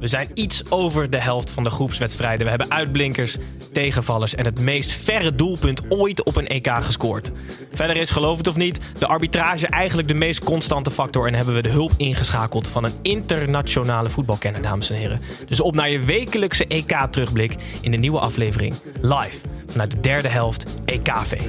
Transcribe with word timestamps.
We 0.00 0.06
zijn 0.06 0.28
iets 0.34 0.70
over 0.70 1.10
de 1.10 1.18
helft 1.18 1.50
van 1.50 1.64
de 1.64 1.70
groepswedstrijden. 1.70 2.44
We 2.44 2.50
hebben 2.50 2.70
uitblinkers, 2.70 3.36
tegenvallers 3.72 4.34
en 4.34 4.44
het 4.44 4.60
meest 4.60 4.92
verre 4.92 5.34
doelpunt 5.34 5.90
ooit 5.90 6.24
op 6.24 6.36
een 6.36 6.46
EK 6.46 6.68
gescoord. 6.80 7.32
Verder 7.72 7.96
is, 7.96 8.10
geloof 8.10 8.36
het 8.38 8.48
of 8.48 8.56
niet, 8.56 8.80
de 8.98 9.06
arbitrage 9.06 9.66
eigenlijk 9.66 10.08
de 10.08 10.14
meest 10.14 10.44
constante 10.44 10.90
factor 10.90 11.26
en 11.26 11.34
hebben 11.34 11.54
we 11.54 11.62
de 11.62 11.68
hulp 11.68 11.92
ingeschakeld 11.96 12.68
van 12.68 12.84
een 12.84 12.94
internationale 13.02 14.08
voetbalkenner, 14.08 14.62
dames 14.62 14.90
en 14.90 14.96
heren. 14.96 15.20
Dus 15.48 15.60
op 15.60 15.74
naar 15.74 15.90
je 15.90 16.00
wekelijkse 16.00 16.66
EK-terugblik 16.66 17.56
in 17.80 17.90
de 17.90 17.96
nieuwe 17.96 18.18
aflevering 18.18 18.74
live 19.00 19.38
vanuit 19.66 19.90
de 19.90 20.00
derde 20.00 20.28
helft 20.28 20.80
EKV. 20.84 21.40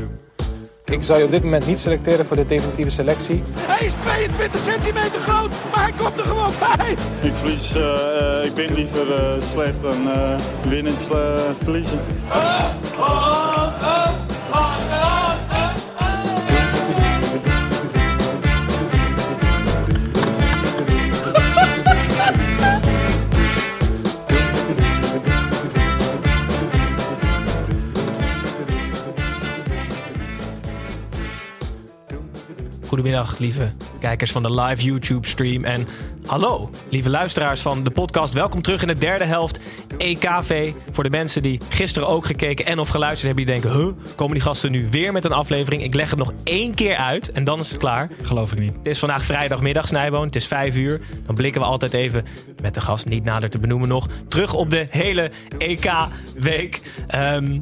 Ik 0.92 1.04
zou 1.04 1.20
je 1.20 1.26
op 1.26 1.32
dit 1.32 1.44
moment 1.44 1.66
niet 1.68 1.80
selecteren 1.80 2.26
voor 2.26 2.36
de 2.36 2.46
definitieve 2.46 2.90
selectie. 2.90 3.44
Hij 3.56 3.86
is 3.86 3.94
22 3.94 4.62
centimeter 4.62 5.20
groot, 5.20 5.50
maar 5.76 5.84
hij 5.84 5.94
komt 5.98 6.18
er 6.18 6.26
gewoon 6.26 6.52
bij. 6.60 6.92
Ik 7.30 7.36
verlies, 7.36 7.76
eh, 7.76 8.46
ik 8.46 8.54
ben 8.54 8.74
liever 8.74 9.14
eh, 9.14 9.42
slecht 9.52 9.82
dan 9.82 10.08
uh, 10.08 10.40
winnend 10.70 11.08
verliezen. 11.62 12.00
Goedemiddag, 32.88 33.38
lieve 33.38 33.72
kijkers 34.00 34.32
van 34.32 34.44
de 34.44 34.62
live 34.62 34.84
YouTube-stream. 34.84 35.64
En 35.64 35.88
hallo, 36.26 36.70
lieve 36.90 37.10
luisteraars 37.10 37.62
van 37.62 37.84
de 37.84 37.90
podcast. 37.90 38.34
Welkom 38.34 38.62
terug 38.62 38.82
in 38.82 38.88
de 38.88 38.98
derde 38.98 39.24
helft 39.24 39.60
EKV. 39.98 40.72
Voor 40.92 41.04
de 41.04 41.10
mensen 41.10 41.42
die 41.42 41.60
gisteren 41.70 42.08
ook 42.08 42.26
gekeken 42.26 42.66
en 42.66 42.80
of 42.80 42.90
geluisterd 42.90 43.26
hebben, 43.26 43.46
die 43.46 43.62
denken: 43.62 43.80
huh, 43.80 44.16
komen 44.16 44.34
die 44.34 44.44
gasten 44.44 44.72
nu 44.72 44.88
weer 44.90 45.12
met 45.12 45.26
een 45.26 45.32
aflevering? 45.32 45.84
Ik 45.84 45.94
leg 45.94 46.10
het 46.10 46.20
nog 46.20 46.34
één 46.44 46.74
keer 46.74 46.96
uit 46.96 47.32
en 47.32 47.44
dan 47.44 47.60
is 47.60 47.70
het 47.70 47.80
klaar. 47.80 48.10
Geloof 48.22 48.52
ik 48.52 48.60
niet. 48.60 48.74
Het 48.76 48.88
is 48.88 49.00
vandaag 49.00 49.24
vrijdagmiddag, 49.24 49.88
Snijboon. 49.88 50.26
Het 50.26 50.36
is 50.36 50.48
vijf 50.48 50.76
uur. 50.76 51.02
Dan 51.26 51.36
blikken 51.36 51.62
we 51.62 51.68
altijd 51.68 51.94
even, 51.94 52.26
met 52.62 52.74
de 52.74 52.82
gast 52.82 53.06
niet 53.06 53.24
nader 53.24 53.50
te 53.50 53.60
benoemen 53.60 53.88
nog, 53.88 54.08
terug 54.28 54.54
op 54.54 54.72
de 54.72 54.88
hele 54.90 55.32
EK-week. 55.58 56.82
Ehm, 57.08 57.60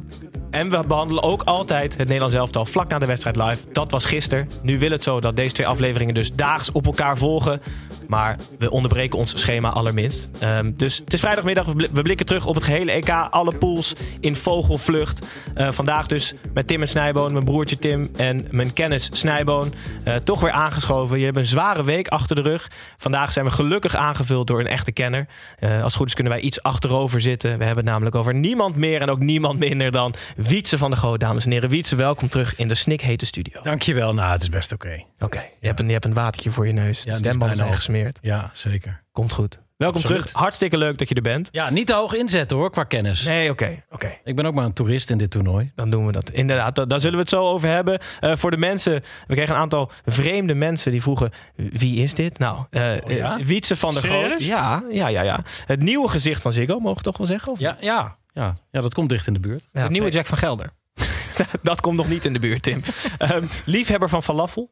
en 0.50 0.70
we 0.70 0.84
behandelen 0.86 1.22
ook 1.22 1.42
altijd 1.42 1.92
het 1.92 2.04
Nederlands 2.06 2.34
elftal 2.34 2.64
vlak 2.64 2.88
na 2.88 2.98
de 2.98 3.06
wedstrijd 3.06 3.36
live. 3.36 3.58
Dat 3.72 3.90
was 3.90 4.04
gisteren. 4.04 4.48
Nu 4.62 4.78
wil 4.78 4.90
het 4.90 5.02
zo 5.02 5.20
dat 5.20 5.36
deze 5.36 5.54
twee 5.54 5.66
afleveringen 5.66 6.14
dus 6.14 6.32
daags 6.32 6.72
op 6.72 6.86
elkaar 6.86 7.18
volgen. 7.18 7.62
Maar 8.08 8.36
we 8.58 8.70
onderbreken 8.70 9.18
ons 9.18 9.40
schema 9.40 9.68
allerminst. 9.70 10.28
Ehm, 10.40 10.72
dus 10.76 10.98
het 10.98 11.12
is 11.12 11.20
vrijdagmiddag. 11.20 11.66
We 11.66 11.74
bl- 11.74 11.86
we 11.92 12.02
blikken 12.02 12.26
terug 12.26 12.46
op 12.46 12.54
het 12.54 12.64
gehele 12.64 12.92
EK. 12.92 13.10
Alle 13.30 13.54
pools 13.56 13.94
in 14.20 14.36
vogelvlucht. 14.36 15.26
Eh, 15.54 15.70
vandaag 15.72 16.06
dus 16.06 16.34
met 16.54 16.66
Tim 16.66 16.80
en 16.80 16.88
Snijboon. 16.88 17.32
Mijn 17.32 17.44
broertje 17.44 17.78
Tim 17.78 18.10
en 18.16 18.46
mijn 18.50 18.72
kennis 18.72 19.08
Snijboon. 19.12 19.74
Eh, 20.04 20.14
toch 20.14 20.40
weer 20.40 20.50
aangeschoven. 20.50 21.18
Je 21.18 21.24
hebt 21.24 21.36
een 21.36 21.46
zware 21.46 21.84
week 21.84 22.08
achter 22.08 22.36
de 22.36 22.42
rug. 22.42 22.70
Vandaag 22.96 23.32
zijn 23.32 23.44
we 23.44 23.50
gelukkig 23.50 23.94
aangevuld 23.94 24.46
door 24.46 24.60
een 24.60 24.66
echte 24.66 24.92
kenner. 24.92 25.26
Eh, 25.58 25.82
als 25.82 25.94
goed 25.94 26.06
is 26.06 26.14
kunnen 26.14 26.32
wij 26.32 26.42
iets 26.42 26.62
achterover 26.62 27.20
zitten. 27.20 27.58
We 27.58 27.64
hebben 27.64 27.84
het 27.84 27.92
namelijk 27.92 28.16
over 28.16 28.34
niemand 28.34 28.76
meer 28.76 29.00
en 29.00 29.10
ook 29.10 29.18
niemand 29.18 29.58
minder 29.58 29.90
dan 29.92 30.14
Wietse 30.48 30.78
van 30.78 30.90
de 30.90 30.96
Goot. 30.96 31.20
Dames 31.20 31.44
en 31.44 31.50
heren, 31.50 31.68
Wietse, 31.70 31.96
welkom 31.96 32.28
terug 32.28 32.56
in 32.56 32.68
de 32.68 32.74
snikhete 32.74 33.26
studio. 33.26 33.62
Dankjewel. 33.62 34.14
Nou, 34.14 34.32
het 34.32 34.42
is 34.42 34.48
best 34.48 34.72
oké. 34.72 35.02
Oké, 35.18 35.44
je, 35.60 35.66
hebt 35.66 35.80
een- 35.80 35.86
je 35.86 35.92
hebt 35.92 36.04
een 36.04 36.14
watertje 36.14 36.50
voor 36.50 36.66
je 36.66 36.72
neus. 36.72 37.02
de 37.02 37.10
is 37.10 37.18
stembanden 37.18 37.56
zijn 37.56 37.68
op. 37.68 37.74
gesmeerd. 37.74 38.18
Ja, 38.22 38.50
zeker. 38.52 39.02
Komt 39.12 39.32
goed. 39.32 39.58
Welkom 39.76 40.00
Absoluut. 40.00 40.26
terug. 40.26 40.40
Hartstikke 40.42 40.76
leuk 40.76 40.98
dat 40.98 41.08
je 41.08 41.14
er 41.14 41.22
bent. 41.22 41.48
Ja, 41.52 41.70
niet 41.70 41.86
te 41.86 41.94
hoog 41.94 42.14
inzetten 42.14 42.56
hoor, 42.56 42.70
qua 42.70 42.84
kennis. 42.84 43.22
Nee, 43.22 43.50
oké. 43.50 43.82
oké. 43.90 44.18
Ik 44.24 44.36
ben 44.36 44.46
ook 44.46 44.54
maar 44.54 44.64
een 44.64 44.72
toerist 44.72 45.10
in 45.10 45.18
dit 45.18 45.30
toernooi. 45.30 45.72
Dan 45.74 45.90
doen 45.90 46.06
we 46.06 46.12
dat. 46.12 46.30
Inderdaad, 46.30 46.74
da- 46.74 46.84
daar 46.84 47.00
zullen 47.00 47.14
we 47.16 47.20
het 47.20 47.28
zo 47.30 47.42
over 47.44 47.68
hebben. 47.68 47.98
Eh, 48.20 48.36
voor 48.36 48.50
de 48.50 48.56
mensen, 48.56 49.02
we 49.26 49.34
kregen 49.34 49.54
een 49.54 49.60
aantal 49.60 49.90
vreemde 50.04 50.54
mensen 50.54 50.92
die 50.92 51.02
vroegen: 51.02 51.30
wie 51.56 52.02
is 52.02 52.14
dit? 52.14 52.38
Nou, 52.38 52.56
Oh, 52.58 52.66
ja? 52.70 53.38
eh, 53.38 53.44
Wietse 53.44 53.76
van 53.76 53.90
der. 53.92 54.00
Serieus? 54.00 54.46
Ja, 54.46 54.82
ja, 54.90 55.08
ja, 55.08 55.22
ja. 55.22 55.40
Het 55.66 55.80
nieuwe 55.82 56.08
gezicht 56.08 56.42
van 56.42 56.52
Ziggo, 56.52 56.78
mogen 56.78 56.96
we 56.98 57.02
toch 57.02 57.16
wel 57.18 57.26
zeggen? 57.26 57.52
Of 57.52 57.58
Ja, 57.58 57.76
ja, 57.80 58.16
ja, 58.36 58.56
ja, 58.70 58.80
dat 58.80 58.94
komt 58.94 59.08
dicht 59.08 59.26
in 59.26 59.32
de 59.32 59.40
buurt. 59.40 59.68
Ja, 59.72 59.82
de 59.82 59.90
nieuwe 59.90 60.06
nee, 60.06 60.16
Jack 60.16 60.26
van 60.26 60.38
Gelder. 60.38 60.70
dat 61.62 61.80
komt 61.80 61.96
nog 61.96 62.08
niet 62.08 62.24
in 62.24 62.32
de 62.32 62.38
buurt, 62.38 62.62
Tim. 62.62 62.82
Ehm, 63.18 63.46
liefhebber 63.64 64.08
van 64.08 64.22
falafel. 64.22 64.70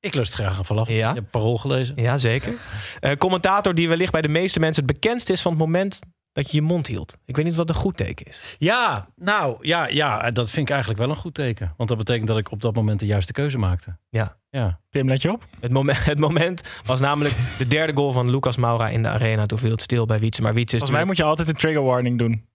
Ik 0.00 0.14
lust 0.14 0.34
graag 0.34 0.58
een 0.58 0.64
falafel. 0.64 0.94
Ja. 0.94 1.08
Je 1.08 1.14
hebt 1.14 1.30
parool 1.30 1.58
gelezen. 1.58 1.96
Ja, 1.96 2.18
zeker. 2.18 2.52
Eh, 3.00 3.16
commentator 3.16 3.74
die 3.74 3.88
wellicht 3.88 4.12
bij 4.12 4.22
de 4.22 4.28
meeste 4.28 4.60
mensen 4.60 4.84
het 4.84 4.92
bekendst 4.92 5.30
is 5.30 5.42
van 5.42 5.52
het 5.52 5.60
moment 5.60 6.00
dat 6.32 6.50
je 6.50 6.56
je 6.56 6.62
mond 6.62 6.86
hield. 6.86 7.16
Ik 7.24 7.36
weet 7.36 7.44
niet 7.44 7.54
wat 7.54 7.68
een 7.68 7.74
goed 7.74 7.96
teken 7.96 8.26
is. 8.26 8.56
Ja, 8.58 9.08
nou, 9.16 9.56
ja, 9.60 9.88
ja, 9.88 10.30
dat 10.30 10.50
vind 10.50 10.66
ik 10.66 10.70
eigenlijk 10.70 11.00
wel 11.00 11.10
een 11.10 11.16
goed 11.16 11.34
teken. 11.34 11.74
Want 11.76 11.88
dat 11.88 11.98
betekent 11.98 12.26
dat 12.26 12.38
ik 12.38 12.50
op 12.50 12.60
dat 12.60 12.74
moment 12.74 13.00
de 13.00 13.06
juiste 13.06 13.32
keuze 13.32 13.58
maakte. 13.58 13.96
Ja. 14.08 14.36
Ja. 14.50 14.80
Tim, 14.90 15.08
let 15.08 15.22
je 15.22 15.32
op. 15.32 15.46
Het 15.60 15.70
moment, 15.70 16.04
het 16.04 16.18
moment 16.18 16.62
was 16.84 17.00
namelijk 17.00 17.34
de 17.58 17.66
derde 17.66 17.92
goal 17.92 18.12
van 18.12 18.30
Lucas 18.30 18.56
Moura 18.56 18.88
in 18.88 19.02
de 19.02 19.08
arena. 19.08 19.46
Toen 19.46 19.58
viel 19.58 19.70
het 19.70 19.82
stil 19.82 20.06
bij 20.06 20.18
Wietse. 20.18 20.42
Maar 20.42 20.54
Wietse 20.54 20.76
is 20.76 20.82
Volgens 20.82 20.98
mij 20.98 21.08
moet 21.08 21.16
je 21.16 21.24
altijd 21.24 21.48
een 21.48 21.54
trigger 21.54 21.82
warning 21.82 22.18
doen. 22.18 22.46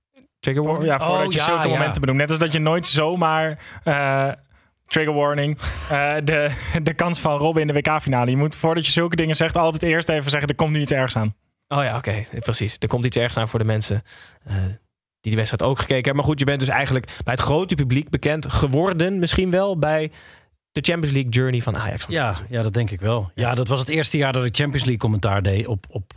Trigger 0.53 0.63
Voor, 0.63 0.73
warning. 0.73 0.99
ja, 0.99 1.05
voordat 1.05 1.25
Oh, 1.25 1.31
je 1.31 1.37
ja, 1.37 1.43
zulke 1.45 1.67
ja. 1.67 1.73
momenten 1.73 2.01
benoemt. 2.01 2.19
Net 2.19 2.29
als 2.29 2.39
dat 2.39 2.53
je 2.53 2.59
nooit 2.59 2.85
zomaar... 2.87 3.59
eh, 3.83 4.31
trigger 4.85 5.13
warning. 5.13 5.57
eh, 5.89 6.15
de, 6.23 6.51
de 6.83 6.93
kans 6.93 7.19
van 7.19 7.37
Robben 7.37 7.61
in 7.61 7.67
de 7.67 7.73
WK-finale. 7.73 8.29
Je 8.29 8.37
moet 8.37 8.55
voordat 8.55 8.85
je 8.85 8.91
zulke 8.91 9.15
dingen 9.15 9.35
zegt 9.35 9.55
altijd 9.57 9.83
eerst 9.83 10.09
even 10.09 10.31
zeggen... 10.31 10.49
er 10.49 10.55
komt 10.55 10.71
nu 10.71 10.81
iets 10.81 10.91
ergs 10.91 11.15
aan. 11.15 11.35
Oh 11.67 11.83
ja, 11.83 11.97
oké. 11.97 12.23
Precies. 12.39 12.75
Er 12.79 12.87
komt 12.87 13.05
iets 13.05 13.17
ergs 13.17 13.37
aan 13.37 13.47
voor 13.47 13.59
de 13.59 13.65
mensen 13.65 14.01
eh, 14.45 14.55
die 14.55 14.75
die 15.21 15.35
wedstrijd 15.35 15.63
ook 15.71 15.77
gekeken 15.79 15.95
hebben. 15.95 16.15
Maar 16.15 16.23
goed, 16.25 16.39
je 16.39 16.45
bent 16.45 16.59
dus 16.59 16.69
eigenlijk 16.69 17.05
bij 17.23 17.33
het 17.33 17.43
grote 17.43 17.75
publiek 17.75 18.09
bekend 18.09 18.53
geworden. 18.53 19.19
Misschien 19.19 19.49
wel 19.51 19.77
bij 19.79 20.11
de 20.71 20.81
Champions 20.81 21.13
League 21.15 21.31
journey 21.31 21.61
van 21.61 21.77
Ajax. 21.77 22.03
van 22.05 22.13
Ja, 22.13 22.33
ja, 22.49 22.63
dat 22.63 22.73
denk 22.73 22.91
ik 22.91 22.99
wel. 22.99 23.31
Ja, 23.35 23.55
dat 23.55 23.67
was 23.67 23.79
het 23.79 23.89
eerste 23.89 24.17
jaar 24.17 24.33
dat 24.33 24.45
ik 24.45 24.55
Champions 24.55 24.83
League 24.83 24.97
commentaar 25.01 25.41
deed 25.41 25.67
op, 25.67 25.85
op 25.89 26.13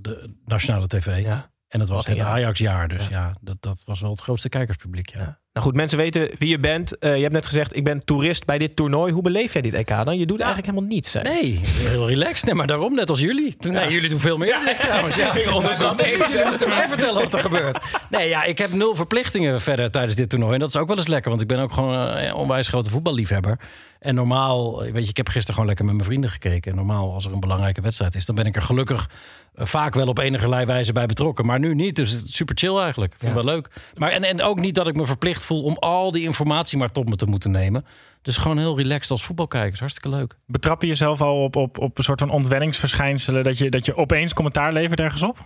de 0.00 0.34
nationale 0.44 0.86
tv. 0.86 1.22
Ja. 1.24 1.50
En 1.70 1.78
dat 1.78 1.88
was 1.88 2.06
een 2.06 2.12
het 2.12 2.20
jaar. 2.20 2.30
Ajax-jaar. 2.30 2.88
Dus 2.88 3.02
Ja. 3.02 3.08
ja, 3.10 3.34
dat, 3.40 3.56
dat 3.60 3.82
was 3.86 4.00
wel 4.00 4.10
het 4.10 4.20
grootste 4.20 4.48
kijkerspubliek. 4.48 5.10
Ja. 5.14 5.20
Ja. 5.20 5.38
Nou 5.52 5.66
goed, 5.66 5.74
mensen 5.74 5.98
weten 5.98 6.30
wie 6.38 6.48
je 6.48 6.58
bent. 6.58 6.98
Eh, 6.98 7.14
je 7.16 7.20
hebt 7.20 7.32
net 7.32 7.46
gezegd, 7.46 7.76
ik 7.76 7.84
ben 7.84 8.04
toerist 8.04 8.44
bij 8.46 8.58
dit 8.58 8.76
toernooi. 8.76 9.12
Hoe 9.12 9.22
beleef 9.22 9.52
jij 9.52 9.62
dit 9.62 9.74
EK 9.74 9.88
dan? 10.04 10.18
Je 10.18 10.26
doet 10.26 10.40
eigenlijk 10.40 10.70
helemaal 10.70 10.90
niets. 10.90 11.12
Hè? 11.12 11.22
Nee, 11.22 11.60
heel 11.64 12.08
relaxed. 12.08 12.44
Nee, 12.46 12.54
maar 12.54 12.66
daarom, 12.66 12.94
net 12.94 13.10
als 13.10 13.20
jullie. 13.20 13.54
Nee, 13.58 13.90
jullie 13.92 14.08
doen 14.08 14.18
veel 14.20 14.36
meer 14.36 14.52
dan 14.52 14.68
ik 14.68 14.76
trouwens. 14.76 15.16
Ja. 15.16 15.34
ik 15.34 16.66
mij 16.66 16.88
vertellen 16.88 17.22
wat 17.22 17.34
er 17.34 17.40
gebeurt. 17.40 17.78
Nee, 18.10 18.28
ja, 18.28 18.44
ik 18.44 18.58
heb 18.58 18.72
nul 18.72 18.94
verplichtingen 18.94 19.60
verder 19.60 19.90
tijdens 19.90 20.16
dit 20.16 20.28
toernooi. 20.28 20.54
En 20.54 20.60
dat 20.60 20.68
is 20.68 20.76
ook 20.76 20.88
wel 20.88 20.96
eens 20.96 21.06
lekker, 21.06 21.30
want 21.30 21.42
ik 21.42 21.48
ben 21.48 21.58
ook 21.58 21.72
gewoon 21.72 21.94
een 21.98 22.34
onwijs 22.34 22.68
grote 22.68 22.90
voetballiefhebber. 22.90 23.58
En 24.00 24.14
normaal, 24.14 24.82
weet 24.82 25.02
je, 25.02 25.10
ik 25.10 25.16
heb 25.16 25.28
gisteren 25.28 25.52
gewoon 25.52 25.68
lekker 25.68 25.84
met 25.84 25.94
mijn 25.94 26.06
vrienden 26.06 26.30
gekeken. 26.30 26.70
En 26.70 26.76
normaal, 26.76 27.12
als 27.14 27.26
er 27.26 27.32
een 27.32 27.40
belangrijke 27.40 27.80
wedstrijd 27.80 28.14
is, 28.14 28.26
dan 28.26 28.34
ben 28.34 28.46
ik 28.46 28.56
er 28.56 28.62
gelukkig 28.62 29.10
eh, 29.54 29.66
vaak 29.66 29.94
wel 29.94 30.06
op 30.06 30.18
enige 30.18 30.66
wijze 30.66 30.92
bij 30.92 31.06
betrokken. 31.06 31.46
Maar 31.46 31.58
nu 31.58 31.74
niet, 31.74 31.96
dus 31.96 32.10
het 32.10 32.24
is 32.24 32.36
super 32.36 32.56
chill 32.58 32.76
eigenlijk. 32.76 33.12
Ik 33.12 33.18
vind 33.18 33.34
het 33.34 33.44
wel 33.44 33.54
leuk. 33.54 33.70
Maar, 33.94 34.10
en, 34.10 34.22
en 34.22 34.42
ook 34.42 34.60
niet 34.60 34.74
dat 34.74 34.86
ik 34.86 34.96
me 34.96 35.06
verplicht 35.06 35.44
voel 35.44 35.62
om 35.62 35.76
al 35.76 36.12
die 36.12 36.22
informatie 36.22 36.78
maar 36.78 36.92
tot 36.92 37.08
me 37.08 37.16
te 37.16 37.26
moeten 37.26 37.50
nemen. 37.50 37.84
Dus 38.22 38.36
gewoon 38.36 38.58
heel 38.58 38.76
relaxed 38.76 39.10
als 39.10 39.24
voetbalkijkers. 39.24 39.80
Hartstikke 39.80 40.16
leuk. 40.16 40.36
Betrap 40.46 40.82
je 40.82 40.88
jezelf 40.88 41.20
al 41.20 41.42
op, 41.42 41.56
op, 41.56 41.78
op 41.78 41.98
een 41.98 42.04
soort 42.04 42.20
van 42.20 42.30
ontwenningsverschijnselen... 42.30 43.44
Dat 43.44 43.58
je, 43.58 43.70
dat 43.70 43.86
je 43.86 43.96
opeens 43.96 44.34
commentaar 44.34 44.72
levert 44.72 45.00
ergens 45.00 45.22
op? 45.22 45.44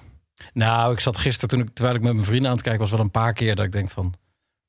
Nou, 0.52 0.92
ik 0.92 1.00
zat 1.00 1.18
gisteren, 1.18 1.48
toen 1.48 1.60
ik, 1.60 1.68
terwijl 1.72 1.96
ik 1.96 2.02
met 2.02 2.12
mijn 2.12 2.26
vrienden 2.26 2.48
aan 2.48 2.54
het 2.54 2.62
kijken 2.62 2.82
was, 2.82 2.90
wel 2.90 3.00
een 3.00 3.10
paar 3.10 3.32
keer 3.32 3.54
dat 3.54 3.64
ik 3.64 3.72
denk 3.72 3.90
van... 3.90 4.14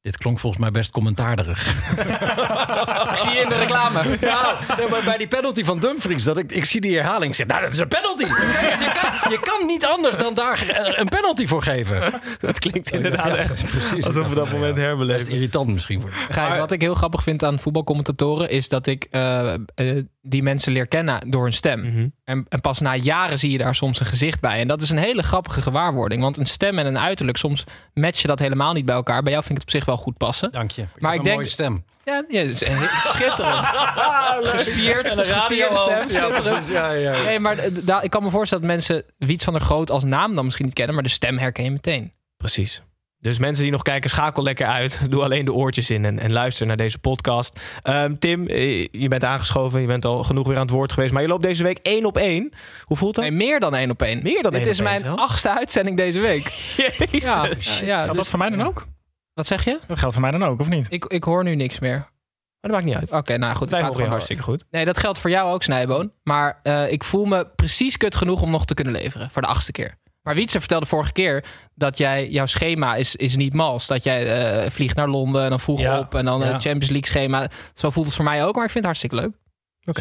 Dit 0.05 0.17
klonk 0.17 0.39
volgens 0.39 0.61
mij 0.61 0.71
best 0.71 0.91
commentaarderig. 0.91 1.65
Ik 3.11 3.17
zie 3.17 3.31
je 3.31 3.39
in 3.39 3.49
de 3.49 3.55
reclame. 3.57 4.01
Ja, 4.19 4.57
nee, 4.77 4.87
maar 4.89 5.03
bij 5.03 5.17
die 5.17 5.27
penalty 5.27 5.63
van 5.63 5.79
Dumfries, 5.79 6.23
dat 6.23 6.37
ik, 6.37 6.51
ik 6.51 6.65
zie 6.65 6.81
die 6.81 6.95
herhaling. 6.95 7.29
Ik 7.29 7.35
zeg, 7.35 7.47
nou, 7.47 7.61
dat 7.61 7.71
is 7.71 7.77
een 7.79 7.87
penalty. 7.87 8.21
Je 8.25 8.27
kan, 8.27 8.79
je 8.79 8.91
kan, 9.21 9.31
je 9.31 9.39
kan 9.39 9.67
niet 9.67 9.85
anders 9.85 10.17
dan 10.17 10.33
daar 10.33 10.63
een 10.99 11.07
penalty 11.07 11.47
voor 11.47 11.61
geven. 11.63 12.21
Dat 12.39 12.59
klinkt 12.59 12.91
inderdaad 12.91 13.25
Ja, 13.25 13.35
echt 13.35 13.69
precies. 13.69 14.05
alsof 14.05 14.27
we 14.29 14.35
dat 14.35 14.51
moment 14.51 14.73
Best 14.75 14.85
herbeleven. 14.85 15.33
irritant 15.33 15.67
misschien 15.67 16.01
voor 16.01 16.11
Gijs, 16.29 16.55
wat 16.55 16.71
ik 16.71 16.81
heel 16.81 16.95
grappig 16.95 17.23
vind 17.23 17.43
aan 17.43 17.59
voetbalcommentatoren 17.59 18.49
is 18.49 18.69
dat 18.69 18.87
ik 18.87 19.07
eh, 19.09 19.53
eh, 19.53 20.03
die 20.25 20.43
mensen 20.43 20.71
leert 20.71 20.89
kennen 20.89 21.29
door 21.29 21.43
hun 21.43 21.53
stem. 21.53 21.81
Mhm. 21.81 22.07
En, 22.23 22.45
en 22.49 22.61
pas 22.61 22.79
na 22.79 22.95
jaren 22.95 23.39
zie 23.39 23.51
je 23.51 23.57
daar 23.57 23.75
soms 23.75 23.99
een 23.99 24.05
gezicht 24.05 24.39
bij. 24.39 24.59
En 24.59 24.67
dat 24.67 24.81
is 24.81 24.89
een 24.89 24.97
hele 24.97 25.23
grappige 25.23 25.61
gewaarwording. 25.61 26.21
Want 26.21 26.37
een 26.37 26.45
stem 26.45 26.79
en 26.79 26.85
een 26.85 26.99
uiterlijk, 26.99 27.37
soms 27.37 27.63
match 27.93 28.21
je 28.21 28.27
dat 28.27 28.39
helemaal 28.39 28.73
niet 28.73 28.85
bij 28.85 28.95
elkaar. 28.95 29.23
Bij 29.23 29.31
jou 29.31 29.43
vind 29.43 29.57
ik 29.57 29.63
het 29.65 29.73
op 29.73 29.79
zich 29.79 29.85
wel 29.85 30.03
goed 30.03 30.17
passen. 30.17 30.51
Dank 30.51 30.71
je. 30.71 30.85
Maar 30.97 31.11
ik 31.11 31.17
een 31.17 31.23
denk- 31.23 31.35
mooie 31.35 31.49
stem. 31.49 31.83
Ja, 32.03 32.23
ja 32.27 32.41
is 32.41 32.57
schitterend. 32.57 33.65
Gespierd, 34.55 35.11
gespierde 35.11 35.75
stem. 35.75 36.31
Ja, 36.31 36.41
precies. 36.41 36.67
Ja, 36.71 36.91
ja. 36.91 37.23
Nee, 37.23 37.39
maar 37.39 37.57
ik 38.03 38.09
kan 38.09 38.23
me 38.23 38.29
voorstellen 38.29 38.67
dat 38.67 38.73
mensen 38.73 39.03
Wiets 39.17 39.43
van 39.43 39.53
der 39.53 39.61
Groot 39.61 39.91
als 39.91 40.03
naam 40.03 40.35
dan 40.35 40.43
misschien 40.43 40.65
niet 40.65 40.73
kennen. 40.73 40.95
Maar 40.95 41.03
de 41.03 41.09
stem 41.09 41.37
herken 41.37 41.63
je 41.63 41.71
meteen. 41.71 42.13
Precies. 42.37 42.81
Dus 43.25 43.39
mensen 43.39 43.63
die 43.63 43.71
nog 43.71 43.81
kijken, 43.81 44.09
schakel 44.09 44.43
lekker 44.43 44.67
uit. 44.67 45.01
Doe 45.11 45.23
alleen 45.23 45.45
de 45.45 45.53
oortjes 45.53 45.89
in 45.89 46.05
en, 46.05 46.19
en 46.19 46.33
luister 46.33 46.67
naar 46.67 46.77
deze 46.77 46.97
podcast. 46.97 47.59
Ehm, 47.81 48.15
Tim, 48.15 48.47
eh, 48.47 48.87
je 48.91 49.07
bent 49.07 49.23
aangeschoven. 49.23 49.81
Je 49.81 49.87
bent 49.87 50.05
al 50.05 50.23
genoeg 50.23 50.47
weer 50.47 50.55
aan 50.55 50.61
het 50.61 50.71
woord 50.71 50.91
geweest. 50.91 51.13
Maar 51.13 51.21
je 51.21 51.27
loopt 51.27 51.43
deze 51.43 51.63
week 51.63 51.77
één 51.77 52.05
op 52.05 52.17
één. 52.17 52.51
Hoe 52.83 52.97
voelt 52.97 53.15
dat? 53.15 53.23
Nee, 53.23 53.33
meer 53.33 53.59
dan 53.59 53.75
één 53.75 53.91
op 53.91 54.01
één. 54.01 54.23
Meer 54.23 54.41
dan 54.41 54.51
Dit 54.51 54.61
één 54.61 54.69
is 54.69 54.79
op 54.79 54.85
één 54.85 54.93
mijn 54.93 55.05
zelfs? 55.05 55.21
achtste 55.21 55.49
uitzending 55.49 55.97
deze 55.97 56.19
week. 56.19 56.47
Jezus. 56.77 57.21
Ja, 57.21 57.43
ja, 57.43 57.49
Geldt 57.49 58.07
dus- 58.07 58.15
dat 58.15 58.29
voor 58.29 58.39
mij 58.39 58.49
dan 58.49 58.61
ook? 58.61 58.85
Wat 59.33 59.47
zeg 59.47 59.65
je? 59.65 59.79
Dat 59.87 59.99
geldt 59.99 60.13
voor 60.13 60.23
mij 60.23 60.31
dan 60.31 60.43
ook, 60.43 60.59
of 60.59 60.69
niet? 60.69 60.85
Ik, 60.89 61.05
ik 61.05 61.23
hoor 61.23 61.43
nu 61.43 61.55
niks 61.55 61.79
meer. 61.79 61.97
Maar 61.97 62.71
dat 62.71 62.71
maakt 62.71 62.85
niet 62.85 62.95
uit. 62.95 63.11
Oké, 63.11 63.37
nou 63.37 63.55
goed. 63.55 63.69
Wij 63.69 63.83
horen 63.83 64.09
hartstikke 64.09 64.43
goed. 64.43 64.65
Nee, 64.71 64.85
dat 64.85 64.97
geldt 64.97 65.19
voor 65.19 65.29
jou 65.29 65.53
ook, 65.53 65.63
Snijboon. 65.63 66.11
Maar 66.23 66.59
eh, 66.63 66.91
ik 66.91 67.03
voel 67.03 67.25
me 67.25 67.47
precies 67.55 67.97
kut 67.97 68.15
genoeg 68.15 68.41
om 68.41 68.51
nog 68.51 68.65
te 68.65 68.73
kunnen 68.73 68.93
leveren. 68.93 69.29
Voor 69.31 69.41
de 69.41 69.47
achtste 69.47 69.71
keer. 69.71 69.97
Maar 70.25 70.35
Wietse 70.35 70.59
vertelde 70.59 70.85
vorige 70.85 71.11
keer 71.11 71.43
dat 71.75 71.97
jij, 71.97 72.29
jouw 72.29 72.45
schema 72.45 72.95
is, 72.95 73.15
is 73.15 73.35
niet 73.35 73.53
mals. 73.53 73.87
Dat 73.87 74.03
jij 74.03 74.37
eh, 74.63 74.69
vliegt 74.69 74.95
naar 74.95 75.07
Londen 75.07 75.43
en 75.43 75.49
dan 75.49 75.59
vroeg 75.59 75.79
Ja, 75.79 75.99
op. 75.99 76.15
En 76.15 76.25
dan 76.25 76.39
ja. 76.39 76.45
het 76.45 76.61
Champions 76.61 76.89
League 76.89 77.07
schema. 77.07 77.49
Zo 77.73 77.89
voelt 77.89 78.05
het 78.05 78.15
voor 78.15 78.25
mij 78.25 78.45
ook. 78.45 78.55
Maar 78.55 78.65
ik 78.65 78.71
vind 78.71 78.85
het 78.85 78.97
hartstikke 78.97 79.15
leuk. 79.15 79.33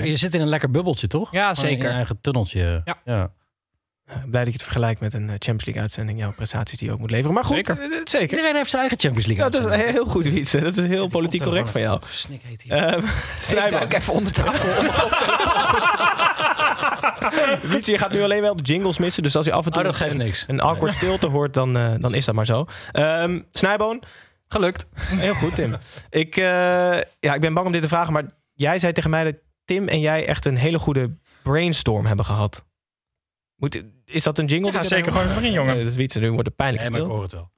Je 0.07 0.17
zit 0.17 0.35
in 0.35 0.41
een 0.41 0.49
lekker 0.49 0.71
bubbeltje, 0.71 1.07
toch? 1.07 1.33
Ja, 1.33 1.49
In 1.49 1.57
zeker. 1.57 1.89
je 1.89 1.95
eigen 1.95 2.21
tunneltje. 2.21 2.83
Ja. 2.85 2.99
ja. 3.05 3.31
Eh, 4.05 4.17
Blij 4.17 4.45
dat 4.45 4.47
je 4.47 4.53
het 4.53 4.63
vergelijkt 4.63 5.01
met 5.01 5.15
een 5.15 5.23
eh, 5.23 5.29
Champions 5.29 5.65
League 5.65 5.83
uitzending. 5.83 6.19
Jouw 6.19 6.33
prestaties 6.33 6.79
die 6.79 6.87
je 6.89 6.95
ook 6.95 7.01
moet 7.01 7.11
leveren. 7.11 7.35
Maar 7.35 7.45
goed, 7.45 7.55
Zeker. 7.55 7.79
eh, 7.81 8.01
zeker. 8.05 8.31
Iedereen 8.37 8.55
heeft 8.57 8.71
zijn 8.71 8.81
eigen 8.83 9.01
Champions 9.01 9.27
League. 9.27 9.45
Ja, 9.45 9.51
dat 9.51 9.81
is 9.81 9.91
heel 9.93 10.05
goed, 10.05 10.27
Wietse. 10.27 10.61
Dat 10.61 10.77
is 10.77 10.87
heel 10.87 11.09
politiek 11.09 11.43
correct 11.43 11.71
van 11.71 11.81
jou. 11.81 12.01
Snik 12.09 12.43
heet 12.43 12.63
hier. 12.63 12.73
Ehm 12.73 12.99
Ik 13.05 13.11
Snijboom. 13.41 13.71
duik 13.71 13.95
even 13.95 14.13
onder 14.13 14.33
tafel. 14.33 14.69
Wietse, 17.71 17.91
je 17.93 17.99
gaat 17.99 18.13
nu 18.13 18.23
alleen 18.23 18.41
wel 18.43 18.57
de 18.57 18.63
jingles 18.63 18.99
missen. 18.99 19.23
Dus 19.23 19.37
als 19.37 19.47
je 19.47 19.53
af 19.53 19.67
en 19.67 19.73
toe 19.73 19.81
Oh, 19.83 19.89
dat 19.89 19.97
geeft 19.97 20.17
niks. 20.17 20.45
een 20.49 20.61
awkward 20.61 20.95
stilte 20.95 21.27
hoort, 21.27 21.55
dan, 21.55 21.73
dan 22.01 22.15
is 22.15 22.25
dat 22.25 22.35
maar 22.35 22.47
zo. 22.47 22.67
Ehm 22.93 23.41
Snijboon, 23.53 24.03
Gelukt. 24.49 24.87
Heel 24.95 25.35
goed, 25.35 25.55
Tim. 25.55 25.77
Ik, 26.11 26.35
ja, 26.35 27.35
ik 27.35 27.41
ben 27.41 27.55
bang 27.55 27.67
om 27.67 27.73
dit 27.73 27.83
te 27.83 27.89
vragen, 27.89 28.13
maar 28.13 28.25
jij 28.55 28.79
zei 28.79 28.93
tegen 28.93 29.11
mij 29.11 29.25
dat 29.25 29.35
Tim 29.65 29.89
en 29.89 30.01
jij 30.01 30.27
echt 30.27 30.45
een 30.45 30.57
hele 30.57 30.79
goede 30.79 31.17
brainstorm 31.43 32.07
hebben 32.07 32.25
gehad. 32.25 32.65
Moet, 33.57 33.83
is 34.05 34.23
dat 34.23 34.39
een 34.39 34.47
jingle? 34.47 34.73
Ja, 34.73 34.79
die 34.79 34.89
zeker. 34.89 35.13
Gooi 35.13 35.27
hem 35.27 35.37
erin, 35.37 35.53
jongen. 35.53 35.75
Nee, 35.75 35.83
dat 35.83 35.93
is 35.93 35.99
Wietse, 35.99 36.19
nu 36.21 36.31
wordt 36.33 36.47
het 36.47 36.57
pijnlijk 36.57 36.83
Nee, 36.83 36.91
maar 36.91 37.01
ik 37.01 37.15
hoor 37.15 37.23
het 37.23 37.33
wel. 37.33 37.53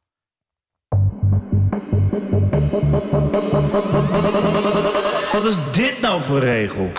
Wat 5.32 5.44
is 5.44 5.56
dit 5.72 6.00
nou 6.00 6.22
voor 6.22 6.38
regel? 6.40 6.90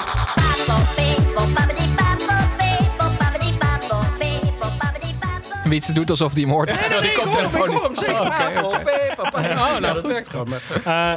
Wietse 5.64 5.94
doet 5.94 6.10
alsof 6.10 6.34
hij 6.34 6.42
hem 6.42 6.52
hoort. 6.52 6.90
Nee, 6.90 7.02
die 7.10 7.14
koptelefoon 7.14 7.70
niet. 7.70 7.80
Oh, 8.08 8.22
oké, 8.22 8.62
oké. 8.66 9.38
Oh, 9.38 9.78
nou, 9.80 9.82
dat 9.82 10.02
werkt 10.06 10.28
gewoon. 10.30 10.50
Maar- 10.50 10.62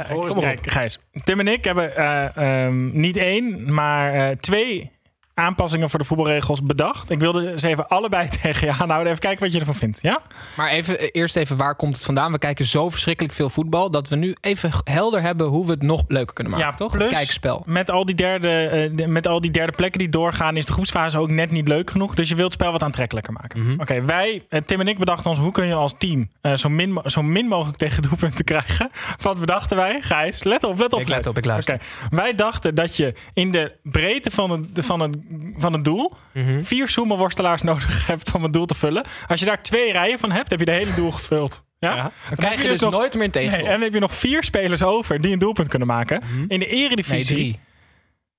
Eh, 0.01 0.09
Hoor 0.09 0.39
kijk, 0.39 0.71
Gijs. 0.71 0.99
Tim 1.23 1.39
en 1.39 1.47
ik 1.47 1.63
hebben 1.63 1.95
eh, 1.95 2.63
ehm, 2.65 2.99
niet 2.99 3.17
één, 3.17 3.73
maar 3.73 4.13
eh, 4.13 4.35
twee 4.37 4.91
aanpassingen 5.41 5.89
voor 5.89 5.99
de 5.99 6.05
voetbalregels 6.05 6.63
bedacht. 6.63 7.09
Ik 7.09 7.19
wilde 7.19 7.59
ze 7.59 7.67
even 7.67 7.87
allebei 7.87 8.29
tegen 8.41 8.67
je 8.67 8.73
aanhouden. 8.73 9.07
Even 9.07 9.19
kijken 9.19 9.43
wat 9.43 9.53
je 9.53 9.59
ervan 9.59 9.75
vindt. 9.75 9.99
Ja? 10.01 10.21
Maar 10.55 10.69
even, 10.69 10.99
eh, 10.99 11.09
eerst 11.11 11.35
even, 11.35 11.57
waar 11.57 11.75
komt 11.75 11.95
het 11.95 12.05
vandaan? 12.05 12.31
We 12.31 12.37
kijken 12.37 12.65
zo 12.65 12.89
verschrikkelijk 12.89 13.33
veel 13.33 13.49
voetbal... 13.49 13.91
dat 13.91 14.07
we 14.07 14.15
nu 14.15 14.35
even 14.41 14.69
helder 14.83 15.21
hebben 15.21 15.47
hoe 15.47 15.65
we 15.65 15.71
het 15.71 15.81
nog 15.81 16.03
leuker 16.07 16.33
kunnen 16.33 16.53
maken, 16.53 16.69
ja, 16.69 16.75
toch? 16.75 16.91
plus 16.91 17.03
Het 17.03 17.13
kijkspel. 17.13 17.63
Met 17.65 17.91
al, 17.91 18.05
die 18.05 18.15
derde, 18.15 18.49
eh, 18.49 19.07
met 19.07 19.27
al 19.27 19.41
die 19.41 19.51
derde 19.51 19.71
plekken 19.71 19.99
die 19.99 20.09
doorgaan, 20.09 20.57
is 20.57 20.65
de 20.65 20.71
groepsfase 20.71 21.17
ook 21.17 21.29
net 21.29 21.51
niet 21.51 21.67
leuk 21.67 21.91
genoeg. 21.91 22.15
Dus 22.15 22.29
je 22.29 22.35
wilt 22.35 22.51
het 22.51 22.59
spel 22.61 22.71
wat 22.71 22.83
aantrekkelijker 22.83 23.33
maken. 23.33 23.63
Mhm. 23.63 23.79
Oké, 23.81 24.01
wij, 24.01 24.43
eh, 24.49 24.61
Tim 24.61 24.79
en 24.79 24.87
ik, 24.87 24.97
bedachten 24.97 25.29
ons 25.29 25.39
hoe 25.39 25.51
kun 25.51 25.67
je 25.67 25.73
als 25.73 25.95
team 25.97 26.29
eh, 26.41 26.53
zo, 26.53 26.69
min, 26.69 27.01
zo 27.05 27.21
min 27.21 27.47
mogelijk 27.47 27.77
tegen 27.77 28.01
doelpunten 28.01 28.45
krijgen. 28.51 28.91
Wat 29.21 29.39
bedachten 29.39 29.77
wij? 29.77 30.01
Gijs, 30.01 30.43
let 30.43 30.63
op, 30.63 30.79
let 30.79 30.93
op. 30.93 31.01
Ik 31.01 31.07
let 31.07 31.27
op, 31.27 31.37
ik 31.37 31.45
luister. 31.45 31.73
Oké, 31.73 32.15
wij 32.15 32.35
dachten 32.35 32.75
dat 32.75 32.97
je 32.97 33.13
in 33.33 33.51
de 33.51 33.71
breedte 33.83 34.31
van 34.31 34.51
het, 34.51 34.85
van 34.85 34.99
het, 34.99 35.17
van 35.57 35.73
het 35.73 35.83
doel 35.85 36.13
Mhm. 36.33 36.61
vier 36.63 36.89
zoemelworstelaars 36.89 37.61
nodig 37.71 38.07
hebt 38.07 38.31
om 38.35 38.43
het 38.43 38.53
doel 38.53 38.65
te 38.65 38.75
vullen. 38.75 39.05
Als 39.27 39.39
je 39.39 39.45
daar 39.45 39.61
twee 39.63 39.91
rijen 39.91 40.19
van 40.19 40.31
hebt, 40.31 40.49
heb 40.49 40.59
je 40.59 40.65
de 40.65 40.71
hele 40.71 40.93
doel 40.93 41.11
gevuld. 41.11 41.65
Ja? 41.79 41.95
Ja. 41.95 42.11
Dan 42.27 42.37
krijg 42.37 42.61
je 42.61 42.67
dus 42.67 42.79
nog- 42.79 42.91
nooit 42.91 43.13
meer 43.13 43.23
een 43.23 43.29
Nee, 43.33 43.43
tegengoal. 43.43 43.65
en 43.65 43.71
dan 43.73 43.81
heb 43.81 43.93
je 43.93 43.99
nog 43.99 44.13
vier 44.13 44.43
spelers 44.43 44.83
over 44.83 45.21
die 45.21 45.33
een 45.33 45.39
doelpunt 45.39 45.67
kunnen 45.67 45.87
maken. 45.87 46.21
In 46.47 46.59
de 46.59 46.67
eredivisie... 46.67 47.35
Nee, 47.35 47.43
drie. 47.43 47.59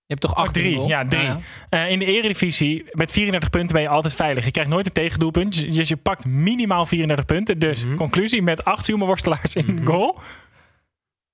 Je 0.07 0.19
hebt 0.19 0.21
toch 0.21 0.35
acht 0.35 0.49
Oh, 0.49 0.53
drie, 0.55 0.65
in 0.67 0.71
de 0.73 0.77
goal? 0.77 0.89
ja, 0.89 1.07
drie. 1.07 1.29
Eh, 1.69 1.91
in 1.91 1.99
de 1.99 2.05
eredivisie, 2.05 2.85
met 2.91 3.11
34 3.13 3.51
punten 3.51 3.73
ben 3.73 3.83
je 3.83 3.89
altijd 3.89 4.15
veilig. 4.15 4.45
Je 4.45 4.51
krijgt 4.51 4.71
nooit 4.71 4.87
een 4.87 4.93
tegendoelpunt. 4.93 5.73
Dus 5.77 5.89
je 5.89 5.97
pakt 5.97 6.25
minimaal 6.25 6.87
34 6.87 7.27
punten. 7.27 7.59
Dus 7.59 7.85
Mhm. 7.85 7.95
conclusie, 7.97 8.43
met 8.43 8.65
acht 8.65 8.89
worstelaars 8.91 9.55
in 9.55 9.75
Mhm. 9.75 9.85
goal... 9.87 10.19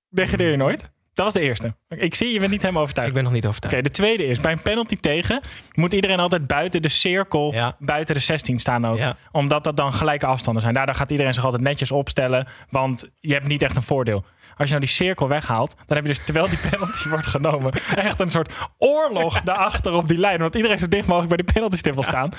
degradeer 0.09 0.51
je 0.51 0.57
nooit. 0.57 0.89
Dat 1.13 1.25
was 1.25 1.33
de 1.33 1.39
eerste. 1.47 1.75
Ik 1.87 2.15
zie, 2.15 2.33
je 2.33 2.39
bent 2.39 2.51
niet 2.51 2.61
helemaal 2.61 2.81
overtuigd. 2.81 3.09
Ik 3.09 3.15
ben 3.15 3.23
nog 3.23 3.33
niet 3.33 3.41
Oké, 3.45 3.49
overtuigd. 3.55 3.83
de 3.85 3.91
tweede 3.91 4.25
is, 4.25 4.39
bij 4.41 4.51
een 4.51 4.61
penalty 4.61 4.95
tegen... 4.95 5.41
moet 5.73 5.93
iedereen 5.93 6.19
altijd 6.19 6.47
buiten 6.47 6.81
de 6.81 6.89
cirkel, 6.89 7.53
Ja. 7.53 7.75
buiten 7.79 8.15
de 8.15 8.21
16 8.21 8.59
staan 8.59 8.87
ook. 8.87 8.97
Ja. 8.97 9.15
Omdat 9.31 9.63
dat 9.63 9.77
dan 9.77 9.93
gelijke 9.93 10.25
afstanden 10.25 10.61
zijn. 10.61 10.73
Daardoor 10.73 10.95
gaat 10.95 11.11
iedereen 11.11 11.33
zich 11.33 11.43
altijd 11.45 11.61
netjes 11.61 11.91
opstellen. 11.91 12.47
Want 12.69 13.09
je 13.19 13.33
hebt 13.33 13.47
niet 13.47 13.61
echt 13.61 13.75
een 13.75 13.81
voordeel. 13.81 14.25
Als 14.59 14.69
je 14.69 14.75
nou 14.75 14.79
die 14.85 14.95
cirkel 14.95 15.27
weghaalt, 15.27 15.75
dan 15.85 15.97
heb 15.97 16.05
je 16.05 16.13
dus 16.13 16.23
terwijl 16.25 16.49
die 16.49 16.57
penalty 16.69 17.09
wordt 17.09 17.27
genomen, 17.27 17.71
echt 17.95 18.19
een 18.19 18.29
soort 18.31 18.51
oorlog 18.77 19.41
daarachter 19.41 19.93
op 19.93 20.07
die 20.07 20.17
lijn. 20.17 20.39
Want 20.39 20.55
iedereen 20.55 20.79
zo 20.79 20.87
dicht 20.87 21.07
mogelijk 21.07 21.35
bij 21.35 21.43
die 21.45 21.53
penaltystip 21.53 21.93
wil 21.93 22.03
staan. 22.03 22.29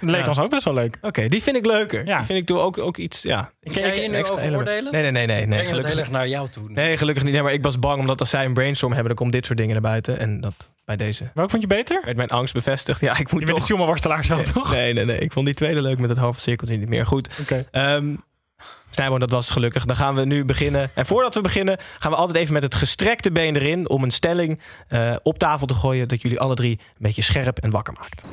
Dat 0.00 0.10
leek 0.10 0.22
Ja. 0.22 0.28
ons 0.28 0.38
ook 0.38 0.50
best 0.50 0.64
wel 0.64 0.74
leuk. 0.74 0.98
Oké, 1.00 1.28
die 1.28 1.42
vind 1.42 1.56
ik 1.56 1.66
leuker. 1.66 2.06
Ja. 2.06 2.16
Die 2.16 2.26
vind 2.26 2.38
ik 2.38 2.46
doe 2.46 2.58
ook, 2.58 2.78
ook 2.78 2.96
iets, 2.96 3.22
ja. 3.22 3.50
Ga 3.62 3.86
je 3.86 3.92
hier 4.00 4.08
nu 4.08 4.14
extra 4.16 4.34
over 4.34 4.46
element. 4.46 4.68
oordelen? 4.68 4.92
Nee, 4.92 5.02
nee, 5.02 5.10
nee, 5.12 5.26
nee. 5.26 5.36
nee 5.36 5.46
Breng 5.46 5.68
gelukkig, 5.68 5.92
heel 5.92 6.00
erg 6.02 6.10
naar 6.10 6.28
jou 6.28 6.48
toe. 6.48 6.70
nee, 6.70 6.96
gelukkig 6.96 7.24
niet. 7.24 7.32
Nee, 7.32 7.42
maar 7.42 7.52
ik 7.52 7.62
was 7.62 7.78
bang 7.78 8.00
omdat 8.00 8.20
als 8.20 8.30
zij 8.30 8.44
een 8.44 8.54
brainstorm 8.54 8.92
hebben, 8.92 9.08
dan 9.08 9.18
komt 9.22 9.32
dit 9.32 9.46
soort 9.46 9.58
dingen 9.58 9.72
naar 9.72 9.82
buiten. 9.90 10.18
En 10.18 10.40
dat 10.40 10.54
bij 10.84 10.96
deze 10.96 11.30
Welk 11.34 11.50
vond 11.50 11.62
je 11.62 11.68
beter? 11.68 12.00
werd 12.04 12.16
mijn 12.16 12.28
angst 12.28 12.54
bevestigd. 12.54 13.00
Ja, 13.00 13.10
ik 13.12 13.18
moet 13.18 13.28
Die 13.28 13.38
met 13.38 13.46
de 13.46 13.52
toch... 13.52 13.62
Schumacher-worstelaar 13.62 14.24
zo, 14.24 14.42
toch? 14.42 14.72
Nee, 14.72 14.92
nee, 14.92 15.04
nee. 15.04 15.18
Ik 15.18 15.32
vond 15.32 15.46
die 15.46 15.54
tweede 15.54 15.82
leuk 15.82 15.98
met 15.98 16.10
het 16.10 16.18
halve 16.18 16.40
cirkeltje 16.40 16.76
niet 16.76 16.88
meer. 16.88 17.06
Goed. 17.06 17.28
Oké. 17.40 17.64
Ehm 17.70 18.14
Snijboon, 18.90 19.20
dat 19.20 19.30
was 19.30 19.50
gelukkig. 19.50 19.84
Dan 19.84 19.96
gaan 19.96 20.14
we 20.14 20.24
nu 20.24 20.44
beginnen. 20.44 20.90
En 20.94 21.06
voordat 21.06 21.34
we 21.34 21.40
beginnen, 21.40 21.78
gaan 21.98 22.10
we 22.10 22.16
altijd 22.16 22.38
even 22.38 22.52
met 22.52 22.62
het 22.62 22.74
gestrekte 22.74 23.32
been 23.32 23.56
erin. 23.56 23.88
Om 23.88 24.02
een 24.02 24.10
stelling 24.10 24.60
eh, 24.88 25.16
op 25.22 25.38
tafel 25.38 25.66
te 25.66 25.74
gooien. 25.74 26.08
Dat 26.08 26.22
jullie 26.22 26.40
alle 26.40 26.54
drie 26.54 26.78
een 26.80 26.94
beetje 26.98 27.22
scherp 27.22 27.58
en 27.58 27.70
wakker 27.70 27.94
maakt. 28.00 28.24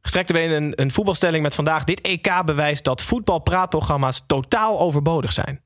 Gestrekte 0.00 0.32
been, 0.32 0.50
een, 0.50 0.72
een 0.80 0.90
voetbalstelling 0.90 1.42
met 1.42 1.54
vandaag. 1.54 1.84
Dit 1.84 2.00
EK 2.00 2.42
bewijst 2.44 2.84
dat 2.84 3.02
voetbalpraatprogramma's 3.02 4.22
totaal 4.26 4.80
overbodig 4.80 5.32
zijn. 5.32 5.62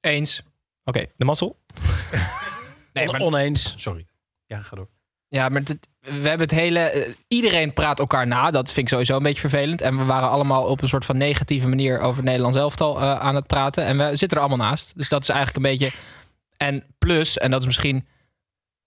Eens. 0.00 0.42
Oké, 0.84 1.06
de 1.16 1.24
mazzel. 1.24 1.58
Nee, 2.92 3.06
maar, 3.06 3.20
Oneens. 3.20 3.74
Sorry. 3.76 4.06
Ja, 4.46 4.60
ga 4.60 4.76
door. 4.76 4.88
Ja, 5.28 5.48
maar 5.48 5.64
dit- 5.64 5.88
we 6.00 6.28
hebben 6.28 6.46
het 6.46 6.50
hele... 6.50 6.78
eh, 6.78 7.12
iedereen 7.28 7.72
praat 7.72 7.98
elkaar 7.98 8.26
na. 8.26 8.50
Dat 8.50 8.66
vind 8.72 8.78
ik 8.86 8.88
sowieso 8.88 9.16
een 9.16 9.22
beetje 9.22 9.40
vervelend. 9.40 9.80
En 9.80 9.98
we 9.98 10.04
waren 10.04 10.28
allemaal 10.30 10.64
op 10.64 10.82
een 10.82 10.88
soort 10.88 11.04
van 11.04 11.16
negatieve 11.16 11.68
manier... 11.68 12.00
over 12.00 12.16
het 12.16 12.24
Nederlands 12.24 12.56
elftal 12.58 13.00
eh, 13.00 13.14
aan 13.14 13.34
het 13.34 13.46
praten. 13.46 13.84
En 13.84 13.98
we 13.98 14.16
zitten 14.16 14.38
er 14.38 14.44
allemaal 14.44 14.66
naast. 14.68 14.92
Dus 14.96 15.08
dat 15.08 15.22
is 15.22 15.28
eigenlijk 15.28 15.64
een 15.66 15.70
beetje... 15.78 15.90
En 16.56 16.84
plus, 16.98 17.38
en 17.38 17.50
dat 17.50 17.60
is 17.60 17.66
misschien... 17.66 18.06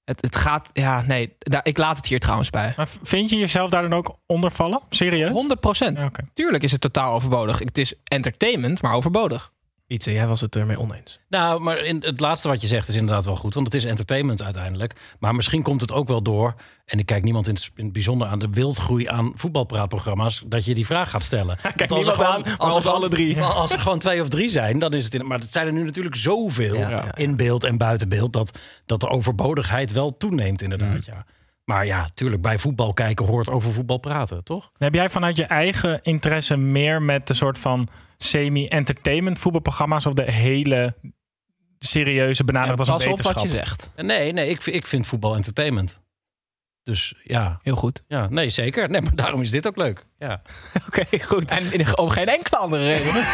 Het, 0.04 0.22
het 0.22 0.36
gaat... 0.36 0.70
Ja, 0.74 1.04
nee. 1.08 1.36
Daar, 1.40 1.66
ik 1.66 1.78
laat 1.78 1.98
het 1.98 2.06
hier 2.06 2.20
trouwens 2.20 2.50
bij. 2.50 2.74
Maar 2.78 2.88
vind 3.04 3.30
je 3.30 3.38
jezelf 3.38 3.70
daar 3.70 3.82
dan 3.82 3.94
ook 3.94 4.16
onder 4.26 4.52
vallen? 4.52 4.82
Serieus? 4.90 5.30
100 5.32 5.60
procent. 5.60 6.00
Ja. 6.00 6.12
Tuurlijk 6.34 6.64
is 6.64 6.72
het 6.72 6.82
totaal 6.82 7.14
overbodig. 7.14 7.60
Het 7.60 7.78
is 7.78 7.94
entertainment, 8.04 8.82
maar 8.82 8.94
overbodig. 8.94 9.52
Ietse, 9.92 10.12
jij 10.12 10.28
was 10.28 10.42
het 10.42 10.56
ermee 10.56 10.80
oneens. 10.80 11.20
Nou, 11.30 11.62
maar 11.62 11.78
in, 11.80 12.04
het 12.06 12.20
laatste 12.20 12.48
wat 12.48 12.62
je 12.62 12.68
zegt 12.68 12.88
is 12.88 12.96
inderdaad 12.96 13.26
wel 13.26 13.36
goed. 13.36 13.54
Want 13.54 13.66
het 13.66 13.76
is 13.76 13.86
entertainment 13.86 14.44
uiteindelijk. 14.44 15.16
Maar 15.20 15.36
misschien 15.36 15.62
komt 15.62 15.82
het 15.82 15.92
ook 15.92 16.08
wel 16.08 16.22
door. 16.22 16.54
En 16.86 17.00
ik 17.00 17.06
kijk 17.06 17.24
niemand 17.24 17.48
in 17.48 17.54
het, 17.54 17.72
in 17.76 17.84
het 17.84 17.94
bijzonder 17.94 18.28
aan 18.28 18.40
de 18.40 18.50
wildgroei 18.50 19.08
aan 19.08 19.32
voetbalpraatprogramma's. 19.36 20.44
Dat 20.46 20.66
je 20.66 20.74
die 20.76 20.86
vraag 20.86 21.10
gaat 21.10 21.24
stellen. 21.24 21.58
Kijk 21.76 21.92
als 21.92 22.08
er 22.08 22.14
gewoon- 22.14 22.32
aan, 22.32 22.42
maar 22.42 22.58
als 22.58 22.86
er 22.86 22.92
alle 22.92 23.10
drie. 23.10 23.42
Als 23.42 23.72
er 23.72 23.80
gewoon 23.80 24.00
twee 24.00 24.22
of 24.22 24.30
drie 24.30 24.50
zijn, 24.50 24.80
dan 24.80 24.94
is 24.94 25.06
het. 25.06 25.14
In, 25.14 25.28
maar 25.28 25.40
het 25.40 25.52
zijn 25.52 25.68
er 25.68 25.74
nu 25.74 25.84
natuurlijk 25.84 26.16
zoveel 26.16 26.76
Ja, 26.76 26.90
ja. 26.90 27.16
in 27.16 27.36
beeld 27.36 27.64
en 27.64 27.78
buiten 27.78 28.10
beeld. 28.10 28.34
Dat, 28.34 28.60
dat 28.86 29.00
de 29.00 29.10
overbodigheid 29.10 29.92
wel 29.92 30.18
toeneemt, 30.18 30.62
inderdaad. 30.62 31.06
Ja. 31.06 31.26
Maar 31.64 31.86
ja, 31.86 32.10
tuurlijk, 32.14 32.42
bij 32.42 32.60
voetbal 32.60 32.94
kijken 32.94 33.26
hoort 33.26 33.50
over 33.50 33.74
voetbal 33.74 33.98
praten, 33.98 34.44
toch? 34.44 34.72
Heb 34.78 34.94
jij 34.94 35.10
vanuit 35.10 35.38
je 35.38 35.46
eigen 35.46 36.00
interesse 36.04 36.58
meer 36.58 37.02
met 37.02 37.28
de 37.28 37.34
soort 37.34 37.58
van 37.58 37.88
semi-entertainment 38.24 39.40
voetbalprogramma's 39.40 40.06
of 40.06 40.14
de 40.14 40.32
hele 40.32 40.96
serieuze 41.80 42.44
benaderd 42.44 42.80
als 42.80 42.88
Pas 42.90 43.06
een 43.06 43.12
op 43.12 43.22
wat 43.22 43.26
wetenschap. 43.36 43.52
je 43.62 43.66
zegt. 43.66 43.92
Nee, 43.96 44.32
nee 44.32 44.50
ik, 44.50 44.66
ik 44.66 44.86
vind 44.88 45.08
voetbal 45.08 45.36
entertainment. 45.36 46.02
Dus 46.84 47.16
ja, 47.24 47.60
Heel 47.62 47.76
goed. 47.76 48.04
ja, 48.08 48.30
nee, 48.30 48.50
zeker. 48.50 48.90
Nee, 48.90 49.02
maar 49.02 49.16
daarom 49.16 49.42
is 49.42 49.52
dit 49.52 49.68
ook 49.68 49.76
leuk. 49.78 50.06
Ja. 50.22 50.42
Oké, 50.88 51.06
goed. 51.24 51.52
En 51.52 51.74
in- 51.74 51.98
om 51.98 52.10
geen 52.10 52.28
enkele 52.28 52.58
andere 52.58 52.84
reden. 52.84 53.24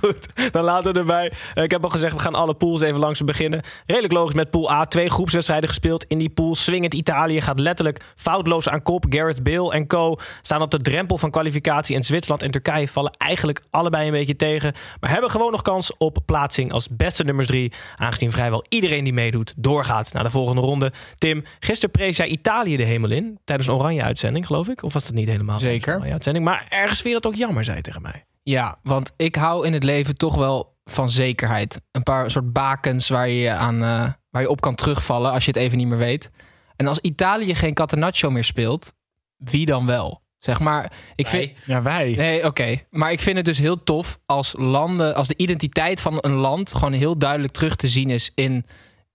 Goed, 0.00 0.52
dan 0.52 0.64
laten 0.64 0.92
we 0.92 0.98
erbij. 0.98 1.32
Ik 1.54 1.70
heb 1.70 1.84
al 1.84 1.90
gezegd, 1.90 2.12
we 2.14 2.18
gaan 2.18 2.34
alle 2.34 2.54
pools 2.54 2.80
even 2.80 2.98
langs 3.00 3.24
beginnen. 3.24 3.62
Redelijk 3.86 4.12
logisch 4.12 4.34
met 4.34 4.50
pool 4.50 4.70
A. 4.70 4.86
Twee 4.86 5.10
groepswedstrijden 5.10 5.68
gespeeld 5.68 6.04
in 6.04 6.18
die 6.18 6.28
pool. 6.30 6.54
Swingend 6.54 6.94
Italië 6.94 7.40
gaat 7.40 7.58
letterlijk 7.58 8.04
foutloos 8.16 8.68
aan 8.68 8.82
kop. 8.82 9.04
Gareth 9.08 9.42
Bale 9.42 9.72
en 9.72 9.86
co. 9.86 10.16
staan 10.42 10.62
op 10.62 10.70
de 10.70 10.80
drempel 10.80 11.18
van 11.18 11.30
kwalificatie. 11.30 11.96
En 11.96 12.04
Zwitserland 12.04 12.42
en 12.42 12.50
Turkije 12.50 12.88
vallen 12.88 13.12
eigenlijk 13.18 13.62
allebei 13.70 14.06
een 14.06 14.12
beetje 14.12 14.36
tegen. 14.36 14.74
Maar 15.00 15.10
hebben 15.10 15.30
gewoon 15.30 15.50
nog 15.50 15.62
kans 15.62 15.96
op 15.96 16.18
plaatsing 16.26 16.72
als 16.72 16.88
beste 16.90 17.24
nummers 17.24 17.46
drie. 17.48 17.72
Aangezien 17.96 18.32
vrijwel 18.32 18.64
iedereen 18.68 19.04
die 19.04 19.12
meedoet 19.12 19.54
doorgaat 19.56 20.12
naar 20.12 20.24
de 20.24 20.30
volgende 20.30 20.60
ronde. 20.60 20.92
Tim, 21.18 21.44
gisteren 21.60 21.90
prees 21.90 22.16
jij 22.16 22.26
Italië 22.26 22.76
de 22.76 22.84
hemel 22.84 23.10
in. 23.10 23.38
Tijdens 23.44 23.68
een 23.68 23.74
oranje 23.74 24.02
uitzending, 24.02 24.45
geloof 24.46 24.68
ik. 24.68 24.82
Of 24.82 24.92
was 24.92 25.04
dat 25.04 25.14
niet 25.14 25.28
helemaal? 25.28 25.58
Zeker. 25.58 25.94
oranje 25.94 26.12
uitzending. 26.12 26.44
Maar 26.44 26.66
ergens 26.68 27.00
vind 27.00 27.14
je 27.14 27.20
dat 27.20 27.32
ook 27.32 27.38
jammer, 27.38 27.64
zei 27.64 27.76
je 27.76 27.82
tegen 27.82 28.02
mij. 28.02 28.24
Ja, 28.42 28.78
want 28.82 29.12
ik 29.16 29.36
hou 29.36 29.66
in 29.66 29.72
het 29.72 29.82
leven 29.82 30.16
toch 30.16 30.34
wel 30.34 30.76
van 30.84 31.10
zekerheid. 31.10 31.80
Een 31.92 32.02
paar 32.02 32.30
soort 32.30 32.52
bakens 32.52 33.08
waar 33.08 33.28
je, 33.28 33.50
aan, 33.50 33.82
eh, 33.82 34.12
waar 34.30 34.42
je 34.42 34.50
op 34.50 34.60
kan 34.60 34.74
terugvallen 34.74 35.32
als 35.32 35.44
je 35.44 35.50
het 35.50 35.60
even 35.60 35.78
niet 35.78 35.86
meer 35.86 35.98
weet. 35.98 36.30
En 36.76 36.86
als 36.86 36.98
Italië 36.98 37.54
geen 37.54 37.74
Catenaccio 37.74 38.30
meer 38.30 38.44
speelt, 38.44 38.92
wie 39.36 39.66
dan 39.66 39.86
wel? 39.86 40.22
Zeg 40.38 40.60
maar, 40.60 40.92
ik 41.14 41.26
vind... 41.26 41.52
Ja, 41.64 41.82
wij. 41.82 42.14
Nee, 42.16 42.44
oké. 42.44 42.82
Maar 42.90 43.12
ik 43.12 43.20
vind 43.20 43.36
het 43.36 43.44
dus 43.44 43.58
heel 43.58 43.82
tof 43.82 44.18
als 44.26 44.54
landen, 44.58 45.14
als 45.14 45.28
de 45.28 45.36
identiteit 45.36 46.00
van 46.00 46.18
een 46.20 46.34
land 46.34 46.74
gewoon 46.74 46.92
heel 46.92 47.18
duidelijk 47.18 47.52
terug 47.52 47.76
te 47.76 47.88
zien 47.88 48.10
is 48.10 48.32
in, 48.34 48.66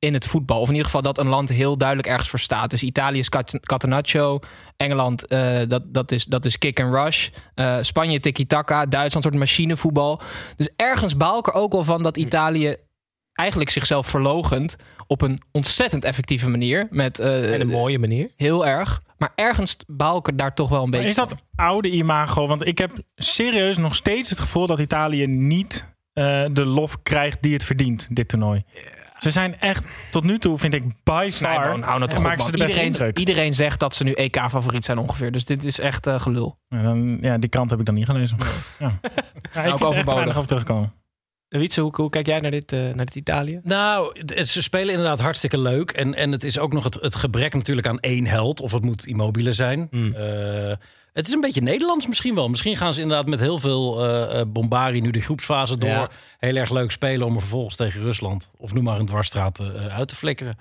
in 0.01 0.13
het 0.13 0.25
voetbal. 0.25 0.59
Of 0.59 0.65
in 0.67 0.71
ieder 0.71 0.85
geval 0.85 1.01
dat 1.01 1.17
een 1.17 1.27
land 1.27 1.49
heel 1.49 1.77
duidelijk 1.77 2.07
ergens 2.07 2.29
voor 2.29 2.39
staat. 2.39 2.69
Dus 2.69 2.83
Italië 2.83 3.19
is 3.19 3.29
Cat- 3.29 3.59
Catenaccio, 3.61 4.39
Engeland 4.77 5.27
eh, 5.27 5.59
dat, 5.67 5.93
dat, 5.93 6.11
is, 6.11 6.25
dat 6.25 6.45
is 6.45 6.57
kick 6.57 6.79
and 6.79 6.93
rush, 6.93 7.29
Eh, 7.55 7.77
Spanje 7.81 8.19
tiki-taka, 8.19 8.85
Duitsland 8.85 9.25
soort 9.25 9.37
machinevoetbal. 9.37 10.21
Dus 10.55 10.69
ergens 10.75 11.17
baal 11.17 11.39
ik 11.39 11.47
er 11.47 11.53
ook 11.53 11.71
wel 11.71 11.83
van 11.83 12.03
dat 12.03 12.17
Italië 12.17 12.75
eigenlijk 13.33 13.69
zichzelf 13.69 14.07
verlogent 14.07 14.75
op 15.07 15.21
een 15.21 15.41
ontzettend 15.51 16.03
effectieve 16.03 16.49
manier. 16.49 16.87
Met, 16.89 17.19
eh, 17.19 17.53
En 17.53 17.61
een 17.61 17.67
mooie 17.67 17.99
manier. 17.99 18.29
Heel 18.35 18.65
erg. 18.67 19.01
Maar 19.17 19.31
ergens 19.35 19.77
baal 19.87 20.17
ik 20.17 20.27
er 20.27 20.37
daar 20.37 20.53
toch 20.55 20.69
wel 20.69 20.83
een 20.83 20.89
Maar 20.89 20.99
beetje 21.01 21.23
is 21.23 21.29
dat 21.29 21.43
oude 21.55 21.89
imago? 21.89 22.47
Want 22.47 22.67
ik 22.67 22.77
heb 22.77 22.91
serieus 23.15 23.77
nog 23.77 23.95
steeds 23.95 24.29
het 24.29 24.39
gevoel 24.39 24.67
dat 24.67 24.79
Italië 24.79 25.27
niet 25.27 25.89
eh, 26.13 26.43
de 26.51 26.65
lof 26.65 27.01
krijgt 27.03 27.41
die 27.41 27.53
het 27.53 27.63
verdient, 27.65 28.15
dit 28.15 28.27
toernooi. 28.27 28.63
Ze 29.21 29.31
zijn 29.31 29.59
echt, 29.59 29.85
tot 30.11 30.23
nu 30.23 30.39
toe 30.39 30.57
vind 30.57 30.73
ik 30.73 30.83
by 31.03 31.27
far, 31.31 31.79
nou 31.79 32.07
toch 32.07 32.21
maken 32.21 32.43
ze 32.43 32.51
de 32.51 32.57
beste 32.57 32.63
Iedereen, 32.67 32.85
indruk. 32.85 33.19
iedereen 33.19 33.53
zegt 33.53 33.79
dat 33.79 33.95
ze 33.95 34.03
nu 34.03 34.11
EK-favoriet 34.11 34.85
zijn 34.85 34.97
ongeveer. 34.97 35.31
Dus 35.31 35.45
dit 35.45 35.63
is 35.63 35.79
echt 35.79 36.07
eh, 36.07 36.19
gelul. 36.19 36.57
Ja, 36.67 36.81
dan, 36.81 37.17
ja, 37.21 37.37
die 37.37 37.49
krant 37.49 37.69
heb 37.69 37.79
ik 37.79 37.85
dan 37.85 37.95
niet 37.95 38.05
gelezen. 38.05 38.37
Ja. 38.79 38.91
Ja, 39.53 39.63
ik 39.63 39.77
vind 39.77 39.95
er 39.95 40.05
weinig 40.05 40.35
over 40.35 40.47
terugkomen. 40.47 40.93
Wietse, 41.47 41.81
hoe, 41.81 41.91
hoe 41.95 42.09
kijk 42.09 42.25
jij 42.25 42.39
naar 42.39 42.51
dit, 42.51 42.71
eh, 42.71 42.79
naar 42.79 43.05
dit 43.05 43.15
Italië? 43.15 43.59
Nou, 43.63 44.19
het- 44.25 44.47
ze 44.49 44.61
spelen 44.61 44.89
inderdaad 44.89 45.19
hartstikke 45.21 45.57
leuk. 45.57 45.91
En, 45.91 46.13
en 46.15 46.31
het 46.31 46.43
is 46.43 46.59
ook 46.59 46.73
nog 46.73 46.83
het, 46.83 46.93
het 47.01 47.15
gebrek 47.15 47.53
natuurlijk 47.53 47.87
aan 47.87 47.99
één 47.99 48.25
held. 48.25 48.61
Of 48.61 48.71
het 48.71 48.83
moet 48.83 49.05
Immobile 49.05 49.53
zijn. 49.53 49.89
Eh, 50.15 50.71
het 51.13 51.27
is 51.27 51.33
een 51.33 51.41
beetje 51.41 51.61
Nederlands 51.61 52.07
misschien 52.07 52.35
wel. 52.35 52.47
Misschien 52.47 52.77
gaan 52.77 52.93
ze 52.93 53.01
inderdaad 53.01 53.27
met 53.27 53.39
heel 53.39 53.59
veel 53.59 54.05
eh 54.07 54.39
eh, 54.39 54.47
bombari 54.47 55.01
nu 55.01 55.11
de 55.11 55.21
groepsfase 55.21 55.77
door. 55.77 55.89
Ja. 55.89 56.09
Heel 56.37 56.55
erg 56.55 56.69
leuk 56.69 56.91
spelen 56.91 57.27
om 57.27 57.33
er 57.33 57.39
vervolgens 57.41 57.75
tegen 57.75 58.01
Rusland... 58.01 58.51
of 58.57 58.73
noem 58.73 58.83
maar 58.83 58.99
een 58.99 59.05
dwarsstraat 59.05 59.59
eh, 59.59 59.85
uit 59.85 60.07
te 60.07 60.15
flikkeren. 60.15 60.53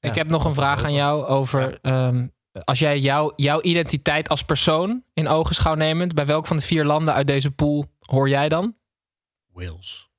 Ik 0.00 0.10
Ja, 0.14 0.18
heb 0.18 0.28
nog 0.30 0.44
een 0.44 0.54
vraag 0.54 0.84
aan 0.84 0.92
jou 0.94 1.24
over... 1.24 1.78
ehm, 1.82 2.26
als 2.64 2.78
jij 2.78 2.98
jouw 2.98 3.32
jouw 3.36 3.60
identiteit 3.62 4.28
als 4.28 4.42
persoon 4.44 5.02
in 5.14 5.28
ogenschouw 5.28 5.74
nemend... 5.74 6.14
bij 6.14 6.26
welk 6.26 6.46
van 6.46 6.56
de 6.56 6.62
vier 6.62 6.84
landen 6.84 7.14
uit 7.14 7.26
deze 7.26 7.50
pool 7.50 7.86
hoor 8.00 8.28
jij 8.28 8.48
dan? 8.48 8.74
Wales. 9.52 10.10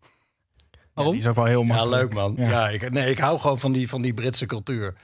Waarom? 0.94 1.14
Die 1.14 1.22
is 1.24 1.28
ook 1.30 1.36
wel 1.36 1.46
heel 1.46 1.64
Ja, 1.66 1.86
leuk 1.86 2.14
man. 2.14 2.34
Ja. 2.38 2.50
Ja. 2.50 2.70
ik, 2.70 2.92
nee, 2.92 3.10
ik 3.10 3.20
hou 3.20 3.40
gewoon 3.40 3.60
van 3.60 3.72
die, 3.72 3.90
van 3.90 4.02
die 4.02 4.14
Britse 4.14 4.46
cultuur. 4.46 4.96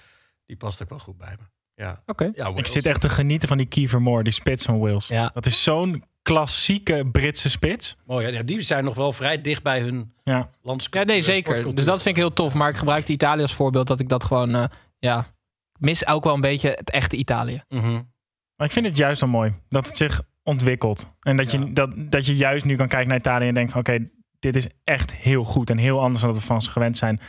Die 0.46 0.58
past 0.58 0.82
ook 0.82 0.90
wel 0.90 1.00
goed 1.00 1.18
bij 1.18 1.36
me. 1.40 1.46
Ja. 1.80 2.02
Oké. 2.06 2.32
Ja, 2.36 2.52
Ik 2.56 2.68
zit 2.68 2.86
echt 2.86 3.02
te 3.02 3.10
genieten 3.10 3.48
van 3.48 3.58
die 3.58 3.66
Kiefer 3.66 4.02
Moore, 4.02 4.24
die 4.24 4.34
spits 4.34 4.66
van 4.66 4.80
Wales. 4.80 5.08
Ja. 5.08 5.32
Dat 5.34 5.46
is 5.46 5.64
zo'n 5.64 6.04
klassieke 6.22 7.06
Britse 7.12 7.50
spits. 7.50 7.96
Mooi, 8.06 8.28
ja, 8.32 8.44
die 8.44 8.62
zijn 8.62 8.84
nog 8.84 8.96
wel 8.96 9.14
vrij 9.14 9.42
dicht 9.42 9.64
bij 9.64 9.82
hun 9.82 10.14
Ja. 10.24 10.50
landscultuur. 10.62 11.08
Ja, 11.08 11.14
nee, 11.14 11.22
zeker. 11.22 11.76
Dus 11.76 11.86
dat 11.86 12.02
vind 12.02 12.16
ik 12.16 12.22
heel 12.22 12.34
tof. 12.34 12.54
Maar 12.54 12.70
ik 12.70 12.76
gebruik 12.78 13.06
de 13.06 13.14
Italië 13.14 13.42
als 13.42 13.54
voorbeeld 13.56 13.88
dat 13.88 14.00
ik 14.00 14.10
dat 14.10 14.24
gewoon... 14.24 14.56
eh, 14.56 14.64
ja, 15.00 15.28
mis 15.80 16.08
ook 16.08 16.24
wel 16.24 16.34
een 16.34 16.42
beetje 16.42 16.70
het 16.70 16.90
echte 16.90 17.16
Italië. 17.16 17.64
Mhm. 17.70 17.92
Maar 18.56 18.68
ik 18.68 18.72
vind 18.74 18.86
het 18.86 18.98
juist 18.98 19.22
wel 19.22 19.30
mooi 19.30 19.54
dat 19.70 19.88
het 19.88 19.98
zich 19.98 20.22
ontwikkelt. 20.44 21.08
En 21.20 21.36
dat, 21.38 21.52
Ja. 21.52 21.60
je, 21.60 21.74
dat, 21.74 21.90
dat 21.96 22.26
je 22.26 22.36
juist 22.36 22.66
nu 22.66 22.76
kan 22.76 22.88
kijken 22.88 23.08
naar 23.10 23.18
Italië 23.18 23.48
en 23.48 23.54
denkt 23.54 23.72
van 23.72 23.80
oké, 23.82 24.10
dit 24.40 24.56
is 24.56 24.68
echt 24.84 25.14
heel 25.14 25.44
goed 25.44 25.70
en 25.70 25.78
heel 25.78 26.02
anders 26.02 26.22
dan 26.22 26.32
dat 26.32 26.40
we 26.42 26.46
van 26.48 26.62
ze 26.62 26.72
gewend 26.72 26.98
zijn. 26.98 27.20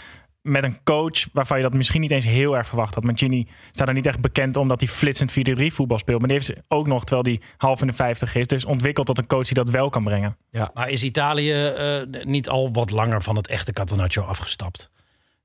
Met 0.42 0.64
een 0.64 0.82
coach 0.82 1.28
waarvan 1.32 1.56
je 1.56 1.62
dat 1.62 1.74
misschien 1.74 2.00
niet 2.00 2.10
eens 2.10 2.24
heel 2.24 2.56
erg 2.56 2.66
verwacht 2.66 2.94
had. 2.94 3.04
Mancini 3.04 3.48
staat 3.70 3.88
er 3.88 3.94
niet 3.94 4.06
echt 4.06 4.20
bekend 4.20 4.56
omdat 4.56 4.80
hij 4.80 4.88
flitsend 4.88 5.32
4-3 5.32 5.66
voetbal 5.66 5.98
speelt. 5.98 6.18
Maar 6.18 6.28
die 6.28 6.36
heeft 6.36 6.50
ze 6.50 6.64
ook 6.68 6.86
nog, 6.86 7.04
terwijl 7.04 7.36
hij 7.36 7.46
half 7.56 7.80
in 7.80 7.86
de 7.86 7.92
50 7.92 8.34
is. 8.34 8.46
Dus 8.46 8.64
ontwikkeld 8.64 9.06
tot 9.06 9.18
een 9.18 9.26
coach 9.26 9.44
die 9.44 9.54
dat 9.54 9.70
wel 9.70 9.90
kan 9.90 10.04
brengen. 10.04 10.36
Maar 10.74 10.88
is 10.88 11.04
Italië 11.04 11.52
eh, 11.52 12.24
niet 12.24 12.48
al 12.48 12.72
wat 12.72 12.90
langer 12.90 13.22
van 13.22 13.36
het 13.36 13.46
echte 13.46 13.72
Catenaccio 13.72 14.22
afgestapt? 14.22 14.90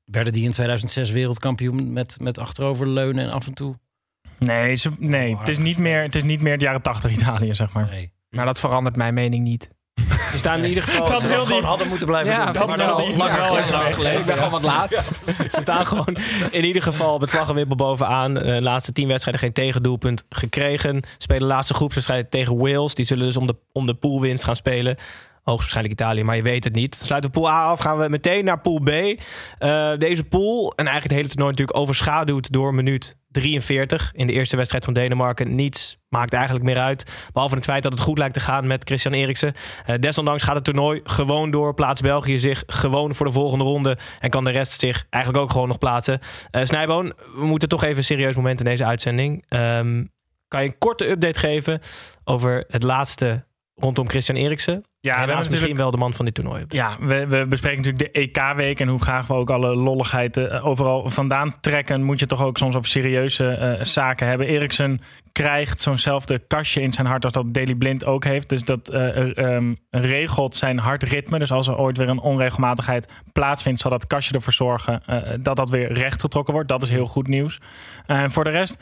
Werden 0.05 0.33
die 0.33 0.43
in 0.43 0.51
2006 0.51 1.09
wereldkampioen 1.09 1.93
met, 1.93 2.19
met 2.19 2.39
achteroverleunen 2.39 3.23
en 3.23 3.31
af 3.31 3.47
en 3.47 3.53
toe? 3.53 3.75
Nee, 4.37 4.75
ze, 4.75 4.91
nee 4.97 5.37
het, 5.37 5.47
is 5.47 5.57
niet 5.57 5.77
meer, 5.77 6.01
het 6.01 6.15
is 6.15 6.23
niet 6.23 6.41
meer 6.41 6.51
het 6.51 6.61
jaren 6.61 6.81
80 6.81 7.11
Italië, 7.11 7.53
zeg 7.53 7.73
maar. 7.73 7.87
Nee. 7.89 8.13
Maar 8.29 8.45
dat 8.45 8.59
verandert 8.59 8.95
mijn 8.95 9.13
mening 9.13 9.43
niet. 9.43 9.74
Ze 10.31 10.37
staan 10.37 10.59
in 10.59 10.65
ieder 10.67 10.83
geval... 10.83 11.07
Dat 11.07 11.21
ze- 11.21 11.29
gewoon 11.29 11.63
hadden 11.63 11.87
moeten 11.87 12.07
blijven 12.07 12.33
Ja, 12.33 12.43
doen. 12.43 12.53
dat 12.53 12.67
maar 12.67 12.77
wel. 12.77 12.95
die- 12.95 13.17
Langer 13.17 13.39
langer 13.39 13.63
geleden. 13.93 14.19
Ik 14.19 14.25
ben 14.25 14.35
gewoon 14.35 14.51
wat 14.51 14.61
laat. 14.63 14.91
Ze 15.53 15.57
staan 15.61 15.87
gewoon 15.87 16.17
in 16.51 16.63
ieder 16.65 16.81
geval 16.81 17.17
met 17.19 17.29
vlaggenwippel 17.29 17.75
bovenaan. 17.75 18.37
Eh, 18.37 18.55
De 18.55 18.61
laatste 18.61 18.91
tien 18.91 19.07
wedstrijden 19.07 19.41
geen 19.43 19.53
tegendoelpunt 19.53 20.23
gekregen. 20.29 21.01
Spelen 21.17 21.41
de 21.41 21.47
laatste 21.47 21.73
groepswedstrijd 21.73 22.31
tegen 22.31 22.57
Wales. 22.57 22.95
Die 22.95 23.05
zullen 23.05 23.25
dus 23.25 23.37
om 23.37 23.47
de, 23.47 23.55
om 23.71 23.85
de 23.85 23.93
poolwinst 23.93 24.43
gaan 24.43 24.55
spelen. 24.55 24.95
Hoogstwaarschijnlijk 25.43 25.99
Italië, 26.01 26.23
maar 26.23 26.35
je 26.35 26.41
weet 26.41 26.63
het 26.63 26.75
niet. 26.75 26.95
Sluiten 27.03 27.31
we 27.31 27.39
pool 27.39 27.49
A 27.49 27.63
af, 27.65 27.79
gaan 27.79 27.97
we 27.97 28.09
meteen 28.09 28.45
naar 28.45 28.59
pool 28.59 28.79
B. 28.83 28.89
Eh, 28.89 29.17
deze 29.97 30.23
pool, 30.23 30.69
en 30.75 30.85
eigenlijk 30.87 31.03
het 31.03 31.11
hele 31.13 31.27
toernooi 31.27 31.49
natuurlijk 31.51 31.77
overschaduwd 31.77 32.51
door 32.51 32.73
minuut 32.73 33.15
43. 33.31 34.11
In 34.15 34.27
de 34.27 34.33
eerste 34.33 34.55
wedstrijd 34.55 34.83
van 34.85 34.93
Denemarken. 34.93 35.55
Niets 35.55 35.97
maakt 36.15 36.33
eigenlijk 36.33 36.65
meer 36.65 36.79
uit. 36.79 37.29
Behalve 37.33 37.55
het 37.55 37.63
feit 37.63 37.83
dat 37.83 37.91
het 37.91 38.01
goed 38.01 38.17
lijkt 38.17 38.33
te 38.33 38.39
gaan 38.39 38.67
met 38.67 38.83
Christian 38.83 39.13
Eriksen. 39.13 39.53
Eh, 39.85 39.95
desondanks 39.99 40.43
gaat 40.43 40.55
het 40.55 40.63
toernooi 40.63 41.01
gewoon 41.03 41.51
door. 41.51 41.73
Plaatst 41.73 42.03
België 42.03 42.39
zich 42.39 42.63
gewoon 42.67 43.15
voor 43.15 43.25
de 43.25 43.31
volgende 43.31 43.63
ronde. 43.63 43.97
En 44.19 44.29
kan 44.29 44.43
de 44.43 44.51
rest 44.51 44.79
zich 44.79 45.05
eigenlijk 45.09 45.43
ook 45.43 45.51
gewoon 45.51 45.67
nog 45.67 45.77
plaatsen. 45.77 46.19
Eh 46.51 46.63
Snijboon, 46.63 47.13
we 47.35 47.45
moeten 47.45 47.69
toch 47.69 47.83
even 47.83 47.97
een 47.97 48.03
serieus 48.03 48.35
moment 48.35 48.59
in 48.59 48.65
deze 48.65 48.85
uitzending. 48.85 49.45
Ehm, 49.47 50.03
kan 50.47 50.61
je 50.61 50.67
een 50.67 50.77
korte 50.77 51.09
update 51.09 51.39
geven 51.39 51.81
over 52.23 52.65
het 52.67 52.83
laatste 52.83 53.45
rondom 53.75 54.09
Christian 54.09 54.37
Eriksen? 54.37 54.83
Ja, 54.99 55.17
hebben 55.17 55.39
is 55.39 55.49
misschien 55.49 55.75
wel 55.75 55.91
de 55.91 55.97
man 55.97 56.13
van 56.13 56.25
dit 56.25 56.33
toernooi. 56.33 56.65
Ja, 56.67 56.97
we, 56.99 57.27
we 57.27 57.45
bespreken 57.45 57.77
natuurlijk 57.77 58.13
de 58.13 58.19
EK-week 58.19 58.79
en 58.79 58.87
hoe 58.87 59.01
graag 59.01 59.27
we 59.27 59.33
ook 59.33 59.49
alle 59.49 59.75
lolligheid 59.75 60.37
eh, 60.37 60.65
overal 60.65 61.09
vandaan 61.09 61.59
trekken. 61.61 62.03
Moet 62.03 62.19
je 62.19 62.25
toch 62.25 62.43
ook 62.43 62.57
soms 62.57 62.75
over 62.75 62.89
serieuze 62.89 63.47
eh, 63.47 63.83
zaken 63.83 64.27
hebben. 64.27 64.47
Eriksen 64.47 65.01
krijgt 65.31 65.81
zo'nzelfde 65.81 66.39
kastje 66.39 66.81
in 66.81 66.93
zijn 66.93 67.07
hart 67.07 67.23
als 67.23 67.33
dat 67.33 67.53
Daily 67.53 67.75
Blind 67.75 68.05
ook 68.05 68.23
heeft. 68.23 68.49
Dus 68.49 68.63
dat 68.63 68.89
eh, 68.89 69.37
ehm, 69.37 69.73
regelt 69.89 70.55
zijn 70.55 70.77
hartritme. 70.77 71.39
Dus 71.39 71.51
als 71.51 71.67
er 71.67 71.77
ooit 71.77 71.97
weer 71.97 72.09
een 72.09 72.19
onregelmatigheid 72.19 73.11
plaatsvindt, 73.31 73.81
zal 73.81 73.91
dat 73.91 74.07
kastje 74.07 74.33
ervoor 74.33 74.53
zorgen 74.53 75.01
dat 75.41 75.55
dat 75.55 75.69
weer 75.69 75.93
rechtgetrokken 75.93 76.53
wordt. 76.53 76.69
Dat 76.69 76.81
is 76.81 76.89
heel 76.89 77.05
goed 77.05 77.27
nieuws. 77.27 77.59
En 78.05 78.31
voor 78.31 78.43
de 78.43 78.49
rest, 78.49 78.77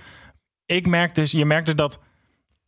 ik 0.66 0.88
merk 0.88 1.16
dus, 1.16 1.32
je 1.32 1.46
merkt 1.46 1.66
dus 1.66 1.76
dat 1.76 2.00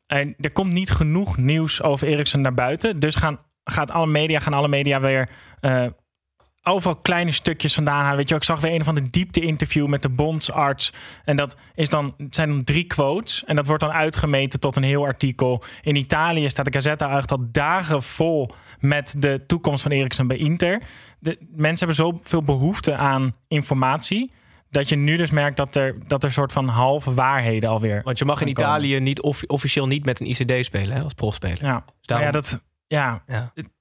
er, 0.07 0.51
komt 0.53 0.71
niet 0.71 0.91
genoeg 0.91 1.37
nieuws 1.37 1.81
over 1.81 2.07
Eriksen 2.07 2.41
naar 2.41 2.53
buiten. 2.53 2.99
Dus 2.99 3.15
gaan, 3.15 3.39
gaat 3.63 3.91
alle 3.91 4.07
media, 4.07 4.39
gaan 4.39 4.53
alle 4.53 4.67
media 4.67 4.99
weer 4.99 5.29
eh, 5.59 5.85
overal 6.67 6.95
kleine 6.95 7.31
stukjes 7.31 7.73
vandaan 7.73 8.01
halen. 8.01 8.17
Weet 8.17 8.29
je, 8.29 8.35
ik 8.35 8.43
zag 8.43 8.59
weer 8.59 8.73
een 8.73 8.83
van 8.83 8.95
de 8.95 9.09
diepte-interview 9.09 9.87
met 9.87 10.01
de 10.01 10.09
bondsarts. 10.09 10.93
En 11.23 11.35
dat 11.35 11.55
is 11.75 11.89
dan, 11.89 12.15
zijn 12.29 12.49
dan 12.49 12.63
drie 12.63 12.83
quotes. 12.83 13.43
En 13.43 13.55
dat 13.55 13.67
wordt 13.67 13.81
dan 13.81 13.91
uitgemeten 13.91 14.59
tot 14.59 14.75
een 14.75 14.83
heel 14.83 15.05
artikel. 15.05 15.63
In 15.81 15.95
Italië 15.95 16.49
staat 16.49 16.65
de 16.65 16.71
Gazzetta 16.71 17.17
echt 17.17 17.31
al 17.31 17.47
dagen 17.51 18.03
vol 18.03 18.51
met 18.79 19.15
de 19.17 19.43
toekomst 19.47 19.83
van 19.83 19.91
Eriksen 19.91 20.27
bij 20.27 20.37
Inter. 20.37 20.81
De, 21.19 21.37
mensen 21.55 21.87
hebben 21.87 21.95
zoveel 21.95 22.43
behoefte 22.43 22.95
aan 22.95 23.35
informatie. 23.47 24.31
Dat 24.69 24.89
je 24.89 24.95
nu 24.95 25.17
dus 25.17 25.31
merkt 25.31 25.57
dat 25.57 25.75
er, 25.75 25.95
dat 26.07 26.23
er 26.23 26.31
soort 26.31 26.51
van 26.51 26.67
halve 26.67 27.13
waarheden 27.13 27.69
alweer. 27.69 28.01
Want 28.03 28.17
je 28.19 28.25
mag 28.25 28.41
in. 28.41 28.47
Italië 28.47 28.99
niet 28.99 29.21
off- 29.21 29.43
officieel 29.47 29.87
niet 29.87 30.05
met 30.05 30.19
een 30.19 30.27
ICD 30.29 30.65
spelen 30.65 30.95
hè, 30.95 31.03
als 31.03 31.13
profspeler. 31.13 31.63
Ja, 31.63 31.71
maar 31.71 31.83
daarom- 32.01 32.25
ja 32.25 32.31
dat, 32.31 32.63
Ja, 32.87 33.23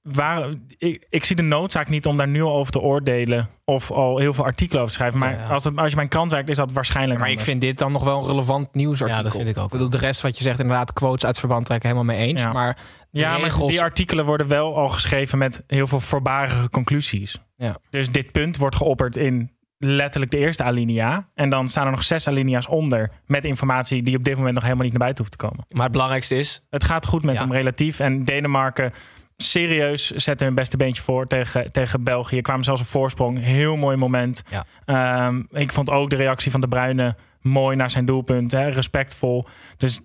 waar, 0.01 0.47
ik, 0.77 1.05
ik 1.09 1.23
zie 1.25 1.35
de 1.35 1.41
noodzaak 1.41 1.89
niet 1.89 2.05
om 2.05 2.17
daar 2.17 2.27
nu 2.27 2.41
al 2.41 2.55
over 2.55 2.71
te 2.71 2.79
oordelen. 2.79 3.49
Of 3.65 3.91
al 3.91 4.17
heel 4.17 4.33
veel 4.33 4.43
artikelen 4.43 4.81
over 4.81 4.93
te 4.93 4.99
schrijven. 4.99 5.19
Maar 5.19 5.31
Ja, 5.33 5.39
ja. 5.39 5.47
Als, 5.47 5.63
het, 5.63 5.77
als 5.77 5.89
je 5.89 5.95
mijn 5.95 6.07
krant 6.07 6.31
werkt, 6.31 6.49
is 6.49 6.57
dat 6.57 6.71
waarschijnlijk. 6.71 7.19
Maar 7.19 7.29
ik 7.31 7.39
vind 7.39 7.61
dit 7.61 7.77
dan 7.77 7.91
nog 7.91 8.03
wel 8.03 8.19
een 8.21 8.27
relevant 8.27 8.73
nieuwsartikel. 8.75 9.23
Ja, 9.23 9.29
dat 9.29 9.35
vind 9.37 9.47
ik 9.47 9.57
ook 9.57 9.65
Ik 9.65 9.71
bedoel, 9.71 9.89
de 9.89 9.97
rest 9.97 10.21
wat 10.21 10.37
je 10.37 10.43
zegt, 10.43 10.59
inderdaad, 10.59 10.93
quotes 10.93 11.25
uit 11.25 11.39
verband 11.39 11.65
trekken, 11.65 11.89
helemaal 11.89 12.15
mee 12.15 12.27
eens. 12.27 12.41
Ja. 12.41 12.51
Maar 12.51 12.77
Ja, 13.11 13.37
maar 13.37 13.57
die 13.67 13.81
artikelen 13.81 14.25
worden 14.25 14.47
wel 14.47 14.75
al 14.75 14.89
geschreven 14.89 15.37
met 15.37 15.63
heel 15.67 15.87
veel 15.87 15.99
voorbarige 15.99 16.69
conclusies. 16.69 17.37
Ja. 17.57 17.77
Dus 17.89 18.11
dit 18.11 18.31
punt 18.31 18.57
wordt 18.57 18.75
geopperd 18.75 19.17
in 19.17 19.51
letterlijk 19.77 20.31
de 20.31 20.37
eerste 20.37 20.63
alinea. 20.63 21.29
En 21.33 21.49
dan 21.49 21.67
staan 21.67 21.85
er 21.85 21.91
nog 21.91 22.03
zes 22.03 22.27
alinea's 22.27 22.67
onder 22.67 23.11
met 23.25 23.45
informatie 23.45 24.03
die 24.03 24.17
op 24.17 24.23
dit 24.23 24.35
moment 24.35 24.53
nog 24.53 24.63
helemaal 24.63 24.83
niet 24.83 24.93
naar 24.93 25.01
buiten 25.01 25.23
hoeft 25.25 25.39
te 25.39 25.45
komen. 25.47 25.65
Maar 25.69 25.83
het 25.83 25.91
belangrijkste 25.91 26.35
is, 26.37 26.65
Het 26.69 26.83
gaat 26.83 27.05
goed 27.05 27.23
met 27.23 27.35
Ja. 27.35 27.41
hem 27.41 27.51
relatief. 27.51 27.99
En 27.99 28.23
Denemarken 28.23 28.93
serieus 29.37 30.09
zetten 30.11 30.45
hun 30.45 30.55
beste 30.55 30.77
beentje 30.77 31.03
voor 31.03 31.27
tegen, 31.27 31.71
tegen 31.71 32.03
België. 32.03 32.41
Kwamen 32.41 32.63
zelfs 32.63 32.81
op 32.81 32.87
voorsprong. 32.87 33.39
Heel 33.39 33.75
mooi 33.75 33.97
moment. 33.97 34.43
Ja. 34.49 34.65
Ehm, 34.85 35.43
ik 35.49 35.71
vond 35.73 35.89
ook 35.89 36.09
de 36.09 36.15
reactie 36.15 36.51
van 36.51 36.61
De 36.61 36.67
Bruyne 36.67 37.15
mooi 37.41 37.75
naar 37.75 37.91
zijn 37.91 38.05
doelpunt. 38.05 38.51
Hè, 38.51 38.67
respectvol. 38.69 39.47
Dus 39.77 40.01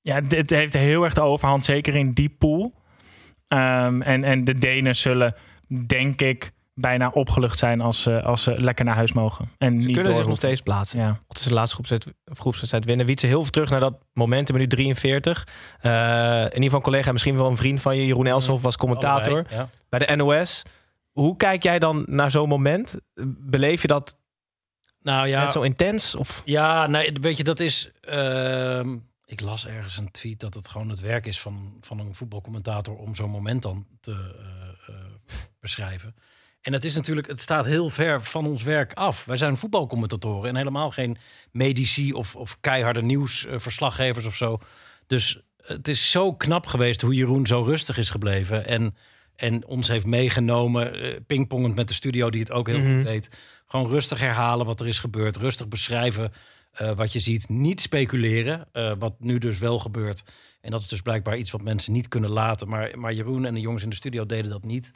ja, 0.00 0.20
dit 0.20 0.50
heeft 0.50 0.72
heel 0.72 1.04
erg 1.04 1.14
de 1.14 1.20
overhand. 1.20 1.64
Zeker 1.64 1.94
in 1.94 2.12
die 2.12 2.28
pool. 2.38 2.72
Ehm, 3.48 4.02
en, 4.02 4.24
en 4.24 4.44
de 4.44 4.54
Denen 4.58 4.94
zullen, 4.96 5.34
denk 5.86 6.20
ik, 6.20 6.50
bijna 6.74 7.08
opgelucht 7.08 7.58
zijn 7.58 7.80
als 7.80 8.02
ze, 8.02 8.22
als 8.22 8.42
ze 8.42 8.60
lekker 8.60 8.84
naar 8.84 8.94
huis 8.94 9.12
mogen. 9.12 9.50
En 9.58 9.80
ze 9.80 9.86
niet 9.86 9.96
kunnen 9.96 10.14
zich 10.14 10.26
nog 10.26 10.36
steeds 10.36 10.60
plaatsen. 10.60 11.00
Ja. 11.00 11.08
Mochten 11.08 11.42
ze 11.42 11.48
de 11.48 11.54
laatste 11.54 11.76
groepswedstrijd, 12.24 12.84
winnen. 12.84 13.06
Wietse 13.06 13.26
heel 13.26 13.42
veel 13.42 13.50
terug 13.50 13.70
naar 13.70 13.80
dat 13.80 13.98
moment 14.12 14.48
in 14.48 14.54
minuut 14.54 14.70
43. 14.70 15.46
Eh, 15.80 15.90
in 16.38 16.44
ieder 16.44 16.62
geval 16.62 16.78
een 16.78 16.84
collega, 16.84 17.12
misschien 17.12 17.36
wel 17.36 17.48
een 17.48 17.56
vriend 17.56 17.80
van 17.80 17.96
je, 17.96 18.06
Jeroen 18.06 18.26
Elshoff, 18.26 18.62
was 18.62 18.76
commentator 18.76 19.32
Allebei, 19.32 19.56
ja. 19.56 19.68
bij 19.88 19.98
de 19.98 20.16
NOS. 20.16 20.62
Hoe 21.10 21.36
kijk 21.36 21.62
jij 21.62 21.78
dan 21.78 22.04
naar 22.06 22.30
zo'n 22.30 22.48
moment? 22.48 22.94
Beleef 23.38 23.82
je 23.82 23.88
dat 23.88 24.16
Nou 25.00 25.28
ja, 25.28 25.42
net 25.42 25.52
zo 25.52 25.62
intens? 25.62 26.14
Of? 26.14 26.42
Ja, 26.44 26.86
nee, 26.86 27.12
weet 27.20 27.36
je, 27.36 27.44
dat 27.44 27.60
is. 27.60 27.90
ehm, 28.00 28.96
ik 29.24 29.40
las 29.40 29.66
ergens 29.66 29.96
een 29.96 30.10
tweet 30.10 30.40
dat 30.40 30.54
het 30.54 30.68
gewoon 30.68 30.88
het 30.88 31.00
werk 31.00 31.26
is 31.26 31.40
van, 31.40 31.76
van 31.80 31.98
een 31.98 32.14
voetbalcommentator 32.14 32.96
om 32.96 33.14
zo'n 33.14 33.30
moment 33.30 33.62
dan 33.62 33.86
te 34.00 34.10
eh, 34.38 34.94
eh, 34.94 35.04
beschrijven. 35.60 36.14
En 36.62 36.72
het 36.72 36.84
is 36.84 36.94
natuurlijk, 36.94 37.26
het 37.26 37.40
staat 37.40 37.64
heel 37.64 37.90
ver 37.90 38.22
van 38.22 38.46
ons 38.46 38.62
werk 38.62 38.92
af. 38.92 39.24
Wij 39.24 39.36
zijn 39.36 39.56
voetbalcommentatoren 39.56 40.48
en 40.48 40.56
helemaal 40.56 40.90
geen 40.90 41.16
medici 41.50 42.12
of, 42.12 42.36
of 42.36 42.56
keiharde 42.60 43.02
nieuwsverslaggevers 43.02 44.26
of 44.26 44.34
zo. 44.34 44.58
Dus 45.06 45.40
het 45.62 45.88
is 45.88 46.10
zo 46.10 46.34
knap 46.34 46.66
geweest 46.66 47.00
hoe 47.00 47.14
Jeroen 47.14 47.46
zo 47.46 47.62
rustig 47.62 47.98
is 47.98 48.10
gebleven. 48.10 48.66
En, 48.66 48.96
en 49.36 49.66
ons 49.66 49.88
heeft 49.88 50.06
meegenomen, 50.06 50.94
eh, 50.94 51.16
pingpongend 51.26 51.74
met 51.74 51.88
de 51.88 51.94
studio 51.94 52.30
die 52.30 52.40
het 52.40 52.50
ook 52.52 52.66
heel 52.66 52.78
Mhm. 52.78 52.94
goed 52.94 53.02
deed. 53.04 53.30
Gewoon 53.66 53.88
rustig 53.90 54.18
herhalen 54.20 54.66
wat 54.66 54.80
er 54.80 54.86
is 54.86 54.98
gebeurd. 54.98 55.36
Rustig 55.36 55.68
beschrijven 55.68 56.32
eh, 56.72 56.90
wat 56.92 57.12
je 57.12 57.18
ziet. 57.18 57.48
Niet 57.48 57.80
speculeren, 57.80 58.68
eh, 58.72 58.92
wat 58.98 59.14
nu 59.18 59.38
dus 59.38 59.58
wel 59.58 59.78
gebeurt. 59.78 60.22
En 60.60 60.70
dat 60.70 60.80
is 60.80 60.88
dus 60.88 61.00
blijkbaar 61.00 61.36
iets 61.36 61.50
wat 61.50 61.62
mensen 61.62 61.92
niet 61.92 62.08
kunnen 62.08 62.30
laten. 62.30 62.68
Maar, 62.68 62.98
maar 62.98 63.12
Jeroen 63.12 63.44
en 63.44 63.54
de 63.54 63.60
jongens 63.60 63.82
in 63.82 63.90
de 63.90 63.96
studio 63.96 64.26
deden 64.26 64.50
dat 64.50 64.64
niet. 64.64 64.90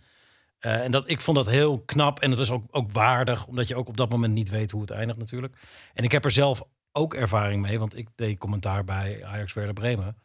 Eh, 0.58 0.84
en 0.84 0.90
dat, 0.90 1.08
ik 1.10 1.20
vond 1.20 1.36
dat 1.36 1.46
heel 1.48 1.78
knap. 1.78 2.20
En 2.20 2.30
het 2.30 2.38
was 2.38 2.50
ook, 2.50 2.64
ook 2.70 2.90
waardig, 2.92 3.46
omdat 3.46 3.68
je 3.68 3.75
ook 3.76 3.88
op 3.88 3.96
dat 3.96 4.10
moment 4.10 4.32
niet 4.34 4.48
weet 4.48 4.70
hoe 4.70 4.80
het 4.80 4.90
eindigt 4.90 5.18
natuurlijk. 5.18 5.56
En 5.94 6.04
ik 6.04 6.12
heb 6.12 6.25
er 6.25 6.30
zelf 6.30 6.62
ook 6.92 7.14
ervaring 7.14 7.62
mee, 7.62 7.78
want 7.78 7.96
ik 7.96 8.08
deed 8.14 8.38
commentaar 8.38 8.84
bij 8.84 9.25
Ajax 9.25 9.52
Werder 9.52 9.75
Bremen. 9.75 10.16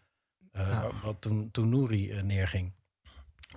eh, 0.51 0.67
Ja. 0.69 0.87
Wat 1.03 1.15
toen, 1.21 1.49
toen 1.51 1.69
Nouri 1.69 2.11
eh, 2.11 2.21
neerging. 2.23 2.71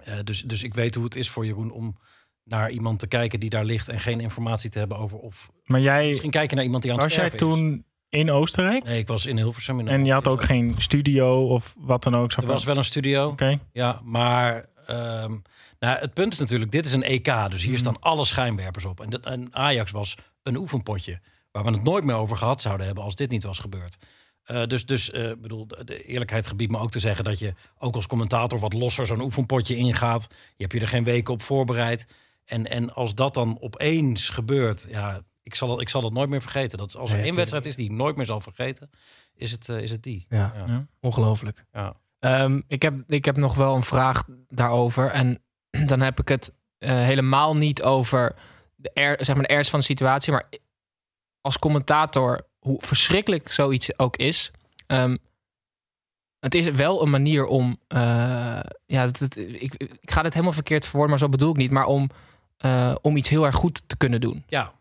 Eh, 0.04 0.14
dus, 0.24 0.42
dus 0.42 0.62
ik 0.62 0.74
weet 0.74 0.94
hoe 0.94 1.04
het 1.04 1.16
is 1.16 1.30
voor 1.30 1.46
Jeroen 1.46 1.70
om 1.70 1.98
naar 2.44 2.70
iemand 2.70 2.98
te 2.98 3.06
kijken 3.06 3.40
die 3.40 3.50
daar 3.50 3.64
ligt 3.64 3.88
en 3.88 4.00
geen 4.00 4.20
informatie 4.20 4.70
te 4.70 4.78
hebben 4.78 4.96
over 4.98 5.18
of 5.18 5.50
Maar 5.64 5.80
jij, 5.80 6.08
misschien 6.08 6.30
kijken 6.30 6.56
naar 6.56 6.64
iemand 6.64 6.82
die 6.82 6.92
aan 6.92 6.98
het 6.98 7.06
was 7.06 7.16
jij 7.16 7.26
sterven 7.28 7.48
is. 7.48 7.54
toen 7.54 7.84
in 8.08 8.30
Oostenrijk? 8.30 8.84
Nee, 8.84 8.98
ik 8.98 9.06
was 9.06 9.26
in 9.26 9.36
Hilversum. 9.36 9.80
In 9.80 9.88
En 9.88 10.04
je 10.04 10.12
had 10.12 10.28
ook 10.28 10.42
geen 10.42 10.74
studio 10.78 11.46
of 11.46 11.74
wat 11.78 12.02
dan 12.02 12.16
ook? 12.16 12.32
Zo 12.32 12.36
Er 12.40 12.44
van- 12.46 12.54
was 12.54 12.64
wel 12.64 12.76
een 12.76 12.84
studio. 12.84 13.28
Oké. 13.28 13.58
Ja, 13.72 14.00
maar 14.04 14.66
ehm, 14.86 15.36
nou, 15.84 15.98
het 15.98 16.14
punt 16.14 16.32
is 16.32 16.38
natuurlijk, 16.38 16.70
dit 16.70 16.86
is 16.86 16.92
een 16.92 17.02
EK, 17.02 17.24
dus 17.50 17.62
hier 17.62 17.70
Mhm. 17.72 17.80
staan 17.80 18.00
alle 18.00 18.24
schijnwerpers 18.24 18.84
op. 18.84 19.00
En, 19.00 19.10
dat, 19.10 19.24
en 19.26 19.54
Ajax 19.54 19.90
was 19.90 20.16
een 20.42 20.56
oefenpotje, 20.56 21.20
waar 21.50 21.64
we 21.64 21.70
het 21.70 21.82
nooit 21.82 22.04
meer 22.04 22.14
over 22.16 22.36
gehad 22.36 22.60
zouden 22.62 22.86
hebben 22.86 23.04
als 23.04 23.14
dit 23.16 23.30
niet 23.30 23.42
was 23.42 23.58
gebeurd. 23.58 23.96
Eh, 24.44 24.66
dus, 24.66 24.86
dus 24.86 25.10
eh, 25.10 25.32
bedoel, 25.38 25.66
de- 25.66 26.04
eerlijkheid 26.04 26.46
gebiedt 26.46 26.72
me 26.72 26.78
ook 26.78 26.90
te 26.90 26.98
zeggen 26.98 27.24
dat 27.24 27.38
je 27.38 27.54
ook 27.78 27.94
als 27.94 28.06
commentator 28.06 28.58
wat 28.58 28.72
losser 28.72 29.06
zo'n 29.06 29.20
oefenpotje 29.20 29.76
ingaat. 29.76 30.26
Je 30.30 30.62
hebt 30.62 30.72
je 30.72 30.80
er 30.80 30.88
geen 30.88 31.04
weken 31.04 31.34
op 31.34 31.42
voorbereid. 31.42 32.06
En, 32.44 32.70
en 32.70 32.94
als 32.94 33.14
dat 33.14 33.34
dan 33.34 33.58
opeens 33.60 34.28
gebeurt, 34.28 34.86
ja, 34.90 35.20
ik 35.42 35.54
zal, 35.54 35.80
ik 35.80 35.88
zal 35.88 36.00
dat 36.00 36.12
nooit 36.12 36.28
meer 36.28 36.42
vergeten. 36.42 36.78
Dat 36.78 36.88
is, 36.88 36.96
als 36.96 37.12
er 37.12 37.20
één 37.20 37.34
wedstrijd 37.34 37.66
is 37.66 37.76
die 37.76 37.90
ik 37.90 37.96
nooit 37.96 38.16
meer 38.16 38.26
zal 38.26 38.40
vergeten, 38.40 38.90
is 39.34 39.50
het, 39.50 39.68
eh, 39.68 39.78
is 39.80 39.90
het 39.90 40.02
die. 40.02 40.26
Ja, 40.28 40.52
Ja. 40.66 40.86
ongelooflijk. 41.00 41.64
Ja. 41.72 41.96
Ehm, 42.18 42.60
Ik 42.68 42.82
heb, 42.82 42.94
ik 43.06 43.24
heb 43.24 43.36
nog 43.36 43.54
wel 43.54 43.74
een 43.74 43.82
vraag 43.82 44.22
daarover. 44.48 45.10
En 45.10 45.42
dan 45.90 46.00
heb 46.00 46.20
ik 46.20 46.28
het 46.28 46.52
eh, 46.78 46.90
helemaal 46.90 47.56
niet 47.56 47.82
over 47.82 48.34
de, 48.76 48.90
er, 48.92 49.24
zeg 49.24 49.36
maar 49.36 49.44
de 49.46 49.54
ernst 49.54 49.70
van 49.70 49.78
de 49.78 49.84
situatie. 49.84 50.32
Maar 50.32 50.44
als 51.40 51.58
commentator, 51.58 52.46
hoe 52.58 52.78
verschrikkelijk 52.80 53.52
zoiets 53.52 53.98
ook 53.98 54.16
is. 54.16 54.50
ehm, 54.86 55.16
het 56.38 56.54
is 56.54 56.70
wel 56.70 57.02
een 57.02 57.10
manier 57.10 57.46
om. 57.46 57.78
eh, 57.88 57.98
ja, 58.86 59.06
het- 59.06 59.36
ik, 59.36 59.74
ik 60.00 60.10
ga 60.10 60.22
dit 60.22 60.32
helemaal 60.32 60.54
verkeerd 60.54 60.82
verwoorden, 60.84 61.10
maar 61.10 61.18
zo 61.18 61.28
bedoel 61.28 61.50
ik 61.50 61.56
niet. 61.56 61.70
Maar 61.70 61.86
om, 61.86 62.10
eh, 62.56 62.94
om 63.02 63.16
iets 63.16 63.28
heel 63.28 63.44
erg 63.44 63.54
goed 63.54 63.82
te 63.88 63.96
kunnen 63.96 64.20
doen. 64.20 64.44
Ja, 64.48 64.72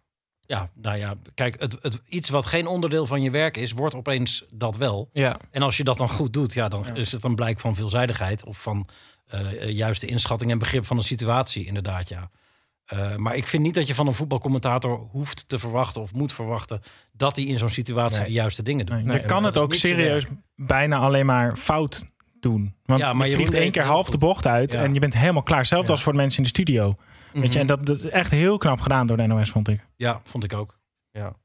ja 0.42 0.70
nou 0.74 0.98
ja, 0.98 1.14
kijk, 1.34 1.60
het, 1.60 1.78
het, 1.82 2.02
iets 2.08 2.30
wat 2.30 2.46
geen 2.46 2.68
onderdeel 2.68 3.06
van 3.06 3.22
je 3.22 3.32
werk 3.32 3.58
is, 3.58 3.72
wordt 3.72 3.96
opeens 3.96 4.46
dat 4.54 4.76
wel. 4.76 5.10
Ja. 5.14 5.38
En 5.52 5.62
als 5.62 5.78
je 5.78 5.84
dat 5.84 5.98
dan 5.98 6.10
goed 6.10 6.34
doet, 6.34 6.54
ja, 6.54 6.68
dan 6.68 6.96
is 6.96 7.12
het 7.12 7.24
een 7.24 7.36
blijk 7.36 7.60
van 7.60 7.76
veelzijdigheid 7.76 8.44
of 8.44 8.62
van 8.62 8.88
juiste 9.72 10.08
inschatting 10.08 10.52
en 10.52 10.58
begrip 10.58 10.86
van 10.86 10.98
de 10.98 11.04
situatie, 11.04 11.66
inderdaad, 11.66 12.10
ja. 12.10 12.30
Eh, 12.86 13.16
maar 13.16 13.36
ik 13.36 13.48
vind 13.48 13.64
niet 13.64 13.74
dat 13.74 13.88
je 13.88 13.96
van 13.96 14.08
een 14.08 14.14
voetbalcommentator 14.14 15.08
hoeft 15.12 15.48
te 15.48 15.60
verwachten 15.60 16.02
of 16.02 16.14
moet 16.14 16.34
verwachten 16.34 16.82
dat 17.12 17.36
hij 17.36 17.46
in 17.46 17.58
zo'n 17.58 17.70
situatie 17.70 18.18
Nee. 18.18 18.28
de 18.28 18.34
juiste 18.34 18.64
dingen 18.64 18.86
doet. 18.86 19.04
Nee, 19.04 19.18
je 19.20 19.26
kan 19.26 19.44
het 19.44 19.58
ook 19.58 19.74
serieus 19.74 20.26
bijna 20.56 20.98
alleen 20.98 21.26
maar 21.26 21.56
fout 21.56 22.06
doen. 22.40 22.76
Want 22.86 23.00
Ja, 23.02 23.14
maar 23.14 23.26
je 23.26 23.32
Jeroen 23.32 23.48
vliegt 23.48 23.64
één 23.64 23.72
keer 23.72 23.84
half 23.84 24.04
goed. 24.04 24.12
de 24.12 24.18
bocht 24.26 24.48
uit 24.48 24.72
Ja. 24.72 24.84
en 24.84 24.94
je 24.94 25.00
bent 25.00 25.14
helemaal 25.18 25.44
klaar. 25.44 25.66
Zelfs 25.66 25.86
Ja. 25.88 25.92
als 25.94 26.04
voor 26.04 26.12
de 26.12 26.18
mensen 26.18 26.38
in 26.38 26.44
de 26.44 26.50
studio. 26.50 26.96
Weet 27.34 27.54
je, 27.54 27.60
en 27.60 27.68
dat, 27.68 27.86
dat 27.86 27.96
is 27.96 28.04
echt 28.10 28.32
heel 28.32 28.58
knap 28.58 28.80
gedaan 28.80 29.08
door 29.08 29.18
de 29.18 29.26
NOS, 29.28 29.50
vond 29.50 29.68
ik. 29.68 29.88
Ja, 29.96 30.20
vond 30.24 30.44
ik 30.44 30.54
ook. 30.54 30.80
Ja. 31.12 31.36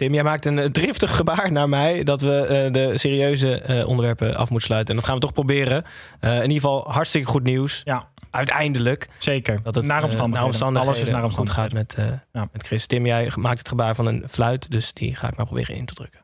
Tim, 0.00 0.14
jij 0.14 0.22
maakt 0.22 0.46
een 0.46 0.58
eh, 0.58 0.70
driftig 0.70 1.16
gebaar 1.16 1.52
naar 1.52 1.68
mij 1.68 2.02
dat 2.02 2.20
we 2.20 2.46
eh, 2.46 2.72
de 2.72 2.98
serieuze 2.98 3.60
eh, 3.60 3.88
onderwerpen 3.88 4.34
af 4.36 4.50
moeten 4.50 4.66
sluiten. 4.66 4.90
En 4.94 4.96
dat 5.00 5.04
gaan 5.08 5.14
we 5.14 5.20
toch 5.20 5.32
proberen. 5.32 5.84
In 6.20 6.42
ieder 6.42 6.52
geval 6.52 6.84
hartstikke 6.90 7.28
goed 7.28 7.42
nieuws. 7.42 7.80
Ja, 7.84 8.08
Uiteindelijk. 8.30 9.08
zeker. 9.18 9.60
Dat 9.62 9.74
het 9.74 9.84
naar 9.84 10.04
omstandigheden. 10.04 10.30
naar 10.30 10.44
omstandigheden 10.44 10.88
Alles 10.88 11.02
is 11.02 11.08
naar 11.08 11.30
goed 11.30 11.50
gaat 11.50 11.72
omstandigheden. 11.72 12.14
met, 12.14 12.32
Ja. 12.32 12.48
met 12.52 12.66
Chris. 12.66 12.86
Tim, 12.86 13.06
jij 13.06 13.32
maakt 13.34 13.58
het 13.58 13.68
gebaar 13.68 13.94
van 13.94 14.06
een 14.06 14.24
fluit. 14.28 14.70
Dus 14.70 14.92
die 14.92 15.14
ga 15.16 15.28
ik 15.28 15.36
maar 15.36 15.46
proberen 15.46 15.76
in 15.76 15.84
te 15.84 15.94
drukken. 15.94 16.20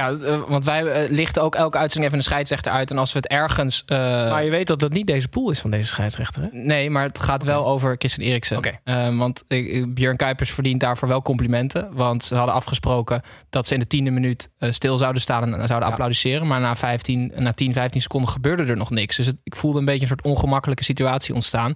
Ja, 0.00 0.12
eh, 0.12 0.40
want 0.48 0.64
wij 0.64 0.86
eh, 0.86 1.10
lichten 1.10 1.42
ook 1.42 1.54
elke 1.54 1.78
uitzending 1.78 2.06
even 2.12 2.18
een 2.24 2.30
scheidsrechter 2.30 2.72
uit. 2.72 2.90
En 2.90 2.98
als 2.98 3.12
we 3.12 3.18
het 3.18 3.28
ergens. 3.28 3.82
eh, 3.86 3.98
maar 3.98 4.44
je 4.44 4.50
weet 4.50 4.66
dat 4.66 4.80
dat 4.80 4.92
niet 4.92 5.06
deze 5.06 5.28
pool 5.28 5.50
is 5.50 5.60
van 5.60 5.70
deze 5.70 5.86
scheidsrechter, 5.88 6.42
hè? 6.42 6.48
Nee, 6.52 6.90
maar 6.90 7.02
het 7.02 7.18
gaat 7.18 7.42
wel 7.44 7.66
over 7.66 7.94
Christian 7.98 8.26
Eriksen. 8.28 8.56
Oké. 8.56 8.78
Eh, 8.84 9.16
want 9.18 9.44
Björn 9.88 10.16
Kuipers 10.16 10.50
verdient 10.50 10.80
daarvoor 10.80 11.08
wel 11.08 11.22
complimenten. 11.22 11.88
Want 11.92 12.24
ze 12.24 12.34
hadden 12.34 12.54
afgesproken 12.54 13.22
dat 13.50 13.66
ze 13.66 13.74
in 13.74 13.80
de 13.80 13.86
tiende 13.86 14.10
minuut 14.10 14.48
stil 14.60 14.98
zouden 14.98 15.22
staan 15.22 15.42
en 15.42 15.50
zouden 15.66 15.78
Ja. 15.78 15.86
applaudisseren. 15.86 16.46
Maar 16.46 16.60
na, 16.60 16.76
15, 16.76 17.32
na 17.36 17.52
10, 17.52 17.72
15 17.72 18.00
seconden 18.00 18.30
gebeurde 18.30 18.64
er 18.64 18.76
nog 18.76 18.90
niks. 18.90 19.16
Dus 19.16 19.26
het- 19.26 19.40
ik 19.42 19.56
voelde 19.56 19.78
een 19.78 19.84
beetje 19.84 20.00
een 20.02 20.08
soort 20.08 20.22
ongemakkelijke 20.22 20.84
situatie 20.84 21.34
ontstaan. 21.34 21.74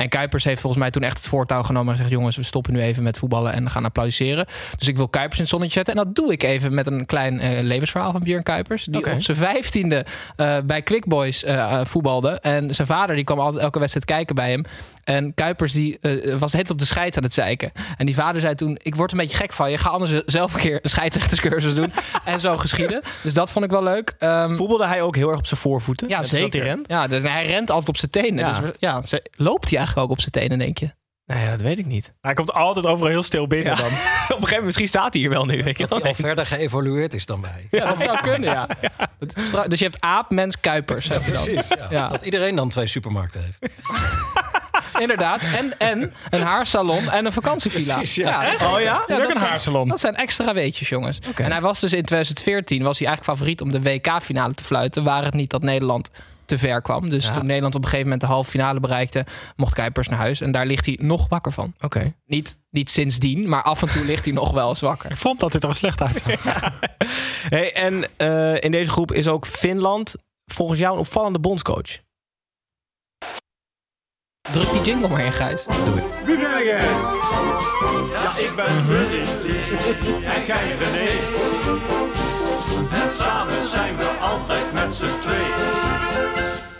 En 0.00 0.08
Kuipers 0.08 0.44
heeft 0.44 0.60
volgens 0.60 0.82
mij 0.82 0.90
toen 0.90 1.02
echt 1.02 1.16
het 1.16 1.26
voortouw 1.26 1.62
genomen 1.62 1.88
en 1.88 1.94
gezegd: 1.94 2.10
jongens, 2.10 2.36
we 2.36 2.42
stoppen 2.42 2.72
nu 2.72 2.80
even 2.80 3.02
met 3.02 3.18
voetballen 3.18 3.52
en 3.52 3.70
gaan 3.70 3.84
applaudisseren. 3.84 4.46
Dus 4.78 4.88
ik 4.88 4.96
wil 4.96 5.08
Kuipers 5.08 5.36
in 5.36 5.42
het 5.42 5.50
zonnetje 5.50 5.74
zetten. 5.74 5.94
En 5.94 6.04
dat 6.04 6.14
doe 6.14 6.32
ik 6.32 6.42
even 6.42 6.74
met 6.74 6.86
een 6.86 7.06
klein 7.06 7.40
eh, 7.40 7.62
levensverhaal 7.62 8.12
van 8.12 8.22
Björn 8.22 8.42
Kuipers. 8.42 8.84
Die 8.84 9.12
op 9.12 9.22
zijn 9.22 9.36
vijftiende 9.36 10.06
eh, 10.36 10.56
bij 10.64 10.82
Quick 10.82 11.06
Boys 11.06 11.44
eh, 11.44 11.80
voetbalde. 11.84 12.30
En 12.30 12.74
zijn 12.74 12.86
vader 12.86 13.16
die 13.16 13.24
kwam 13.24 13.38
altijd 13.38 13.62
elke 13.62 13.78
wedstrijd 13.78 14.06
kijken 14.06 14.34
bij 14.34 14.50
hem. 14.50 14.64
En 15.04 15.34
Kuipers 15.34 15.72
die 15.72 15.98
eh, 16.00 16.36
was 16.38 16.52
het 16.52 16.70
op 16.70 16.78
de 16.78 16.84
scheids 16.84 17.16
aan 17.16 17.22
het 17.22 17.34
zeiken. 17.34 17.72
En 17.96 18.06
die 18.06 18.14
vader 18.14 18.40
zei 18.40 18.54
toen: 18.54 18.78
Ik 18.82 18.94
word 18.94 19.12
een 19.12 19.18
beetje 19.18 19.36
gek 19.36 19.52
van 19.52 19.70
je. 19.70 19.78
Ga 19.78 19.88
anders 19.88 20.22
zelf 20.26 20.54
een 20.54 20.60
keer 20.60 20.78
een 20.82 20.90
scheidsrechterscursus 20.90 21.74
doen. 21.74 21.92
en 22.24 22.40
zo 22.40 22.56
geschieden. 22.56 23.02
Dus 23.22 23.34
dat 23.34 23.52
vond 23.52 23.64
ik 23.64 23.70
wel 23.70 23.82
leuk. 23.82 24.14
Ehm, 24.18 24.54
Voetbalde 24.56 24.86
hij 24.86 25.02
ook 25.02 25.16
heel 25.16 25.28
erg 25.30 25.38
op 25.38 25.46
zijn 25.46 25.60
voorvoeten? 25.60 26.08
ja, 26.08 26.16
dat 26.16 26.26
zeker. 26.28 26.60
hij 26.60 26.68
rent? 26.68 26.88
Ja, 26.88 27.06
dus 27.06 27.22
hij 27.22 27.46
rent 27.46 27.70
altijd 27.70 27.88
op 27.88 27.96
zijn 27.96 28.10
tenen. 28.10 28.46
Ja. 28.46 28.60
Dus, 28.60 28.70
ja, 28.78 29.02
ze- 29.02 29.24
loopt 29.32 29.68
hij 29.68 29.78
eigenlijk 29.78 30.06
ook 30.06 30.12
op 30.12 30.20
zijn 30.20 30.30
tenen, 30.32 30.58
denk 30.58 30.78
je? 30.78 30.90
Nou 31.26 31.42
ja, 31.42 31.50
dat 31.50 31.60
weet 31.60 31.78
ik 31.78 31.86
niet. 31.86 32.12
Hij 32.20 32.34
komt 32.34 32.52
altijd 32.52 32.86
overal 32.86 33.10
heel 33.10 33.22
stil 33.22 33.46
binnen 33.46 33.76
dan. 33.76 33.86
Op 33.86 33.92
een 33.92 33.98
gegeven 34.28 34.46
moment, 34.48 34.64
misschien 34.64 34.88
staat 34.88 35.12
hij 35.12 35.22
hier 35.22 35.30
wel 35.30 35.44
nu. 35.44 35.62
Weet 35.62 35.78
je 35.78 35.86
Dat 35.86 35.90
hij 35.90 35.98
wel. 36.00 36.08
al 36.08 36.14
verder 36.14 36.46
geëvolueerd 36.46 37.14
is 37.14 37.26
dan 37.26 37.40
wij. 37.40 37.68
Ja, 37.70 37.86
dat 37.88 38.02
zou 38.02 38.20
kunnen, 38.20 38.50
ja. 38.50 38.68
Dus 39.68 39.78
je 39.78 39.84
hebt 39.84 40.00
aap, 40.00 40.30
mens, 40.30 40.60
kuipers. 40.60 41.08
Heb 41.08 41.24
je 41.24 41.32
dan. 41.32 41.44
Precies, 41.44 41.68
ja. 41.68 41.86
Ja. 41.90 42.08
Dat 42.08 42.22
iedereen 42.22 42.54
dan 42.56 42.68
twee 42.68 42.86
supermarkten 42.86 43.42
heeft. 43.44 43.58
Inderdaad. 44.98 45.42
En, 45.42 45.78
en 45.78 46.12
een 46.30 46.42
haarsalon 46.42 47.10
en 47.10 47.26
een 47.26 47.32
vakantievilla. 47.32 47.94
Precies, 47.94 48.14
ja. 48.14 48.42
dat- 48.50 48.68
Oh 48.68 48.80
ja? 48.80 49.04
Ja, 49.06 49.16
dat 49.18 49.30
een 49.30 49.36
zijn- 49.38 49.50
haarsalon. 49.50 49.88
Dat 49.88 50.00
zijn 50.00 50.14
extra 50.16 50.54
weetjes, 50.54 50.88
jongens. 50.88 51.18
En 51.36 51.50
hij 51.52 51.60
was 51.60 51.80
dus 51.80 51.92
in 51.92 52.02
2014 52.02 52.82
was 52.82 52.98
hij 52.98 53.08
eigenlijk 53.08 53.38
favoriet 53.38 53.60
om 53.60 53.70
de 53.70 53.82
WK-finale 53.82 54.54
te 54.54 54.64
fluiten. 54.64 55.04
Waar 55.04 55.24
het 55.24 55.34
niet 55.34 55.50
dat 55.50 55.62
Nederland 55.62 56.10
te 56.44 56.58
ver 56.58 56.82
kwam. 56.82 57.10
Dus 57.10 57.26
Ja. 57.26 57.32
toen 57.32 57.46
Nederland 57.46 57.74
op 57.74 57.80
een 57.82 57.88
gegeven 57.88 58.10
moment 58.10 58.20
de 58.28 58.32
halve 58.34 58.50
finale 58.50 58.80
bereikte, 58.80 59.24
mocht 59.56 59.74
Kuipers 59.74 60.08
naar 60.08 60.18
huis. 60.18 60.40
En 60.40 60.52
daar 60.52 60.66
ligt 60.66 60.86
hij 60.86 60.98
nog 61.00 61.28
wakker 61.28 61.52
van. 61.52 61.74
Oké. 61.80 62.12
Niet, 62.26 62.56
niet 62.70 62.90
sindsdien, 62.90 63.48
maar 63.48 63.62
af 63.62 63.82
en 63.82 63.88
toe 63.88 64.04
ligt 64.04 64.24
hij 64.24 64.34
nog 64.34 64.50
wel 64.50 64.68
eens 64.68 64.80
wakker. 64.80 65.10
Ik 65.10 65.16
vond 65.16 65.40
dat 65.40 65.52
dit 65.52 65.60
er 65.62 65.66
wel 65.68 65.76
slecht 65.76 66.02
uitzag. 66.02 66.72
Hey, 67.48 67.72
en 67.74 68.04
eh, 68.16 68.62
in 68.62 68.70
deze 68.70 68.90
groep 68.90 69.12
is 69.12 69.28
ook 69.28 69.46
Finland 69.46 70.14
volgens 70.46 70.78
jou 70.78 70.92
een 70.94 71.00
opvallende 71.00 71.38
bondscoach. 71.38 71.98
Druk 74.48 74.70
die 74.72 74.80
jingle 74.82 75.08
maar 75.08 75.24
in, 75.24 75.32
Gijs. 75.32 75.64
Wie 76.24 76.38
ben 76.38 76.64
jij? 76.64 76.80
Ja, 78.12 78.36
ik 78.38 78.52
ben 78.56 78.86
Willy. 78.86 79.20
En 80.24 80.44
jij 80.46 80.76
René. 80.78 81.08
En 82.92 83.14
samen 83.14 83.68
zijn 83.68 83.96
we 83.96 84.18
altijd 84.20 84.72
met 84.72 84.94
z'n 84.94 85.20
tweeën. 85.20 85.68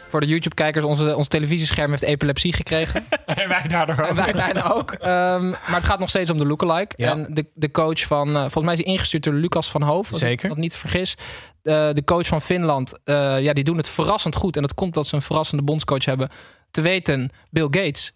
Voor 0.08 0.20
de 0.20 0.26
YouTube-kijkers, 0.26 0.84
onze, 0.84 1.16
ons 1.16 1.28
televisiescherm 1.28 1.90
heeft 1.90 2.02
epilepsie 2.02 2.52
gekregen. 2.52 3.04
en 3.26 3.48
wij 3.48 3.62
daardoor 3.68 3.98
ook. 4.00 4.06
En 4.10 4.14
wij 4.16 4.32
bijna 4.32 4.72
ook. 4.72 4.90
Ehm, 4.92 5.48
maar 5.50 5.74
het 5.74 5.84
gaat 5.84 5.98
nog 5.98 6.08
steeds 6.08 6.30
om 6.30 6.38
de 6.38 6.46
lookalike. 6.46 6.92
Ja. 6.96 7.10
En 7.10 7.26
de, 7.34 7.46
de 7.54 7.70
coach 7.70 8.00
van... 8.00 8.28
eh, 8.28 8.40
volgens 8.40 8.64
mij 8.64 8.74
is 8.74 8.80
hij 8.84 8.92
ingestuurd 8.92 9.22
door 9.24 9.34
Lucas 9.34 9.70
van 9.70 9.82
Hoof. 9.82 10.10
Als 10.10 10.18
Zeker. 10.20 10.44
ik 10.44 10.50
dat 10.50 10.58
niet 10.58 10.76
vergis. 10.76 11.14
Eh, 11.62 11.88
de 11.92 12.02
coach 12.04 12.26
van 12.26 12.40
Finland. 12.40 12.92
eh, 13.04 13.40
ja, 13.40 13.52
die 13.52 13.64
doen 13.64 13.76
het 13.76 13.88
verrassend 13.88 14.34
goed. 14.36 14.56
En 14.56 14.62
dat 14.62 14.74
komt 14.74 14.94
dat 14.94 15.06
ze 15.06 15.14
een 15.14 15.22
verrassende 15.22 15.62
bondscoach 15.62 16.04
hebben. 16.04 16.28
Te 16.70 16.80
weten, 16.80 17.30
Bill 17.50 17.64
Gates. 17.70 18.12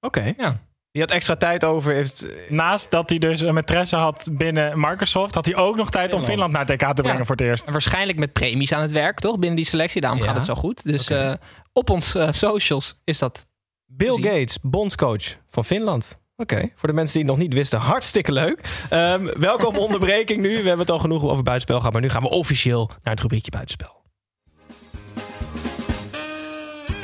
Oké. 0.00 0.34
Ja. 0.36 0.60
Die 0.90 1.02
had 1.02 1.10
extra 1.12 1.36
tijd 1.36 1.64
over. 1.64 1.92
Heeft, 1.92 2.26
Naast 2.48 2.90
dat 2.90 3.08
hij 3.08 3.18
dus 3.18 3.40
een 3.40 3.54
maîtresse 3.62 3.96
had 3.96 4.28
binnen 4.32 4.80
Microsoft... 4.80 5.34
had 5.34 5.44
hij 5.46 5.56
ook 5.56 5.76
nog 5.76 5.90
tijd 5.90 6.12
om 6.12 6.22
Finland 6.22 6.52
naar 6.52 6.60
het 6.60 6.70
EK 6.70 6.78
te 6.94 7.02
brengen 7.02 7.18
Ja. 7.18 7.24
voor 7.24 7.36
het 7.36 7.44
eerst. 7.44 7.66
En 7.66 7.72
waarschijnlijk 7.72 8.18
met 8.18 8.32
premies 8.32 8.72
aan 8.72 8.82
het 8.82 8.92
werk, 8.92 9.20
toch? 9.20 9.38
Binnen 9.38 9.56
die 9.56 9.64
selectie. 9.66 10.00
Daarom 10.00 10.18
Ja. 10.18 10.24
gaat 10.24 10.34
het 10.36 10.44
zo 10.44 10.54
goed. 10.54 10.84
Dus 10.84 11.10
eh, 11.10 11.32
op 11.72 11.90
ons 11.90 12.14
eh, 12.14 12.32
socials 12.32 13.00
is 13.04 13.18
dat... 13.18 13.46
Bill. 13.86 14.14
Gates, 14.22 14.58
bondscoach 14.62 15.24
van 15.50 15.64
Finland. 15.64 16.18
Oké, 16.36 16.70
voor 16.74 16.88
de 16.88 16.94
mensen 16.94 17.12
die 17.18 17.22
het 17.28 17.30
nog 17.38 17.42
niet 17.46 17.54
wisten, 17.54 17.78
hartstikke 17.78 18.32
leuk. 18.32 18.86
Ehm, 18.90 19.38
welkom 19.38 19.76
onderbreking 19.86 20.40
nu. 20.40 20.48
We 20.48 20.54
hebben 20.54 20.78
het 20.78 20.90
al 20.90 20.98
genoeg 20.98 21.22
over 21.22 21.42
buitenspel 21.42 21.76
gehad, 21.78 21.92
maar 21.92 22.02
nu 22.02 22.08
gaan 22.10 22.22
we 22.22 22.28
officieel 22.30 22.86
naar 23.02 23.12
het 23.12 23.20
rubriekje 23.20 23.50
buitenspel. 23.50 24.02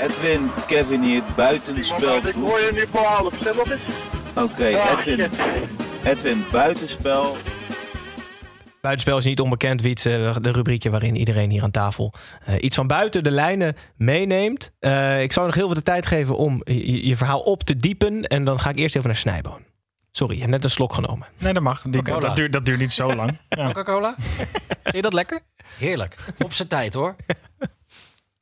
Edwin, 0.00 0.50
Kevin 0.66 1.02
hier, 1.02 1.22
buitenspel. 1.36 2.16
Ik 2.16 2.34
hoor 2.34 2.60
je 2.60 2.70
nu 2.72 2.86
voor 2.90 3.00
half. 3.00 3.34
Stel 3.40 3.54
dat 3.54 3.70
eens. 3.70 3.82
Oké, 4.34 4.66
Edwin, 4.66 5.30
Edwin, 6.04 6.44
buitenspel. 6.52 7.36
Buitenspel 8.80 9.18
is 9.18 9.24
niet 9.24 9.40
onbekend, 9.40 9.82
Wietse. 9.82 10.34
De 10.40 10.52
rubriekje 10.52 10.90
waarin 10.90 11.16
iedereen 11.16 11.50
hier 11.50 11.62
aan 11.62 11.70
tafel 11.70 12.12
eh, 12.44 12.54
iets 12.60 12.76
van 12.76 12.86
buiten 12.86 13.22
de 13.22 13.30
lijnen 13.30 13.76
meeneemt. 13.96 14.72
Eh, 14.78 15.22
ik 15.22 15.32
zou 15.32 15.46
nog 15.46 15.54
heel 15.54 15.66
veel 15.66 15.74
de 15.74 15.82
tijd 15.82 16.06
geven 16.06 16.36
om 16.36 16.60
je, 16.64 17.06
je 17.06 17.16
verhaal 17.16 17.40
op 17.40 17.62
te 17.62 17.76
diepen. 17.76 18.22
En 18.22 18.44
dan 18.44 18.60
ga 18.60 18.70
ik 18.70 18.78
eerst 18.78 18.96
even 18.96 19.08
naar 19.08 19.18
Snijboon. 19.18 19.64
Sorry, 20.10 20.34
je 20.34 20.40
hebt 20.40 20.52
net 20.52 20.64
een 20.64 20.70
slok 20.70 20.94
genomen. 20.94 21.26
Nee, 21.38 21.52
dat 21.52 21.62
mag. 21.62 21.82
Die, 21.82 22.02
dat, 22.02 22.36
duurt, 22.36 22.52
dat 22.52 22.64
duurt 22.64 22.78
niet 22.78 22.92
zo 22.92 23.14
lang. 23.14 23.38
Ja. 23.48 23.66
Coca-Cola? 23.66 24.14
Vind 24.82 24.96
je 24.96 25.02
dat 25.02 25.12
lekker? 25.12 25.40
Heerlijk. 25.78 26.16
Op 26.38 26.52
zijn 26.52 26.68
tijd 26.68 26.94
hoor. 26.94 27.16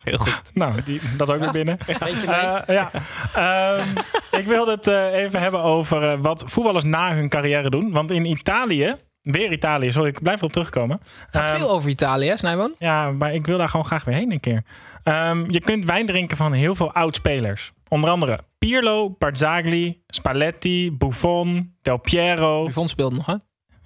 Heel 0.09 0.19
goed. 0.19 0.43
Nou, 0.55 0.83
die, 0.85 1.01
dat 1.17 1.29
is 1.29 1.35
ook 1.35 1.41
weer 1.41 1.53
binnen. 1.53 1.79
Eh, 1.89 2.59
ja. 2.67 2.91
Ehm, 3.35 3.87
ik 4.31 4.47
wilde 4.47 4.71
het 4.71 4.87
eh, 4.87 5.13
even 5.13 5.41
hebben 5.41 5.63
over 5.63 6.11
eh, 6.11 6.19
wat 6.21 6.45
voetballers 6.47 6.85
na 6.85 7.15
hun 7.15 7.29
carrière 7.29 7.71
doen. 7.71 7.93
Want 7.93 8.11
in 8.11 8.25
Italië, 8.25 8.97
weer 9.23 9.53
Italië, 9.53 9.93
sorry, 9.93 10.09
ik 10.09 10.23
blijf 10.23 10.39
erop 10.39 10.53
terugkomen. 10.53 11.01
Gaat 11.31 11.47
Ehm, 11.47 11.57
veel 11.57 11.71
over 11.71 11.89
Italië, 11.91 12.29
hè, 12.29 12.37
Snijman? 12.37 12.75
Ja, 12.79 13.11
maar 13.11 13.35
ik 13.35 13.47
wil 13.47 13.59
daar 13.59 13.69
gewoon 13.69 13.87
graag 13.87 14.05
weer 14.05 14.15
heen 14.15 14.33
een 14.33 14.41
keer. 14.41 14.63
Ehm, 15.03 15.51
je 15.51 15.61
kunt 15.61 15.85
wijn 15.85 16.07
drinken 16.07 16.37
van 16.37 16.53
heel 16.53 16.75
veel 16.75 16.93
oud-spelers. 16.93 17.73
Onder 17.89 18.11
andere 18.11 18.39
Pirlo, 18.59 19.11
Barzagli, 19.19 20.03
Spalletti, 20.07 20.93
Buffon, 20.93 21.77
Del 21.83 21.97
Piero. 21.97 22.65
Buffon 22.65 22.89
speelt 22.89 23.13
nog, 23.13 23.27
hè? 23.27 23.35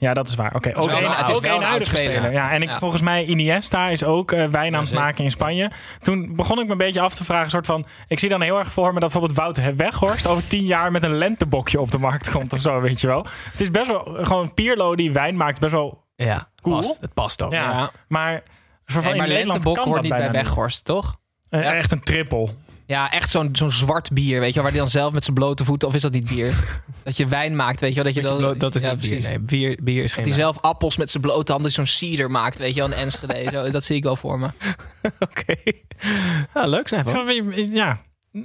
Ja, 0.02 0.14
dat 0.14 0.28
is 0.28 0.34
waar. 0.34 0.54
Oké, 0.54 0.68
ook 0.76 0.88
een- 0.90 1.10
het 1.10 1.28
is 1.28 1.36
ook 1.36 1.44
een 1.44 1.62
huidige 1.62 1.96
speler. 1.96 2.32
Ja, 2.32 2.50
en 2.50 2.62
ik, 2.62 2.68
Ja. 2.68 2.78
volgens 2.78 3.02
mij 3.02 3.24
Iniesta 3.24 3.88
is 3.88 4.04
ook 4.04 4.32
eh, 4.32 4.46
wijn 4.46 4.76
aan 4.76 4.82
het 4.84 4.92
maken 4.92 5.24
in 5.24 5.30
Spanje. 5.30 5.70
Toen 6.00 6.36
begon 6.36 6.58
ik 6.58 6.64
me 6.66 6.72
een 6.72 6.78
beetje 6.78 7.00
af 7.00 7.14
te 7.14 7.24
vragen, 7.24 7.50
soort 7.50 7.66
van, 7.66 7.84
ik 8.08 8.18
zie 8.18 8.28
dan 8.28 8.40
heel 8.42 8.58
erg 8.58 8.72
voor 8.72 8.86
me 8.94 9.00
dat 9.00 9.12
bijvoorbeeld 9.12 9.38
Wout 9.38 9.76
Weghorst 9.76 10.26
over 10.26 10.46
tien 10.46 10.64
jaar 10.64 10.92
met 10.92 11.02
een 11.02 11.14
lentebokje 11.18 11.80
op 11.80 11.90
de 11.90 11.98
markt 11.98 12.30
komt 12.30 12.52
of 12.52 12.60
zo, 12.60 12.80
weet 12.80 13.00
je 13.00 13.06
wel. 13.06 13.26
Het 13.50 13.60
is 13.60 13.70
best 13.70 13.86
wel 13.86 14.16
gewoon 14.20 14.54
Pierlo 14.54 14.94
die 14.96 15.12
wijn 15.12 15.36
maakt, 15.36 15.60
best 15.60 15.72
wel 15.72 16.04
Ja, 16.16 16.48
Cool. 16.62 16.76
past. 16.76 16.98
het 17.00 17.14
past 17.14 17.42
ook. 17.42 17.52
ja. 17.52 17.70
Ja. 17.70 17.90
Maar, 18.08 18.42
voor 18.84 19.02
Nee, 19.02 19.10
in 19.12 19.18
maar 19.18 19.28
Nederland 19.28 19.62
kan 19.64 19.84
hoort 19.88 20.02
niet 20.02 20.10
bij. 20.10 20.30
Weghorst, 20.30 20.84
toch? 20.84 21.16
Eh, 21.48 21.62
Ja. 21.62 21.74
Echt 21.74 21.92
een 21.92 22.02
trippel. 22.02 22.50
Ja, 22.92 23.10
echt 23.12 23.30
zo'n 23.30 23.48
zo'n 23.52 23.70
zwart 23.70 24.12
bier, 24.12 24.40
weet 24.40 24.48
je 24.48 24.54
wel, 24.54 24.62
waar 24.62 24.72
hij 24.72 24.80
dan 24.80 24.90
zelf 24.90 25.12
met 25.12 25.24
zijn 25.24 25.36
blote 25.36 25.64
voeten, 25.64 25.88
of 25.88 25.94
is 25.94 26.02
dat 26.02 26.12
niet 26.12 26.28
bier? 26.28 26.54
dat 27.04 27.16
je 27.16 27.26
wijn 27.26 27.56
maakt, 27.56 27.80
weet 27.80 27.88
je 27.88 27.94
wel, 27.94 28.04
dat 28.04 28.14
je 28.14 28.22
dan... 28.22 28.40
Dat, 28.40 28.60
dat 28.60 28.74
is 28.74 28.82
ja, 28.82 28.90
niet 28.92 29.00
bier. 29.00 29.22
Nee, 29.22 29.38
bier, 29.38 29.78
bier 29.82 30.02
is 30.04 30.12
geen 30.12 30.24
Dat 30.24 30.32
hij 30.32 30.42
zelf 30.42 30.60
appels 30.60 30.96
met 30.96 31.10
zijn 31.10 31.22
blote 31.22 31.52
handen 31.52 31.72
zo'n 31.72 31.86
cider 31.86 32.30
maakt, 32.30 32.58
weet 32.58 32.74
je 32.74 32.80
wel, 32.80 32.90
een 32.90 32.96
Enschede. 32.96 33.48
Zo, 33.52 33.70
dat 33.70 33.84
zie 33.84 33.96
ik 33.96 34.02
wel 34.02 34.16
voor 34.16 34.38
me. 34.38 34.48
Oké. 35.28 35.54
Ja, 36.54 36.66
leuk 36.66 36.88
Snijboon. 36.88 37.12
Zullen 37.12 37.48
we- 37.48 37.68
Ja, 37.70 38.00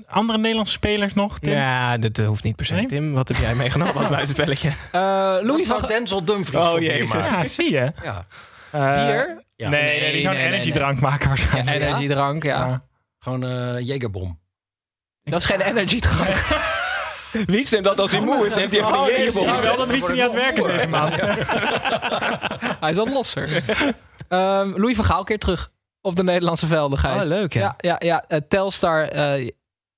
andere 0.08 0.38
Nederlandse 0.38 0.74
spelers 0.74 1.14
nog, 1.14 1.40
Tim? 1.40 1.54
Ja, 1.54 1.98
dat 1.98 2.18
eh, 2.18 2.28
hoeft 2.28 2.44
niet 2.44 2.56
per 2.56 2.66
se. 2.66 2.74
Nee? 2.74 2.86
Tim, 2.86 3.14
wat 3.14 3.28
heb 3.28 3.38
jij 3.38 3.56
meegenomen 3.56 3.96
als 3.96 4.10
buitenspelletje? 4.10 4.70
Eh 4.92 5.02
Louis 5.42 5.68
van... 5.68 5.82
Denzel 5.88 6.24
Dumfries. 6.26 6.66
Oh, 6.66 6.80
jezus. 6.80 7.28
Ja, 7.28 7.46
zie 7.46 7.72
je. 7.72 7.92
Ja. 8.04 8.26
Eh, 8.72 9.06
Bier? 9.06 9.44
Ja. 9.56 9.70
Nee, 9.70 9.82
Nee, 9.84 10.00
nee, 10.00 10.12
die 10.12 10.22
zou 10.22 10.34
een 10.34 10.40
nee, 10.42 10.50
nee, 10.50 10.58
energiedrank 10.60 11.00
maken 11.00 11.22
Ja, 11.22 11.28
waarschijnlijk. 11.28 11.82
energiedrank, 11.82 12.44
ja. 12.44 12.82
Gewoon 13.28 13.44
eh 13.44 13.88
Jägerbom. 13.88 14.40
Dat 15.24 15.40
is 15.40 15.46
geen 15.46 15.62
energiedrank. 15.62 16.36
Wiets 17.46 17.72
neemt 17.72 17.84
dat 17.84 18.00
als 18.00 18.12
hij 18.12 18.22
moe 18.22 18.48
is, 18.48 18.56
neemt 18.56 18.74
hij 18.74 18.82
even 18.82 19.00
Oh, 19.00 19.08
een. 19.08 19.32
Zie 19.32 19.46
wel 19.46 19.78
dat 19.78 19.90
Wietse 19.90 20.12
niet 20.12 20.22
aan 20.22 20.28
het 20.28 20.38
werk 20.38 20.58
is 20.58 20.64
deze 20.66 20.88
maand. 20.88 21.22
Hij 22.82 22.90
is 22.90 22.96
wat 22.96 23.10
losser. 23.10 23.64
Ehm, 24.28 24.70
Louis 24.76 24.96
van 24.96 25.06
Gaal 25.06 25.24
keer 25.24 25.40
terug 25.40 25.72
op 26.02 26.16
de 26.16 26.24
Nederlandse 26.24 26.68
velden, 26.68 26.98
Gijs. 27.00 27.22
Oh, 27.22 27.28
leuk, 27.28 27.54
hè? 27.54 27.60
Ja, 27.60 27.76
ja, 27.78 27.96
ja. 28.00 28.24
eh, 28.28 28.40
Telstar 28.48 29.04
eh, 29.04 29.50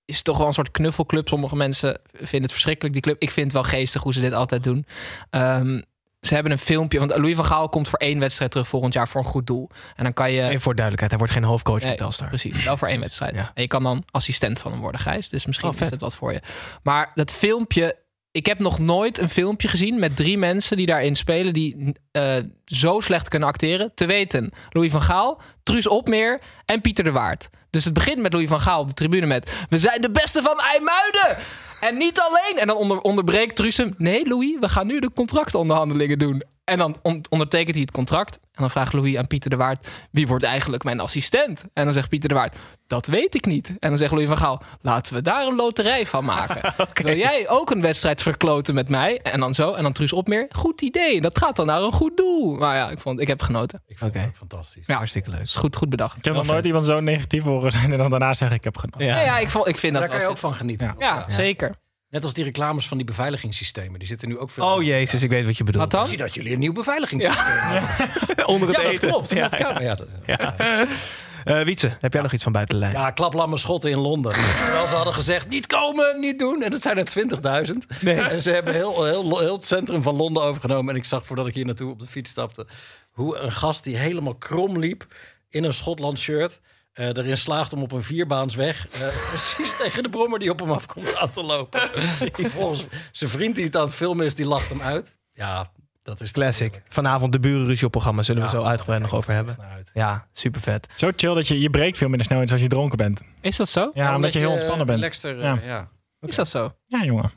is 0.05 0.21
toch 0.21 0.37
wel 0.37 0.47
een 0.47 0.53
soort 0.53 0.71
knuffelclub. 0.71 1.27
Sommige 1.27 1.55
mensen 1.55 1.99
vinden 2.13 2.41
het 2.41 2.51
verschrikkelijk, 2.51 2.93
die 2.93 3.03
club. 3.03 3.21
Ik 3.21 3.31
vind 3.31 3.45
het 3.45 3.55
wel 3.61 3.71
geestig 3.71 4.03
hoe 4.03 4.13
ze 4.13 4.19
dit 4.19 4.33
altijd 4.33 4.63
doen. 4.63 4.85
Ehm, 5.29 5.81
ze 6.21 6.33
hebben 6.33 6.51
een 6.51 6.59
filmpje, 6.59 6.99
want 6.99 7.15
Louis 7.17 7.35
van 7.35 7.45
Gaal 7.45 7.69
komt 7.69 7.87
voor 7.87 7.99
één 7.99 8.19
wedstrijd 8.19 8.51
terug 8.51 8.67
volgend 8.67 8.93
jaar 8.93 9.07
voor 9.07 9.21
een 9.21 9.27
goed 9.27 9.47
doel. 9.47 9.69
En 9.95 10.03
dan 10.03 10.13
kan 10.13 10.31
je... 10.31 10.41
Even 10.41 10.61
voor 10.61 10.75
duidelijkheid, 10.75 11.11
hij 11.11 11.19
wordt 11.19 11.33
geen 11.33 11.43
hoofdcoach 11.43 11.79
van 11.79 11.87
Nee, 11.87 11.97
Telstar. 11.97 12.27
Precies, 12.27 12.63
wel 12.63 12.77
voor 12.77 12.87
één 12.87 12.99
wedstrijd. 12.99 13.35
Ja. 13.35 13.51
En 13.53 13.61
je 13.61 13.67
kan 13.67 13.83
dan 13.83 14.03
assistent 14.11 14.59
van 14.59 14.71
hem 14.71 14.81
worden, 14.81 15.01
Gijs. 15.01 15.29
Dus 15.29 15.45
misschien 15.45 15.69
Oh, 15.69 15.75
is 15.79 15.89
het 15.89 16.01
wat 16.01 16.15
voor 16.15 16.31
je. 16.31 16.41
Maar 16.83 17.11
dat 17.15 17.31
filmpje... 17.31 17.97
Ik 18.31 18.45
heb 18.45 18.59
nog 18.59 18.79
nooit 18.79 19.17
een 19.17 19.29
filmpje 19.29 19.67
gezien 19.67 19.99
met 19.99 20.15
drie 20.15 20.37
mensen 20.37 20.77
die 20.77 20.85
daarin 20.85 21.15
spelen... 21.15 21.53
die 21.53 21.95
eh, 22.11 22.35
zo 22.65 22.99
slecht 22.99 23.27
kunnen 23.27 23.47
acteren. 23.47 23.91
Te 23.95 24.05
weten, 24.05 24.51
Louis 24.69 24.91
van 24.91 25.01
Gaal, 25.01 25.41
Truus 25.63 25.87
Opmeer 25.87 26.41
en 26.65 26.81
Pieter 26.81 27.03
de 27.03 27.11
Waard. 27.11 27.49
Dus 27.69 27.85
het 27.85 27.93
begint 27.93 28.19
met 28.21 28.33
Louis 28.33 28.47
van 28.47 28.59
Gaal 28.61 28.81
op 28.81 28.87
de 28.87 28.93
tribune 28.93 29.25
met... 29.25 29.51
We 29.69 29.79
zijn 29.79 30.01
de 30.01 30.11
beste 30.11 30.41
van 30.41 30.59
IJmuiden! 30.59 31.37
En 31.79 31.97
niet 31.97 32.19
alleen! 32.19 32.57
En 32.57 32.67
dan 32.67 32.75
onder, 32.75 32.99
onderbreekt 33.01 33.55
Truus. 33.55 33.81
Nee, 33.97 34.27
Louis, 34.27 34.55
we 34.59 34.69
gaan 34.69 34.87
nu 34.87 34.99
de 34.99 35.11
contractonderhandelingen 35.13 36.19
doen. 36.19 36.43
En 36.69 36.77
dan 36.77 36.95
on- 37.01 37.25
ondertekent 37.29 37.75
hij 37.75 37.81
het 37.81 37.91
contract. 37.91 38.35
En 38.35 38.65
dan 38.65 38.69
vraagt 38.69 38.93
Louis 38.93 39.17
aan 39.17 39.27
Pieter 39.27 39.49
de 39.49 39.55
Waard... 39.55 39.87
Wie 40.11 40.27
wordt 40.27 40.43
eigenlijk 40.43 40.83
mijn 40.83 40.99
assistent? 40.99 41.63
En 41.73 41.83
dan 41.83 41.93
zegt 41.93 42.09
Pieter 42.09 42.29
de 42.29 42.35
Waard... 42.35 42.55
Dat 42.87 43.07
weet 43.07 43.35
ik 43.35 43.45
niet. 43.45 43.67
En 43.79 43.89
dan 43.89 43.97
zegt 43.97 44.11
Louis 44.11 44.27
van 44.27 44.37
Gaal... 44.37 44.61
Laten 44.81 45.13
we 45.13 45.21
daar 45.21 45.45
een 45.47 45.55
loterij 45.55 46.05
van 46.05 46.25
maken. 46.25 46.73
Wil 47.03 47.15
jij 47.15 47.49
ook 47.49 47.71
een 47.71 47.81
wedstrijd 47.81 48.21
verkloten 48.21 48.75
met 48.75 48.89
mij? 48.89 49.19
En 49.21 49.39
dan 49.39 49.53
zo. 49.53 49.73
En 49.73 49.83
dan 49.83 49.93
Truus 49.93 50.13
Opmeer. 50.13 50.45
Goed 50.55 50.81
idee. 50.81 51.21
Dat 51.21 51.37
gaat 51.37 51.55
dan 51.55 51.65
naar 51.65 51.81
een 51.81 51.91
goed 51.91 52.17
doel. 52.17 52.55
Maar 52.57 52.75
ja, 52.75 52.89
ik, 52.89 52.99
vond, 52.99 53.19
ik 53.19 53.27
heb 53.27 53.41
genoten. 53.41 53.81
Ik 53.87 53.97
vond 53.97 54.15
Oké. 54.15 54.19
het 54.19 54.37
fantastisch. 54.37 54.83
Ja, 54.87 54.95
Hartstikke 54.95 55.29
leuk. 55.29 55.41
is 55.41 55.55
goed, 55.55 55.75
goed 55.75 55.89
bedacht. 55.89 56.17
Ik 56.17 56.23
heb 56.23 56.33
nog 56.33 56.45
nooit 56.45 56.65
iemand 56.65 56.85
zo 56.85 56.99
negatief 56.99 57.43
horen 57.43 57.71
zijn 57.71 57.91
en 57.91 57.97
dan 57.97 58.09
daarna 58.09 58.33
zeggen 58.33 58.57
ik 58.57 58.63
heb 58.63 58.77
genoten. 58.77 59.05
Ja, 59.05 59.21
ja 59.21 59.37
ik, 59.39 59.49
vond, 59.49 59.67
ik 59.67 59.77
vind 59.77 59.93
dat 59.93 60.01
Daar 60.01 60.11
kan 60.11 60.19
je 60.19 60.27
ook 60.27 60.37
van 60.37 60.53
genieten. 60.53 60.95
Ja. 60.97 61.25
Ja, 61.27 61.35
zeker. 61.35 61.75
Net 62.09 62.23
als 62.23 62.33
die 62.33 62.43
reclames 62.43 62.87
van 62.87 62.97
die 62.97 63.05
beveiligingssystemen. 63.05 63.99
Die 63.99 64.07
zitten 64.07 64.27
nu 64.27 64.37
ook 64.37 64.49
veel. 64.49 64.65
Oh 64.65 64.83
jezus, 64.83 65.23
ik 65.23 65.29
weet 65.29 65.45
wat 65.45 65.57
je 65.57 65.63
bedoelt. 65.63 65.83
Wat 65.83 65.91
dan? 65.91 66.01
Ik 66.03 66.07
zie 66.07 66.17
dat 66.17 66.33
jullie 66.33 66.53
een 66.53 66.59
nieuw 66.59 66.73
beveiligingssysteem 66.73 67.45
hebben. 67.57 68.45
Onder 68.53 68.67
het 68.67 68.77
Ja, 68.77 68.83
dat 68.83 68.91
eten. 68.91 69.09
klopt. 69.09 69.31
Ja, 69.33 69.47
dat 69.49 69.61
kan. 69.61 69.83
Ja, 69.83 69.95
dat- 69.95 70.07
ja. 70.25 70.55
Eh 71.43 71.63
Wietse, 71.63 71.97
heb 71.99 72.13
jij 72.13 72.21
nog 72.21 72.33
iets 72.33 72.43
van 72.43 72.51
buiten 72.51 72.75
de 72.75 72.81
lijn? 72.81 72.93
Ja, 72.95 73.11
klaplamme 73.11 73.57
schotten 73.57 73.89
in 73.89 73.97
Londen. 73.97 74.31
Terwijl 74.33 74.87
ze 74.93 74.95
hadden 74.95 75.13
gezegd, 75.13 75.47
niet 75.49 75.67
komen, 75.67 76.19
niet 76.19 76.39
doen. 76.39 76.61
En 76.63 76.71
dat 76.71 76.81
zijn 76.81 76.97
er 76.97 77.67
20.000. 77.67 77.77
Nee. 78.01 78.15
En 78.21 78.41
ze 78.41 78.51
hebben 78.51 78.73
heel, 78.73 79.05
heel, 79.05 79.39
heel 79.39 79.53
het 79.55 79.65
centrum 79.65 80.01
van 80.01 80.15
Londen 80.15 80.43
overgenomen. 80.43 80.93
En 80.93 80.99
ik 80.99 81.05
zag 81.05 81.25
voordat 81.25 81.47
ik 81.47 81.53
hier 81.53 81.65
naartoe 81.65 81.91
op 81.91 81.99
de 81.99 82.07
fiets 82.07 82.29
stapte... 82.29 82.67
hoe 83.11 83.37
een 83.37 83.51
gast 83.51 83.83
die 83.83 83.97
helemaal 83.97 84.35
krom 84.35 84.79
liep 84.79 85.05
in 85.49 85.63
een 85.63 85.73
Schotland 85.73 86.19
shirt... 86.19 86.61
eh, 86.99 87.07
erin 87.07 87.37
slaagt 87.37 87.73
om 87.73 87.81
op 87.81 87.91
een 87.91 88.03
vierbaansweg... 88.03 88.87
eh, 88.87 88.99
precies 89.29 89.77
tegen 89.77 90.03
de 90.03 90.09
brommer 90.09 90.39
die 90.39 90.49
op 90.51 90.59
hem 90.59 90.71
afkomt 90.71 91.15
aan 91.15 91.31
te 91.31 91.43
lopen. 91.43 91.81
Volgens 92.57 92.85
zijn 93.11 93.29
vriend 93.29 93.55
die 93.55 93.65
het 93.65 93.75
aan 93.75 93.85
het 93.85 93.93
filmen 93.93 94.25
is, 94.25 94.35
die 94.35 94.45
lacht 94.45 94.69
hem 94.69 94.81
uit. 94.81 95.17
Ja, 95.33 95.71
dat 96.03 96.21
is 96.21 96.31
Classic. 96.31 96.81
Vanavond 96.89 97.31
de 97.31 97.39
burenruzie-programma 97.39 98.23
zullen 98.23 98.43
we 98.43 98.49
zo 98.49 98.63
uitgebreid 98.63 99.01
nog 99.01 99.13
over 99.13 99.33
hebben. 99.33 99.57
Ja, 99.93 100.25
super 100.33 100.61
vet. 100.61 100.87
Zo 100.95 101.11
chill 101.15 101.33
dat 101.33 101.47
je, 101.47 101.59
je 101.59 101.69
breekt 101.69 101.97
veel 101.97 102.07
minder 102.07 102.25
snel 102.25 102.41
eens 102.41 102.51
als 102.51 102.61
je 102.61 102.67
dronken 102.67 102.97
bent. 102.97 103.21
Is 103.41 103.55
dat 103.57 103.69
zo? 103.69 103.91
Ja, 103.93 104.15
omdat, 104.15 104.33
je 104.33 104.39
heel 104.39 104.51
ontspannen 104.51 104.85
bent. 104.85 104.99
Lekster, 104.99 105.39
Ja. 105.39 105.89
Is 106.21 106.35
dat 106.35 106.47
zo? 106.47 106.73
Ja, 106.87 107.03
jongen. 107.03 107.31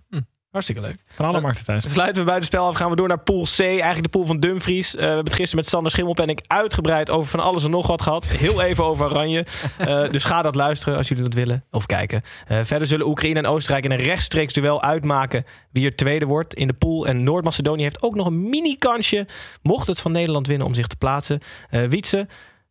Hartstikke 0.52 0.80
leuk. 0.82 0.96
Van 1.14 1.26
alle 1.26 1.40
markten 1.40 1.64
thuis. 1.64 1.92
Sluiten 1.92 2.22
we 2.22 2.28
buiten 2.28 2.46
spel 2.48 2.66
af, 2.66 2.74
gaan 2.76 2.90
we 2.90 2.96
door 2.96 3.08
naar 3.08 3.18
Pool 3.22 3.42
C. 3.42 3.58
Eigenlijk 3.60 4.02
de 4.02 4.08
pool 4.08 4.24
van 4.24 4.40
Dumfries. 4.40 4.94
Eh, 4.94 5.00
we 5.00 5.06
hebben 5.06 5.24
het 5.24 5.34
gisteren 5.34 5.56
met 5.56 5.68
Sander 5.68 5.90
Schimmelpenning 5.92 6.40
uitgebreid 6.46 7.10
over 7.10 7.30
van 7.30 7.40
alles 7.40 7.64
en 7.64 7.70
nog 7.70 7.86
wat 7.86 8.02
gehad. 8.02 8.26
Heel 8.26 8.60
even 8.62 8.84
over 8.84 9.04
Oranje. 9.06 9.46
Eh, 9.78 10.10
dus 10.10 10.24
ga 10.24 10.42
dat 10.42 10.54
luisteren 10.54 10.96
als 10.96 11.08
jullie 11.08 11.22
dat 11.24 11.34
willen. 11.34 11.64
Of 11.70 11.86
kijken. 11.86 12.22
Eh, 12.46 12.58
verder 12.62 12.88
zullen 12.88 13.06
Oekraïne 13.06 13.38
en 13.38 13.46
Oostenrijk 13.46 13.84
in 13.84 13.90
een 13.90 13.96
rechtstreeks 13.98 14.52
duel 14.52 14.82
uitmaken 14.82 15.44
wie 15.70 15.84
er 15.86 15.96
tweede 15.96 16.24
wordt 16.26 16.54
in 16.54 16.66
de 16.66 16.72
pool. 16.72 17.06
En 17.06 17.22
Noord-Macedonië 17.22 17.82
heeft 17.82 18.02
ook 18.02 18.14
nog 18.14 18.26
een 18.26 18.48
mini-kansje. 18.48 19.26
Mocht 19.62 19.86
het 19.86 20.00
van 20.00 20.12
Nederland 20.12 20.46
winnen 20.46 20.66
om 20.66 20.74
zich 20.74 20.86
te 20.86 20.96
plaatsen. 20.96 21.40
Wietse, 21.88 22.26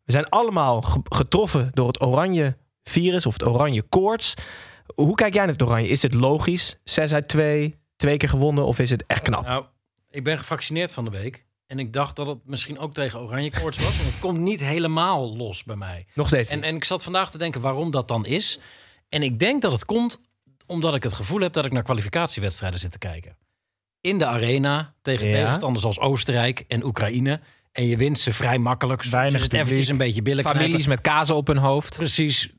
we 0.06 0.12
zijn 0.12 0.30
allemaal 0.30 0.82
ge- 0.82 1.02
getroffen 1.04 1.72
door 1.74 1.88
het 1.88 2.02
oranje 2.02 2.58
virus 2.84 3.26
of 3.26 3.34
het 3.34 3.46
oranje 3.48 3.82
koorts. 3.82 4.34
Hoe 4.96 5.16
kijk 5.16 5.34
jij 5.34 5.44
naar 5.46 5.54
het 5.54 5.62
oranje? 5.62 5.88
Is 5.88 6.00
dit 6.00 6.14
logisch? 6.14 6.78
6 6.84 7.14
uit 7.14 7.28
2, 7.28 7.76
twee 7.96 8.18
keer 8.18 8.30
gewonnen 8.30 8.66
of 8.66 8.80
is 8.80 8.90
het 8.90 9.04
echt 9.08 9.22
knap? 9.22 9.46
Nou, 9.46 9.66
ik 10.10 10.24
ben 10.24 10.38
gevaccineerd 10.38 10.92
van 10.92 11.04
de 11.06 11.12
week. 11.12 11.46
En 11.68 11.80
ik 11.80 11.94
dacht 11.94 12.16
dat 12.16 12.28
het 12.28 12.38
misschien 12.46 12.80
ook 12.80 12.94
tegen 12.94 13.20
oranje 13.20 13.52
koorts 13.52 13.78
was. 13.78 13.98
Want 13.98 14.10
het 14.10 14.20
komt 14.20 14.40
niet 14.40 14.60
helemaal 14.60 15.38
los 15.38 15.64
bij 15.64 15.76
mij. 15.76 16.06
Nog 16.14 16.28
steeds 16.28 16.50
En, 16.52 16.64
en 16.64 16.76
ik 16.76 16.84
zat 16.84 17.04
vandaag 17.04 17.32
te 17.32 17.38
denken 17.38 17.62
waarom 17.62 17.92
dat 17.92 18.08
dan 18.08 18.26
is. 18.26 18.60
En 19.10 19.24
ik 19.24 19.40
denk 19.40 19.62
dat 19.62 19.72
het 19.72 19.86
komt 19.86 20.20
omdat 20.66 20.96
ik 20.96 21.04
het 21.04 21.14
gevoel 21.14 21.40
heb 21.40 21.54
dat 21.54 21.66
ik 21.66 21.72
naar 21.72 21.84
kwalificatiewedstrijden 21.84 22.80
zit 22.80 22.92
te 22.92 22.98
kijken. 22.98 23.38
In 24.02 24.20
de 24.20 24.26
arena 24.26 24.94
tegen 25.02 25.28
Ja. 25.28 25.42
tegenstanders 25.42 25.86
als 25.86 26.00
Oostenrijk 26.00 26.64
en 26.68 26.84
Oekraïne. 26.84 27.40
En 27.72 27.88
je 27.88 27.98
wint 27.98 28.20
ze 28.20 28.34
vrij 28.34 28.58
makkelijk. 28.58 29.02
Soms 29.02 29.14
Weinig 29.14 29.36
is 29.36 29.42
het 29.42 29.54
eventjes 29.54 29.88
een 29.88 29.98
beetje 29.98 30.22
billen 30.22 30.44
knijpen. 30.44 30.64
Families 30.64 30.88
met 30.88 31.02
kazen 31.02 31.36
op 31.36 31.48
hun 31.48 31.58
hoofd. 31.58 31.96
Precies. 31.96 32.50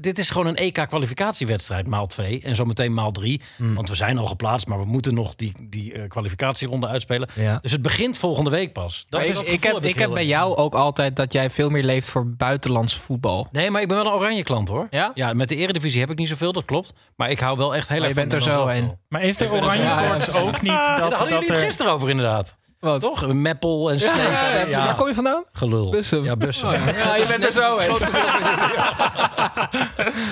Dit 0.00 0.18
is 0.18 0.30
gewoon 0.30 0.46
een 0.46 0.56
EK-kwalificatiewedstrijd, 0.56 1.86
maal 1.86 2.06
twee. 2.06 2.42
En 2.42 2.54
zometeen 2.54 2.94
maal 2.94 3.10
drie. 3.10 3.40
Hmm. 3.56 3.74
Want 3.74 3.88
we 3.88 3.94
zijn 3.94 4.18
al 4.18 4.26
geplaatst, 4.26 4.66
maar 4.66 4.78
we 4.78 4.84
moeten 4.84 5.14
nog 5.14 5.34
die, 5.36 5.52
die 5.68 5.92
eh, 5.92 6.08
kwalificatieronde 6.08 6.86
uitspelen. 6.86 7.28
Ja. 7.34 7.58
Dus 7.62 7.72
het 7.72 7.82
begint 7.82 8.16
volgende 8.16 8.50
week 8.50 8.72
pas. 8.72 9.06
Dat, 9.08 9.26
dat 9.26 9.48
ik, 9.48 9.62
heb, 9.62 9.84
ik 9.84 9.98
heb 9.98 10.10
bij 10.10 10.26
jou 10.26 10.56
ook 10.56 10.74
altijd 10.74 11.16
dat 11.16 11.32
jij 11.32 11.50
veel 11.50 11.68
meer 11.68 11.84
leeft 11.84 12.08
voor 12.08 12.26
buitenlands 12.26 12.96
voetbal. 12.96 13.48
Nee, 13.52 13.70
maar 13.70 13.82
ik 13.82 13.88
ben 13.88 13.96
wel 13.96 14.06
een 14.06 14.12
oranje 14.12 14.42
klant 14.42 14.68
hoor. 14.68 14.86
Ja? 14.90 15.10
Ja, 15.14 15.32
met 15.32 15.48
de 15.48 15.56
eredivisie 15.56 16.00
heb 16.00 16.10
ik 16.10 16.18
niet 16.18 16.28
zoveel, 16.28 16.52
dat 16.52 16.64
klopt. 16.64 16.92
Maar 17.16 17.30
ik 17.30 17.40
hou 17.40 17.56
wel 17.56 17.74
echt 17.74 17.88
heel 17.88 17.98
erg 17.98 18.08
je 18.08 18.14
van 18.14 18.22
bent 18.28 18.32
er 18.32 18.52
zo 18.52 18.66
een. 18.66 18.98
Maar 19.08 19.22
is 19.22 19.36
de 19.36 19.44
er 19.44 19.52
oranje 19.52 20.08
koorts 20.08 20.26
ja, 20.26 20.40
ook 20.40 20.62
niet 20.62 20.72
Ja, 20.72 20.88
dat, 20.88 21.10
daar 21.10 21.18
hadden 21.18 21.18
dat 21.18 21.28
jullie 21.28 21.44
het 21.44 21.56
er... 21.56 21.64
gisteren 21.64 21.92
over 21.92 22.10
inderdaad. 22.10 22.60
Wat? 22.82 23.00
Toch? 23.00 23.32
Meppel 23.32 23.90
en 23.90 24.00
Sneek. 24.00 24.14
Ja, 24.14 24.64
Ja, 24.66 24.84
Waar 24.86 24.94
kom 24.94 25.08
je 25.08 25.14
vandaan? 25.14 25.44
Gelul. 25.52 25.90
Bussum. 25.90 26.24
Ja, 26.24 26.36
bussen. 26.36 26.70
Ja, 26.70 27.16
je 27.16 27.24
bent 27.28 27.44
er 27.44 27.52
zo 27.52 27.76
een. 27.78 27.96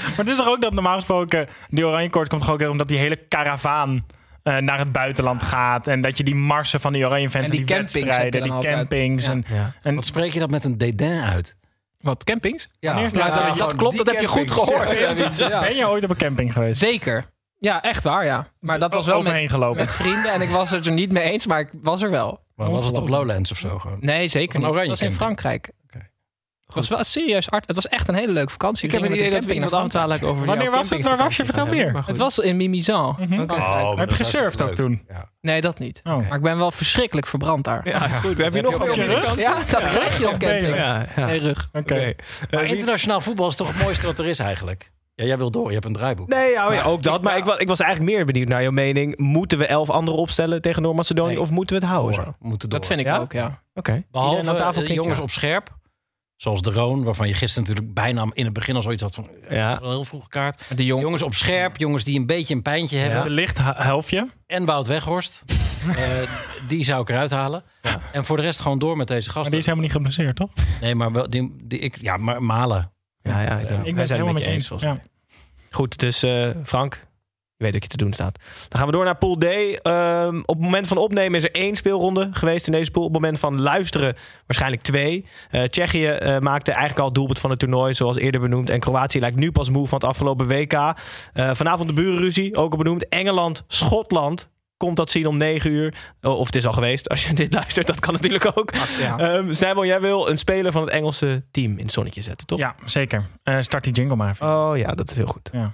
Maar 0.07 0.17
het 0.17 0.29
is 0.29 0.37
toch 0.37 0.49
ook 0.49 0.61
dat 0.61 0.73
normaal 0.73 0.95
gesproken 0.95 1.47
die 1.69 1.87
oranje 1.87 2.11
koorts 2.11 2.29
komt 2.29 2.43
toch 2.45 2.51
ook 2.51 2.69
omdat 2.69 2.89
die 2.89 2.99
hele 2.99 3.17
karavaan 3.17 4.07
eh, 4.43 4.57
naar 4.57 4.79
het 4.79 4.93
buitenland 4.93 5.43
gaat. 5.43 5.87
En 5.87 6.01
dat 6.01 6.19
je 6.19 6.25
die 6.25 6.35
marsen 6.35 6.81
van 6.81 6.93
die 6.93 7.05
oranje 7.07 7.31
fans 7.31 7.45
En 7.51 7.57
die 7.57 7.65
wedstrijden, 7.65 8.43
die 8.43 8.53
altijd. 8.53 8.75
campings. 8.75 9.27
Ja. 9.27 9.33
En, 9.33 9.45
Ja. 9.49 9.73
en 9.83 9.95
Wat 9.95 10.07
spreek 10.07 10.33
je 10.33 10.39
dat 10.41 10.51
met 10.51 10.65
een 10.65 10.79
dédain 10.79 11.23
uit? 11.23 11.57
Wat, 12.01 12.25
campings? 12.25 12.69
Ja, 12.79 13.09
dat, 13.09 13.77
klopt, 13.77 13.97
dat 13.97 14.07
heb 14.07 14.21
je 14.21 14.27
goed 14.27 14.51
gehoord. 14.51 14.97
Ja. 14.97 15.07
eh, 15.07 15.17
Wietse, 15.17 15.49
ja. 15.49 15.61
Ben 15.61 15.77
je 15.77 15.89
ooit 15.89 16.05
op 16.05 16.11
een 16.11 16.17
camping 16.17 16.53
geweest? 16.53 16.81
Zeker. 16.81 17.30
Ja, 17.63 17.83
echt 17.83 18.03
waar, 18.05 18.25
ja. 18.25 18.47
Maar 18.61 18.79
dat 18.79 18.95
was 18.95 19.07
wel 19.07 19.19
met, 19.19 19.27
Overheen 19.27 19.49
gelopen. 19.49 19.81
met 19.81 19.93
vrienden 19.93 20.33
en 20.33 20.41
ik 20.41 20.49
was 20.51 20.71
het 20.71 20.87
er 20.87 20.93
niet 20.93 21.13
mee 21.13 21.23
eens, 21.31 21.47
maar 21.47 21.61
ik 21.61 21.69
was 21.81 22.03
er 22.03 22.11
wel. 22.11 22.41
Maar 22.57 22.71
was 22.71 22.85
het 22.87 22.97
op 22.97 23.09
Lowlands 23.09 23.51
of 23.51 23.59
zo 23.59 23.79
gewoon? 23.79 23.99
Nee, 24.01 24.29
zeker 24.29 24.59
niet. 24.61 24.73
Dat 24.75 24.87
was 24.87 25.01
in. 25.01 25.13
Frankrijk. 25.13 25.71
Oké. 25.85 25.99
Het 26.67 26.75
was 26.75 26.89
wel 26.89 27.05
serieus 27.05 27.51
art. 27.51 27.67
Het 27.67 27.75
was 27.77 27.89
echt 27.89 28.09
een 28.09 28.15
hele 28.15 28.33
leuke 28.33 28.51
vakantie. 28.51 28.85
Ik 28.87 28.93
heb 28.93 29.01
We 29.03 29.07
het 29.09 29.17
idee 29.17 29.31
met 29.31 29.33
dat 29.41 29.49
de 29.49 29.55
we 29.55 29.61
camping 29.61 29.73
iemand 30.03 30.23
over 30.23 30.47
Wanneer 30.47 30.71
was 30.71 30.91
het? 30.91 31.03
Waar 31.03 31.17
was 31.17 31.37
je? 31.37 31.45
Vertel 31.45 31.67
meer. 31.67 32.03
Het 32.07 32.19
was 32.19 32.39
in 32.39 32.57
Mimizan. 32.57 33.17
Mhm. 33.19 33.41
Oh, 33.51 33.99
Heb 33.99 34.11
je 34.11 34.17
gesurfd 34.17 34.63
ook 34.63 34.75
toen? 34.75 35.07
Nee, 35.41 35.61
dat 35.61 35.79
niet. 35.79 36.01
Oh. 36.05 36.29
Maar 36.29 36.37
ik 36.37 36.43
ben 36.43 36.59
wel 36.59 36.71
verschrikkelijk 36.71 37.27
verbrand 37.27 37.65
daar. 37.65 37.89
Ja, 37.89 38.07
is 38.07 38.15
goed. 38.17 38.39
Heb 38.39 38.55
je 38.55 38.63
nog 38.63 38.75
op 38.81 38.95
je 38.95 39.03
een 39.03 39.09
rug? 39.09 39.41
Ja, 39.41 39.55
dat 39.71 39.87
krijg 39.87 40.19
je 40.19 40.29
op 40.29 40.39
camping. 40.39 40.77
Nee, 41.27 41.39
rug. 41.41 41.69
Oké. 41.73 42.15
Maar 42.51 42.63
Eh, 42.63 42.71
internationaal 42.71 43.21
voetbal 43.21 43.49
is 43.49 43.57
toch 43.57 43.69
het 43.69 43.83
mooiste 43.83 44.07
wat 44.07 44.19
er 44.19 44.27
is 44.27 44.39
eigenlijk? 44.39 44.91
Ja, 45.21 45.27
jij 45.27 45.39
wil 45.39 45.51
door. 45.51 45.67
Je 45.67 45.73
hebt 45.73 45.85
een 45.85 45.93
draaiboek. 45.93 46.29
Nee, 46.29 46.51
ja, 46.51 46.73
ja, 46.73 46.83
ook 46.83 47.03
dat. 47.03 47.23
Maar 47.23 47.37
ik 47.37 47.45
was, 47.45 47.59
ik 47.59 47.69
was 47.69 47.81
eigenlijk 47.81 48.13
meer 48.17 48.25
benieuwd 48.27 48.49
naar 48.49 48.63
jouw 48.63 48.71
mening. 48.71 49.17
Moeten 49.19 49.59
we 49.59 49.67
elf 49.67 49.91
anderen 49.91 50.21
opstellen 50.21 50.61
tegen 50.61 50.83
Noord-Macedonië 50.83 51.29
Nee. 51.33 51.41
of 51.41 51.51
moeten 51.51 51.77
we 51.77 51.83
het 51.83 51.93
houden? 51.93 52.15
Door. 52.25 52.35
Moeten 52.39 52.69
door. 52.69 52.79
Dat 52.79 52.89
vind 52.89 53.01
ik 53.01 53.07
Ja? 53.07 53.19
ook, 53.19 53.33
ja. 53.33 53.63
Oké. 53.75 54.05
Behalve 54.11 54.51
aan 54.51 54.57
tafel 54.57 54.83
eh, 54.83 54.95
jongens 54.95 55.19
ja. 55.19 55.23
op 55.25 55.31
scherp. 55.31 55.79
Zoals 56.37 56.63
de 56.63 56.71
Roon, 56.71 57.05
waarvan 57.05 57.29
je 57.29 57.35
gisteren 57.35 57.69
natuurlijk 57.69 57.95
bijna 57.95 58.27
in 58.33 58.45
het 58.45 58.53
begin 58.53 58.77
al 58.77 58.83
zoiets 58.83 59.03
had 59.03 59.15
van... 59.15 59.29
Ja. 59.49 59.55
Ja. 59.57 59.81
Een 59.83 59.89
heel 59.89 60.05
vroege 60.05 60.29
kaart. 60.29 60.63
De 60.77 60.85
jong... 60.85 61.03
Jongens 61.03 61.23
op 61.23 61.35
scherp, 61.35 61.77
jongens 61.77 62.05
die 62.05 62.19
een 62.19 62.27
beetje 62.27 62.55
een 62.55 62.63
pijntje 62.63 62.99
hebben. 62.99 63.23
De 63.23 63.31
licht 63.31 63.59
helftje. 63.63 64.29
En 64.47 64.65
Wout 64.65 64.87
Weghorst. 64.87 65.43
Eh, 65.89 66.07
die 66.69 66.85
zou 66.85 67.01
ik 67.01 67.09
eruit 67.09 67.31
halen. 67.31 67.63
En 68.13 68.25
voor 68.25 68.37
de 68.37 68.43
rest 68.43 68.61
gewoon 68.61 68.79
door 68.79 68.97
met 68.97 69.07
deze 69.07 69.25
Maar 69.27 69.33
gasten. 69.35 69.51
die 69.51 69.59
is 69.61 69.65
helemaal 69.67 69.87
niet 69.87 69.97
geblesseerd, 69.97 70.37
toch? 70.37 70.51
Nee, 70.81 70.95
maar 70.95 71.13
wel, 71.13 71.31
die, 71.31 71.57
die, 71.65 71.79
ik, 71.79 71.97
ja, 72.01 72.17
maar 72.17 72.43
Malen. 72.43 72.93
Ja, 73.23 73.41
ja, 73.43 73.59
ik, 73.59 73.63
Ik 73.63 73.63
Ik 73.63 73.69
wij 73.69 73.83
ben 73.83 73.97
het 73.99 74.07
zijn 74.09 74.21
helemaal 74.21 74.33
met 74.33 74.45
je 74.45 74.51
eens. 74.51 74.73
Ja. 74.77 75.01
Goed, 75.75 75.99
dus 75.99 76.23
eh, 76.23 76.49
Frank, 76.65 76.95
je 77.57 77.65
weet 77.65 77.73
wat 77.73 77.83
je 77.83 77.89
te 77.89 77.97
doen 77.97 78.13
staat. 78.13 78.39
Dan 78.69 78.79
gaan 78.79 78.87
we 78.87 78.93
door 78.93 79.05
naar 79.05 79.17
Pool 79.17 79.37
D. 79.37 79.45
Ehm, 79.45 80.39
op 80.39 80.55
het 80.55 80.65
moment 80.65 80.89
van 80.89 80.97
opnemen 80.97 81.39
is 81.39 81.45
er 81.45 81.55
één 81.55 81.77
speelronde 81.77 82.29
geweest 82.33 82.67
in 82.67 82.73
deze 82.73 82.91
pool. 82.91 83.05
Op 83.05 83.13
het 83.13 83.21
moment 83.21 83.41
van 83.41 83.61
luisteren 83.61 84.17
waarschijnlijk 84.47 84.83
twee. 84.83 85.25
Eh, 85.51 85.63
Tsjechië 85.63 86.07
eh, 86.07 86.39
maakte 86.39 86.71
eigenlijk 86.71 87.01
al 87.01 87.07
het 87.07 87.15
doelpunt 87.15 87.39
van 87.39 87.51
het 87.51 87.59
toernooi, 87.59 87.95
zoals 87.95 88.17
eerder 88.17 88.41
benoemd. 88.41 88.71
En 88.71 88.81
Kroatië 88.81 89.21
lijkt 89.21 89.37
nu 89.37 89.53
pas 89.53 89.71
moe 89.71 89.87
van 89.87 89.99
het 89.99 90.09
afgelopen 90.09 90.49
WK. 90.49 90.95
Vanavond 91.35 91.89
de 91.89 91.95
burenruzie, 91.95 92.57
ook 92.57 92.73
al 92.73 92.79
benoemd. 92.79 93.09
Engeland, 93.09 93.65
Schotland. 93.67 94.49
Komt 94.81 94.97
dat 94.97 95.11
zien 95.11 95.27
om 95.27 95.37
9 95.37 95.71
uur? 95.71 95.95
Oh, 96.23 96.39
Of 96.39 96.47
het 96.47 96.55
is 96.55 96.67
al 96.67 96.73
geweest. 96.73 97.09
Als 97.09 97.27
je 97.27 97.35
dit 97.43 97.53
luistert, 97.53 97.87
dat 97.87 98.01
kan 98.01 98.13
natuurlijk 98.13 98.53
ook. 98.55 98.73
Ja. 98.99 99.19
Ehm 99.19 99.53
Snijboom, 99.53 99.85
jij 99.85 100.01
wil 100.01 100.29
een 100.29 100.39
speler 100.39 100.73
van 100.73 100.83
het 100.83 100.91
Engelse 100.91 101.43
team 101.51 101.73
in 101.79 101.85
het 101.85 101.93
zonnetje 101.93 102.23
zetten, 102.23 102.47
toch? 102.47 102.59
ja, 102.59 102.75
zeker. 102.85 103.27
Eh, 103.43 103.57
start 103.61 103.85
die 103.85 103.93
jingle 103.93 104.17
maar 104.17 104.31
even. 104.31 104.47
Oh 104.47 104.77
ja, 104.77 104.93
dat 104.95 105.11
is 105.11 105.17
heel 105.17 105.27
goed. 105.27 105.51
Ja. 105.53 105.73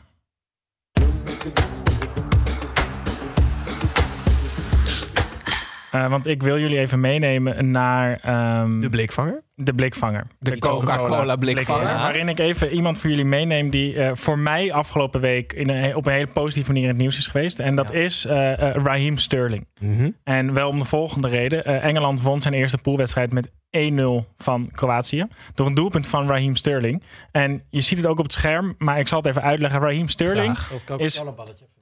Eh, 6.04 6.10
want 6.10 6.26
ik 6.26 6.42
wil 6.42 6.58
jullie 6.58 6.78
even 6.78 7.00
meenemen 7.00 7.70
naar 7.70 8.18
ehm, 8.22 8.80
De 8.80 8.88
blikvanger. 8.88 9.42
de 9.54 9.74
blikvanger. 9.74 10.26
De 10.38 10.58
Coca-Cola 10.58 11.36
blikvanger. 11.36 11.86
Ja. 11.88 11.98
Waarin 11.98 12.28
ik 12.28 12.38
even 12.38 12.70
iemand 12.72 12.98
voor 12.98 13.10
jullie 13.10 13.24
meeneem 13.24 13.70
die 13.70 14.02
eh, 14.02 14.10
voor 14.14 14.38
mij 14.38 14.72
afgelopen 14.72 15.20
week 15.20 15.52
in 15.52 15.68
een, 15.68 15.96
op 15.96 16.06
een 16.06 16.12
hele 16.12 16.26
positieve 16.26 16.68
manier 16.70 16.84
in 16.84 16.90
het 16.90 16.98
nieuws 17.00 17.18
is 17.18 17.26
geweest. 17.26 17.58
En 17.58 17.74
dat 17.76 17.92
is 17.92 18.24
eh, 18.24 18.52
Raheem 18.58 19.16
Sterling. 19.16 19.66
Mhm. 19.80 20.10
En 20.24 20.52
wel 20.52 20.68
om 20.68 20.78
de 20.78 20.84
volgende 20.84 21.28
reden. 21.28 21.64
Eh, 21.64 21.84
Engeland 21.84 22.22
won 22.22 22.40
zijn 22.40 22.54
eerste 22.54 22.78
poolwedstrijd 22.78 23.32
met 23.32 23.50
1-0 23.70 24.24
van 24.36 24.70
Kroatië. 24.72 25.26
Door 25.54 25.66
een 25.66 25.74
doelpunt 25.74 26.06
van 26.06 26.28
Raheem 26.28 26.54
Sterling. 26.54 27.02
En 27.32 27.62
je 27.70 27.80
ziet 27.80 27.98
het 27.98 28.06
ook 28.06 28.18
op 28.18 28.24
het 28.24 28.32
scherm, 28.32 28.74
maar 28.78 28.98
ik 28.98 29.08
zal 29.08 29.18
het 29.18 29.26
even 29.26 29.42
uitleggen. 29.42 29.80
Raheem 29.80 30.08
Sterling 30.08 30.58
is... 30.96 31.22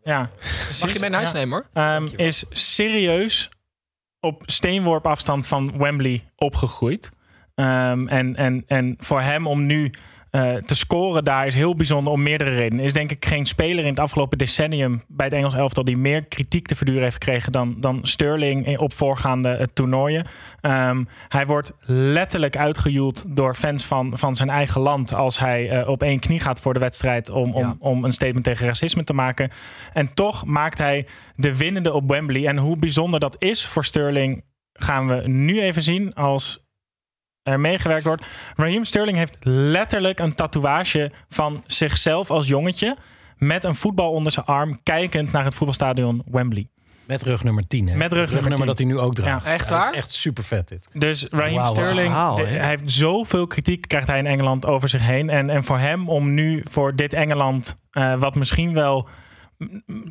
Ja, 0.03 0.31
Mag 0.81 0.93
je 0.93 1.01
mee 1.01 1.11
naar 1.11 1.21
huis 1.21 1.33
ja. 1.33 1.39
nemen 1.39 1.53
hoor? 1.73 1.83
Ehm, 1.83 2.07
is 2.17 2.45
serieus 2.51 3.51
op 4.25 4.43
steenworp 4.47 5.07
afstand 5.07 5.47
van 5.47 5.79
Wembley 5.79 6.25
opgegroeid. 6.37 7.13
Ehm, 7.55 8.09
en, 8.09 8.37
en, 8.37 8.65
en 8.67 8.95
voor 8.99 9.21
hem 9.21 9.47
om 9.47 9.67
nu 9.67 9.93
eh, 10.35 10.55
te 10.55 10.75
scoren 10.75 11.25
daar 11.25 11.47
is 11.47 11.55
heel 11.55 11.75
bijzonder 11.75 12.13
om 12.13 12.23
meerdere 12.23 12.51
redenen. 12.51 12.79
Er 12.79 12.85
is 12.85 12.93
denk 12.93 13.11
ik 13.11 13.25
geen 13.27 13.47
speler 13.47 13.85
in 13.85 13.91
het 13.91 14.01
afgelopen 14.01 14.39
decennium 14.39 15.03
bij 15.09 15.27
het 15.27 15.35
Engels 15.35 15.55
elftal 15.55 15.85
die 15.85 15.97
meer 15.97 16.25
kritiek 16.25 16.67
te 16.67 16.75
verduren 16.75 17.03
heeft 17.03 17.15
gekregen 17.15 17.53
dan, 17.53 17.77
dan 17.81 17.99
Sterling 18.03 18.67
in- 18.67 18.79
op 18.79 18.93
voorgaande 18.93 19.49
eh, 19.49 19.67
toernooien. 19.73 20.27
Ehm, 20.61 21.05
hij 21.29 21.47
wordt 21.47 21.73
letterlijk 21.87 22.57
uitgejoeld 22.57 23.25
door 23.29 23.55
fans 23.55 23.85
van, 23.85 24.19
van 24.19 24.35
zijn 24.35 24.51
eigen 24.51 24.81
land 24.81 25.15
als 25.15 25.39
hij 25.39 25.71
eh, 25.71 25.89
op 25.89 26.03
één 26.03 26.19
knie 26.21 26.41
gaat 26.41 26.61
voor 26.61 26.75
de 26.75 26.81
wedstrijd 26.81 27.31
om, 27.31 27.53
om, 27.55 27.63
Ja. 27.63 27.77
om 27.79 28.05
een 28.05 28.13
statement 28.13 28.45
tegen 28.45 28.67
racisme 28.67 29.05
te 29.05 29.15
maken. 29.15 29.51
En 29.93 30.15
toch 30.15 30.45
maakt 30.45 30.79
hij 30.79 31.07
de 31.37 31.57
winnende 31.57 31.93
op 31.93 32.09
Wembley. 32.09 32.47
En 32.47 32.57
hoe 32.57 32.77
bijzonder 32.77 33.21
dat 33.21 33.37
is 33.43 33.67
voor 33.67 33.85
Sterling 33.85 34.45
gaan 34.73 35.07
we 35.07 35.29
nu 35.29 35.61
even 35.61 35.83
zien 35.83 36.15
als 36.15 36.64
er 37.45 37.61
meegewerkt 37.61 38.05
wordt. 38.05 38.27
Raheem 38.57 38.85
Sterling 38.85 39.17
heeft 39.17 39.37
letterlijk 39.41 40.19
een 40.19 40.35
tatoeage 40.35 41.11
van 41.29 41.63
zichzelf 41.67 42.31
als 42.31 42.49
jongetje. 42.49 42.97
Met 43.39 43.65
een 43.65 43.75
voetbal 43.75 44.11
onder 44.11 44.33
zijn 44.33 44.47
arm, 44.47 44.81
kijkend 44.83 45.33
naar 45.33 45.45
het 45.45 45.55
voetbalstadion 45.55 46.23
Wembley. 46.31 46.69
Met 47.05 47.23
rug 47.23 47.45
nummer 47.45 47.67
10. 47.67 47.89
Hè? 47.89 47.97
Met 47.97 48.13
rug 48.13 48.31
nummer 48.31 48.57
10. 48.57 48.67
dat 48.67 48.79
hij 48.79 48.87
nu 48.87 48.99
ook 48.99 49.15
draagt. 49.15 49.45
Ja. 49.45 49.53
Echt 49.53 49.69
Ja, 49.69 49.75
dat 49.75 49.83
waar? 49.85 49.93
is 49.93 49.99
echt 49.99 50.11
super 50.13 50.45
vet 50.45 50.69
dit. 50.69 50.89
Dus 50.93 51.27
Raheem 51.31 51.65
Sterling, 51.65 51.99
verhaal, 51.99 52.35
de- 52.35 52.43
hij 52.43 52.69
heeft 52.69 52.91
zoveel 52.91 53.47
kritiek 53.47 53.89
krijgt 53.89 54.07
hij 54.07 54.19
in 54.19 54.27
Engeland 54.27 54.67
over 54.67 54.89
zich 54.89 55.03
heen. 55.03 55.31
En, 55.31 55.51
en 55.51 55.65
voor 55.65 55.79
hem 55.79 56.09
om 56.09 56.35
nu 56.35 56.63
voor 56.71 56.97
dit 56.97 57.13
Engeland, 57.13 57.77
eh, 57.91 58.15
wat 58.15 58.35
misschien 58.35 58.75
wel, 58.75 59.09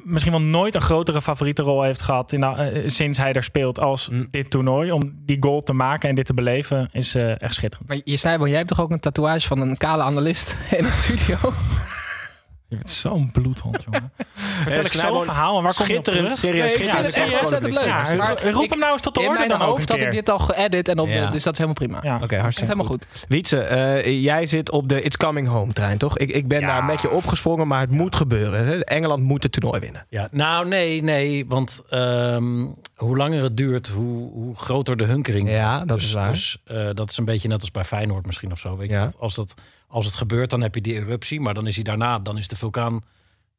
misschien 0.03 0.31
wel 0.33 0.41
nooit 0.41 0.75
een 0.75 0.81
grotere 0.81 1.21
favoriete 1.21 1.61
rol 1.61 1.81
heeft 1.83 2.01
gehad 2.01 2.31
in 2.31 2.43
eh, 2.43 2.83
sinds 2.85 3.17
hij 3.17 3.33
er 3.33 3.43
speelt 3.43 3.79
als 3.79 4.09
Mm. 4.09 4.27
dit 4.31 4.49
toernooi. 4.49 4.91
Om 4.91 5.01
die 5.25 5.37
goal 5.39 5.61
te 5.63 5.73
maken 5.73 6.09
en 6.09 6.15
dit 6.15 6.25
te 6.25 6.33
beleven 6.33 6.89
is 6.91 7.15
eh, 7.15 7.41
echt 7.41 7.53
schitterend. 7.53 7.89
Maar 7.89 7.99
je 8.03 8.17
zei 8.17 8.37
wel, 8.37 8.47
jij 8.47 8.57
hebt 8.57 8.67
toch 8.69 8.81
ook 8.81 8.91
een 8.91 8.99
tatoeage 8.99 9.47
van 9.47 9.61
een 9.61 9.77
kale 9.77 10.03
analist 10.03 10.55
in 10.77 10.83
de 10.83 10.91
studio? 10.91 11.35
Je 12.73 12.79
bent 12.79 12.89
zo'n 12.89 13.31
bloedhond, 13.31 13.83
jongen. 13.85 14.11
Vertel 14.33 14.79
ik 14.85 14.87
zo'n 14.91 15.23
verhaal 15.23 15.57
en 15.57 15.63
waar 15.63 15.73
kom 15.75 15.85
je 15.87 15.97
op 15.97 16.03
schitterend, 16.05 16.23
terug? 16.25 16.39
serieus, 16.39 16.77
Nee, 16.77 16.87
ik 16.87 16.93
vind 16.93 17.15
het 17.31 17.39
ontzettend 17.39 17.73
leuk. 17.73 17.85
Ja, 17.85 18.13
Maar 18.17 18.49
roep 18.51 18.63
ik- 18.63 18.69
hem 18.69 18.79
nou 18.79 18.91
eens 18.93 19.01
tot 19.01 19.15
de 19.15 19.21
In 19.21 19.27
orde 19.27 19.37
mijn 19.37 19.49
dan 19.51 19.61
ook 19.61 19.67
hoofd 19.67 19.89
een 19.89 19.95
had 19.99 20.05
ik 20.05 20.11
dit 20.11 20.29
al 20.29 20.39
geëdit, 20.39 20.87
en 20.87 20.99
op 20.99 21.07
de, 21.07 21.27
dus 21.31 21.43
dat 21.43 21.53
is 21.53 21.59
helemaal 21.59 21.73
prima. 21.73 21.99
Ja. 22.01 22.19
Oké, 22.23 22.37
hartstikke 22.37 22.71
helemaal 22.71 22.91
goed. 22.91 23.07
goed. 23.11 23.25
Wietse, 23.29 23.59
eh, 23.59 24.21
jij 24.23 24.45
zit 24.45 24.71
op 24.71 24.89
de 24.89 25.01
It's 25.01 25.17
Coming 25.17 25.47
Home 25.47 25.73
trein, 25.73 25.97
toch? 25.97 26.17
Ik, 26.17 26.29
ik 26.31 26.47
ben 26.47 26.59
Ja. 26.59 26.67
daar 26.67 26.83
met 26.83 27.01
je 27.01 27.09
opgesprongen, 27.11 27.67
maar 27.67 27.79
het 27.79 27.91
moet 27.91 28.15
gebeuren. 28.15 28.65
hè? 28.65 28.79
Engeland 28.79 29.23
moet 29.23 29.43
het 29.43 29.51
toernooi 29.51 29.79
winnen. 29.79 30.05
Ja, 30.09 30.27
nou 30.31 30.67
nee, 30.67 31.03
nee. 31.03 31.45
Want 31.47 31.81
ehm, 31.89 32.65
hoe 32.95 33.17
langer 33.17 33.43
het 33.43 33.57
duurt, 33.57 33.87
hoe, 33.87 34.31
hoe 34.31 34.55
groter 34.55 34.97
de 34.97 35.03
hunkering 35.05 35.49
Ja, 35.49 35.71
wordt. 35.73 35.87
dat 35.87 35.97
dus, 35.97 36.07
is 36.07 36.13
waar. 36.13 36.31
Dus 36.31 36.57
eh, 36.65 36.89
dat 36.93 37.09
is 37.09 37.17
een 37.17 37.25
beetje 37.25 37.47
net 37.47 37.59
als 37.59 37.71
bij 37.71 37.83
Feyenoord 37.83 38.25
misschien 38.25 38.51
of 38.51 38.59
zo. 38.59 38.77
Weet 38.77 38.89
je? 38.89 39.07
Als, 39.19 39.35
dat, 39.35 39.53
als 39.93 40.05
het 40.05 40.15
gebeurt, 40.15 40.49
dan 40.49 40.61
heb 40.61 40.75
je 40.75 40.81
die 40.81 40.93
eruptie. 40.93 41.39
Maar 41.39 41.53
dan 41.53 41.67
is 41.67 41.75
hij 41.75 41.83
daarna, 41.83 42.19
dan 42.19 42.37
is 42.37 42.47
de 42.47 42.55
vulkaan... 42.55 43.03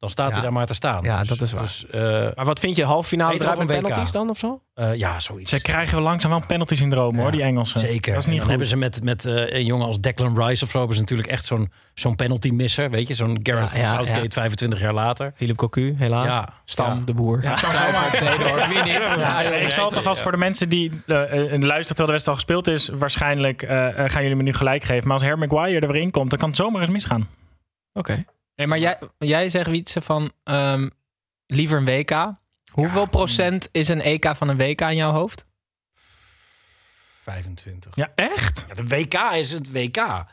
Dan 0.05 0.13
staat 0.13 0.27
Ja. 0.27 0.33
hij 0.33 0.43
daar 0.43 0.53
maar 0.53 0.65
te 0.65 0.73
staan. 0.73 1.03
Ja, 1.03 1.19
Dus- 1.19 1.27
dat 1.27 1.41
is 1.41 1.51
waar. 1.51 1.63
Dus, 1.63 1.85
eh, 1.91 2.01
Maar 2.35 2.45
wat 2.45 2.59
vind 2.59 2.77
je, 2.77 2.83
halve 2.83 3.07
finale 3.07 3.49
op 3.49 3.57
met 3.57 3.67
penalties 3.67 4.11
dan 4.11 4.29
of 4.29 4.37
zo? 4.37 4.61
eh, 4.73 4.95
ja, 4.95 5.19
zoiets. 5.19 5.49
Ze 5.49 5.61
krijgen 5.61 5.95
wel 5.95 6.03
langzaam 6.03 6.31
wel 6.31 6.39
een 6.39 6.45
penalty-syndroom, 6.45 7.15
hoor, 7.15 7.25
Ja, 7.25 7.31
die 7.31 7.41
Engelsen. 7.41 7.79
Zeker. 7.79 8.13
Dat 8.13 8.21
is 8.21 8.25
niet 8.25 8.25
dan 8.25 8.39
goed. 8.41 8.49
hebben 8.49 8.67
ze 8.67 8.77
met, 8.77 9.03
met 9.03 9.25
eh, 9.25 9.53
een 9.57 9.65
jongen 9.65 9.87
als 9.87 9.99
Declan 9.99 10.41
Rice 10.41 10.63
of 10.63 10.69
zo... 10.69 10.77
hebben 10.77 10.95
ze 10.95 11.01
natuurlijk 11.01 11.29
echt 11.29 11.45
zo'n 11.45 11.71
zo'n 11.93 12.15
penalty-misser. 12.15 12.89
Weet 12.89 13.07
je, 13.07 13.13
zo'n 13.13 13.39
Gareth 13.43 13.71
Ja, 13.71 13.77
ja, 13.79 13.93
Southgate 13.93 14.21
ja. 14.23 14.29
25 14.29 14.79
jaar 14.79 14.93
later. 14.93 15.33
Philip 15.35 15.55
Cocu, 15.57 15.95
helaas. 15.97 16.25
Ja, 16.25 16.49
Stam, 16.65 16.97
ja. 16.97 17.01
de 17.05 17.13
boer. 17.13 17.43
Ja, 17.43 17.53
ik 19.59 19.71
zal 19.71 19.87
het 19.87 19.97
alvast 19.97 20.21
voor 20.21 20.31
de 20.31 20.37
mensen 20.37 20.69
die 20.69 20.91
luisteren 21.05 21.69
terwijl 21.69 21.85
de 21.85 21.95
wedstrijd 21.95 22.27
al 22.27 22.33
gespeeld 22.35 22.67
is. 22.67 22.89
Waarschijnlijk 22.89 23.65
gaan 24.11 24.21
jullie 24.21 24.35
me 24.35 24.43
nu 24.43 24.53
gelijk 24.53 24.83
geven. 24.83 25.03
Maar 25.03 25.13
als 25.13 25.23
Harry 25.27 25.39
Maguire 25.39 25.79
er 25.79 25.91
weer 25.91 26.01
in 26.01 26.11
komt, 26.11 26.29
dan 26.29 26.39
kan 26.39 26.47
het 26.47 26.57
zomaar 26.57 26.81
eens 26.81 26.89
misgaan. 26.89 27.27
Oké. 27.93 28.25
Nee, 28.55 28.67
maar 28.67 28.79
jij, 28.79 28.99
jij 29.17 29.49
zegt 29.49 29.69
Wietse 29.69 30.01
van 30.01 30.31
ehm, 30.43 30.89
liever 31.45 31.77
een 31.77 31.85
WK. 31.85 32.33
Hoeveel 32.71 33.09
procent 33.09 33.69
is 33.71 33.87
een 33.87 34.01
EK 34.01 34.35
van 34.35 34.47
een 34.49 34.57
WK 34.57 34.81
in 34.81 34.95
jouw 34.95 35.11
hoofd? 35.11 35.45
25. 37.23 37.91
Ja, 37.95 38.11
echt? 38.15 38.65
Ja, 38.67 38.73
de 38.73 38.87
WK 38.87 39.13
is 39.13 39.51
het 39.51 39.71
WK. 39.71 40.25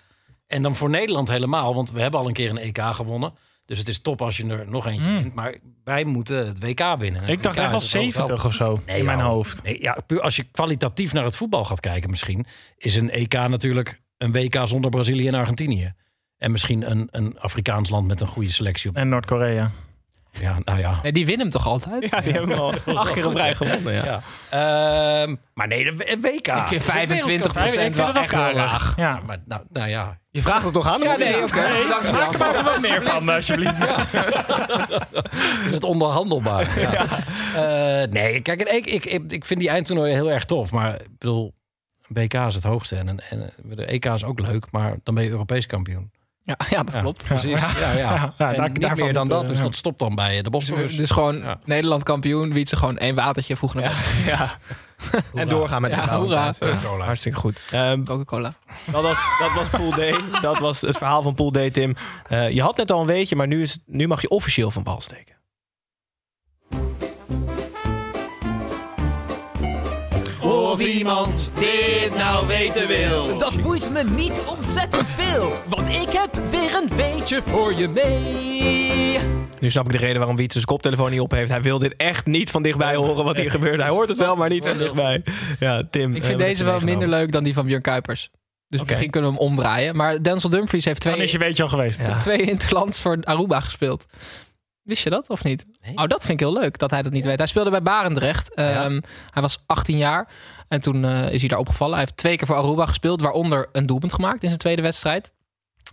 En 0.47 0.63
dan 0.63 0.77
voor 0.77 0.91
Nederland 0.91 1.29
helemaal, 1.29 1.75
want 1.75 1.91
we 1.91 2.01
hebben 2.01 2.21
al 2.21 2.27
een 2.27 2.33
keer 2.33 2.51
een 2.51 2.59
EK 2.59 2.79
gewonnen. 2.83 3.35
Dus 3.65 3.79
het 3.79 3.89
is 3.89 4.01
top 4.01 4.23
als 4.23 4.37
je 4.37 4.47
er 4.47 4.69
nog 4.69 4.87
eentje 4.87 5.11
wint. 5.13 5.35
Maar 5.35 5.57
wij 5.85 6.05
moeten 6.05 6.47
het 6.47 6.59
WK 6.65 6.97
winnen. 6.99 7.29
Ik 7.29 7.43
dacht 7.43 7.59
echt 7.59 7.71
wel 7.71 7.81
70 7.81 8.45
of 8.45 8.55
zo 8.55 8.83
Nee, 8.87 8.99
in 8.99 9.05
mijn 9.05 9.19
joh. 9.19 9.27
hoofd. 9.27 9.63
Nee, 9.63 9.81
ja, 9.83 9.97
puur 10.07 10.21
als 10.21 10.37
je 10.37 10.43
kwalitatief 10.43 11.13
naar 11.13 11.25
het 11.25 11.37
voetbal 11.37 11.65
gaat 11.65 11.81
kijken 11.81 12.11
misschien... 12.11 12.47
is 12.77 12.97
een 12.97 13.11
EK 13.11 13.33
natuurlijk 13.33 14.01
een 14.19 14.33
WK 14.33 14.61
zonder 14.65 14.91
Brazilië 14.91 15.29
en 15.29 15.35
Argentinië. 15.35 15.93
En 16.43 16.51
misschien 16.51 16.91
een, 16.91 17.09
een 17.11 17.37
Afrikaans 17.39 17.91
land 17.91 18.09
met 18.09 18.21
een 18.21 18.27
goede 18.27 18.53
selectie. 18.53 18.91
Op. 18.91 18.97
En 18.97 19.09
Noord-Korea. 19.09 19.71
Ja, 20.31 20.59
nou 20.65 20.79
ja. 20.79 20.99
Nee, 21.03 21.13
die 21.13 21.27
winnen 21.27 21.47
hem 21.47 21.51
toch 21.51 21.67
altijd? 21.67 22.07
Ja, 22.11 22.21
die 22.21 22.33
hebben 22.33 22.59
al 22.59 22.75
acht 22.85 23.13
keer 23.13 23.27
op 23.27 23.35
rij 23.35 23.55
gewonnen. 23.55 23.93
Ja. 23.93 24.05
ja. 24.05 25.23
Ehm, 25.23 25.37
maar 25.55 25.69
nee, 25.69 25.85
de 25.85 26.19
WK. 26.21 26.47
Ik 26.47 26.67
vind 26.67 26.83
25 26.83 27.65
Ik 27.65 27.73
vind 27.73 27.97
wel 27.97 28.15
echt 28.15 28.35
heel 28.35 28.53
laag. 28.53 28.97
Ja. 28.97 29.21
Maar 29.27 29.39
nou, 29.45 29.63
nou 29.69 29.89
ja, 29.89 30.19
Je 30.31 30.43
vraagt 30.43 30.65
het 30.65 30.73
toch 30.73 30.87
aan? 30.87 31.01
Ja, 31.01 31.13
of 31.13 31.19
nee, 31.19 31.37
oké. 31.37 31.47
Voor 31.47 32.05
de 32.05 32.13
Maak 32.13 32.33
er 32.33 32.39
maar 32.39 32.65
wat 32.65 32.81
meer 32.81 33.03
van, 33.03 33.29
alsjeblieft. 33.29 33.81
is 35.67 35.73
het 35.75 35.85
onderhandelbaar. 35.85 36.81
Ja. 36.81 37.07
Eh, 37.55 38.09
nee, 38.09 38.41
kijk, 38.41 38.63
ik, 38.63 38.87
ik, 38.87 39.05
ik, 39.05 39.33
ik 39.33 39.45
vind 39.45 39.61
die 39.61 39.69
eindtoernooien 39.69 40.15
heel 40.15 40.31
erg 40.31 40.45
tof. 40.45 40.71
Maar 40.71 40.95
ik 40.95 41.19
bedoel, 41.19 41.55
BK 42.09 42.35
is 42.35 42.55
het 42.55 42.65
hoogste. 42.65 42.97
En, 42.97 43.09
en, 43.09 43.21
en 43.31 43.53
de 43.63 43.85
EK 43.85 44.05
is 44.05 44.25
ook 44.25 44.41
leuk, 44.41 44.71
maar 44.71 44.97
dan 45.03 45.15
ben 45.15 45.25
je 45.25 45.31
Europees 45.31 45.67
kampioen. 45.67 46.11
Ja, 46.45 46.57
ja, 46.71 46.83
dat 46.83 46.93
Ja, 46.95 47.01
klopt. 47.01 47.25
Precies. 47.25 47.61
Ja, 47.61 47.93
ja. 47.93 47.97
Ja, 47.97 48.35
ja, 48.39 48.53
en 48.53 48.57
daar- 48.57 48.71
niet 48.71 48.97
meer 48.97 49.13
dan 49.13 49.29
dat. 49.29 49.43
eh, 49.43 49.49
Dus 49.49 49.57
ja. 49.57 49.63
dat 49.63 49.75
stopt 49.75 49.99
dan 49.99 50.15
bij 50.15 50.43
de 50.43 50.51
Bosphorus. 50.51 50.87
Dus, 50.87 50.97
dus 50.97 51.11
gewoon 51.11 51.37
Ja. 51.39 51.59
Nederland 51.65 52.03
kampioen, 52.03 52.53
Wietse 52.53 52.77
gewoon 52.77 52.99
één 52.99 53.15
watertje 53.15 53.57
voegen 53.57 53.81
naar 53.81 54.05
Ja. 54.27 54.51
En 55.35 55.49
doorgaan 55.49 55.83
met 55.83 55.91
de 55.91 55.97
Ja, 55.97 56.17
hoera. 56.19 56.53
thuis. 56.53 56.77
Hartstikke 57.01 57.39
goed. 57.39 57.63
Ehm, 57.71 58.05
Coca-Cola. 58.05 58.55
dat, 58.93 59.03
was, 59.03 59.17
dat 59.39 59.53
was 59.55 59.69
Pool 59.69 59.91
D. 59.91 60.43
Dat 60.43 60.59
was 60.59 60.81
het 60.81 60.97
verhaal 60.99 61.23
van 61.23 61.35
Pool 61.35 61.51
D, 61.51 61.73
Tim. 61.73 61.97
Eh, 62.29 62.51
je 62.51 62.63
had 62.63 62.77
net 62.77 62.91
al 62.93 63.01
een 63.01 63.07
weetje, 63.07 63.37
maar 63.37 63.47
nu, 63.47 63.63
is, 63.63 63.79
nu 63.87 64.07
mag 64.07 64.21
je 64.21 64.29
officieel 64.29 64.71
van 64.71 64.83
bal 64.83 65.01
steken. 65.01 65.32
Iemand 70.87 71.49
dit 71.59 72.17
nou 72.17 72.47
weten 72.47 72.87
wil. 72.89 73.39
Dat 73.39 73.61
boeit 73.61 73.91
me 73.91 74.05
niet 74.05 74.43
ontzettend 74.47 75.11
veel, 75.11 75.53
want 75.69 75.89
ik 75.89 76.09
heb 76.09 76.35
weer 76.51 76.75
een 76.75 76.91
beetje 76.97 77.43
voor 77.43 77.75
je 77.75 77.89
mee. 77.89 79.19
Nu 79.61 79.71
snap 79.71 79.85
ik 79.87 79.93
de 79.93 79.99
reden 79.99 80.17
waarom 80.17 80.37
Wietse 80.37 80.53
zijn 80.59 80.65
koptelefoon 80.71 81.11
niet 81.11 81.21
op 81.21 81.31
heeft. 81.31 81.51
Hij 81.51 81.63
wil 81.63 81.79
dit 81.79 81.97
echt 81.97 82.27
niet 82.27 82.51
van 82.51 82.63
dichtbij 82.63 82.95
horen 82.95 83.25
wat 83.25 83.37
hier 83.37 83.51
gebeurt. 83.51 83.81
Hij 83.81 83.89
hoort 83.89 84.09
het 84.09 84.19
wel, 84.19 84.37
maar 84.37 84.49
niet 84.49 84.65
van 84.67 84.79
dichtbij. 84.79 85.23
Ja, 85.59 85.83
Tim. 85.91 86.15
Ik 86.15 86.23
eh, 86.23 86.29
vind 86.29 86.39
deze 86.39 86.65
wel 86.65 86.81
minder 86.81 87.09
leuk 87.09 87.33
dan 87.33 87.45
die 87.45 87.55
van 87.55 87.67
Björn 87.67 87.83
Kuipers. 87.83 88.31
Dus 88.69 88.83
misschien 88.83 89.11
kunnen 89.11 89.31
we 89.31 89.37
hem 89.37 89.47
omdraaien. 89.49 89.97
Maar 89.97 90.23
Denzel 90.23 90.51
Dumfries 90.51 90.85
heeft 90.85 91.03
Dan 91.03 91.13
is 91.15 91.21
je 91.21 91.27
twee, 91.27 91.41
weetje 91.47 91.63
al 91.63 91.69
geweest. 91.69 92.03
Ja. 92.03 92.19
twee 92.19 92.43
interlands 92.43 93.01
voor 93.01 93.19
Aruba 93.23 93.61
gespeeld. 93.61 94.07
Wist 94.83 95.03
je 95.03 95.11
dat 95.11 95.29
of 95.29 95.45
niet? 95.45 95.65
Nee. 95.81 95.97
Oh, 95.97 96.07
dat 96.07 96.21
vind 96.25 96.41
ik 96.41 96.47
heel 96.47 96.61
leuk 96.61 96.79
dat 96.79 96.91
hij 96.91 97.03
dat 97.03 97.13
niet 97.13 97.25
weet. 97.25 97.39
Hij 97.39 97.47
speelde 97.47 97.71
bij 97.71 97.83
Barendrecht. 97.83 98.55
Ehm, 98.55 99.01
Hij 99.31 99.43
was 99.43 99.63
18 99.67 99.97
jaar 99.97 100.29
en 100.73 100.81
toen 100.81 101.05
eh, 101.05 101.33
is 101.33 101.41
hij 101.41 101.49
daar 101.49 101.59
opgevallen. 101.59 101.95
Hij 101.95 102.03
heeft 102.03 102.17
twee 102.17 102.37
keer 102.37 102.47
voor 102.47 102.57
Aruba 102.57 102.87
gespeeld, 102.87 103.21
waaronder 103.21 103.69
een 103.73 103.87
doelpunt 103.87 104.13
gemaakt 104.13 104.43
in 104.43 104.49
zijn 104.49 104.59
tweede 104.61 104.83
wedstrijd. 104.83 105.33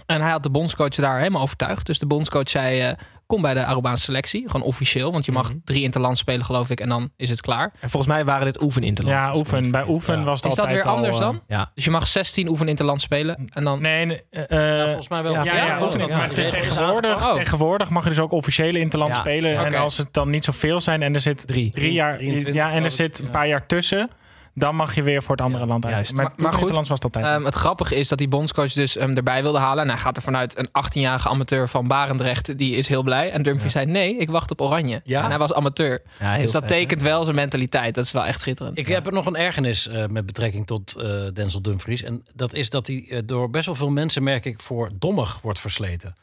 En 0.06 0.22
hij 0.22 0.32
had 0.32 0.44
de 0.44 0.50
bondscoach 0.50 0.90
daar 0.96 1.18
helemaal 1.18 1.42
overtuigd. 1.42 1.86
Dus 1.86 2.00
de 2.00 2.06
bondscoach 2.06 2.50
zei: 2.50 2.80
eh, 2.80 2.94
Kom 3.26 3.42
bij 3.42 3.54
de 3.54 3.66
Arubaanse 3.66 4.04
selectie. 4.04 4.44
Gewoon 4.50 4.66
officieel, 4.68 5.12
want 5.12 5.26
je 5.26 5.32
mag 5.32 5.52
drie 5.64 5.84
interlands 5.84 6.20
spelen, 6.20 6.46
geloof 6.46 6.70
ik. 6.70 6.80
En 6.80 6.90
dan 6.90 7.10
is 7.18 7.30
het 7.30 7.42
klaar. 7.42 7.72
En 7.80 7.90
volgens 7.90 8.14
mij 8.14 8.26
waren 8.26 8.46
dit 8.46 8.62
oefeninterlands. 8.62 9.28
Ja, 9.28 9.36
oefen. 9.36 9.72
Bij 9.72 9.86
oefen 9.88 10.20
Ja. 10.20 10.24
was 10.24 10.42
het 10.42 10.50
Is 10.50 10.56
dat 10.56 10.66
altijd 10.66 10.84
weer 10.84 10.94
anders 10.94 11.16
al, 11.16 11.22
eh, 11.22 11.28
dan? 11.32 11.42
Ja. 11.48 11.72
Dus 11.76 11.84
je 11.84 11.92
mag 11.92 12.08
16 12.08 12.48
oefeninterlands 12.50 13.04
spelen. 13.04 13.48
En 13.54 13.64
dan. 13.64 13.82
Nee, 13.82 14.06
nee, 14.06 14.24
eh, 14.30 14.84
volgens 14.86 15.08
mij 15.08 15.24
wel. 15.24 15.34
ja, 15.34 15.44
Ja, 15.44 15.54
Ja, 15.56 15.66
ja, 15.66 15.78
ja, 15.78 15.84
oefen, 15.84 16.10
maar 16.10 16.28
het 16.30 16.38
is 16.38 16.50
tegenwoordig. 16.50 17.24
Oh. 17.30 17.36
tegenwoordig 17.36 17.90
mag 17.90 18.04
je 18.04 18.10
dus 18.10 18.20
ook 18.20 18.32
officiële 18.32 18.80
interland 18.80 19.12
Ja. 19.12 19.20
spelen. 19.20 19.66
En 19.66 19.74
als 19.76 19.98
het 19.98 20.14
dan 20.14 20.30
niet 20.30 20.46
zoveel 20.46 20.82
zijn 20.82 21.02
en 21.02 21.14
er 21.14 21.22
zit 21.22 21.48
Drie. 21.48 21.72
drie 21.72 21.94
jaar, 21.94 22.18
23 22.18 22.54
ja, 22.54 22.72
en 22.72 22.84
er 22.84 22.92
zit 22.92 23.20
een 23.20 23.30
paar 23.30 23.48
jaar 23.48 23.66
tussen, 23.68 24.10
dan 24.60 24.76
mag 24.76 24.96
je 24.96 25.04
weer 25.04 25.24
voor 25.24 25.36
het 25.36 25.46
andere 25.46 25.66
land 25.66 25.86
uit. 25.86 25.94
juist. 25.94 26.14
Maar, 26.14 26.32
Maar- 26.38 26.54
goed, 26.54 26.72
was 26.72 26.90
het 26.90 27.04
altijd. 27.04 27.26
Ehm, 27.26 27.46
het 27.46 27.56
grappige 27.56 27.96
is 27.96 28.08
dat 28.08 28.18
die 28.18 28.28
bondscoach 28.28 28.74
dus 28.74 28.94
hem 28.94 29.16
erbij 29.16 29.42
wilde 29.42 29.58
halen. 29.58 29.84
En 29.84 29.90
hij 29.90 30.00
gaat 30.00 30.18
er 30.18 30.24
vanuit 30.24 30.58
een 30.58 30.70
18-jarige 30.72 31.30
amateur 31.30 31.70
van 31.70 31.88
Barendrecht. 31.88 32.58
Die 32.58 32.76
is 32.76 32.88
heel 32.88 33.04
blij. 33.04 33.32
En 33.32 33.44
Dumfries 33.44 33.72
zei 33.72 33.86
nee, 33.86 34.18
ik 34.18 34.30
wacht 34.30 34.52
op 34.52 34.62
Oranje. 34.62 35.02
Ja. 35.04 35.24
En 35.24 35.30
hij 35.30 35.38
was 35.40 35.54
amateur. 35.54 36.02
Ja, 36.20 36.38
dus 36.38 36.52
dat 36.52 36.62
vet, 36.62 36.72
hè? 36.72 36.78
tekent 36.78 37.02
wel 37.02 37.24
zijn 37.24 37.36
mentaliteit. 37.36 37.96
Dat 37.96 38.06
is 38.06 38.12
wel 38.12 38.26
echt 38.26 38.40
schitterend. 38.40 38.78
Ik 38.78 38.88
heb 38.88 39.06
er 39.06 39.14
nog 39.14 39.26
een 39.26 39.36
ergernis 39.36 39.88
eh, 39.88 40.06
met 40.08 40.26
betrekking 40.26 40.68
tot 40.68 40.96
eh, 40.96 41.22
Denzel 41.34 41.62
Dumfries. 41.62 42.04
En 42.04 42.26
dat 42.34 42.54
is 42.54 42.70
dat 42.70 42.88
hij 42.88 43.06
eh, 43.10 43.20
door 43.26 43.50
best 43.50 43.66
wel 43.66 43.76
veel 43.76 43.90
mensen, 43.90 44.24
merk 44.24 44.46
ik, 44.46 44.62
voor 44.62 44.90
dommig 44.94 45.40
wordt 45.42 45.60
versleten. 45.60 46.16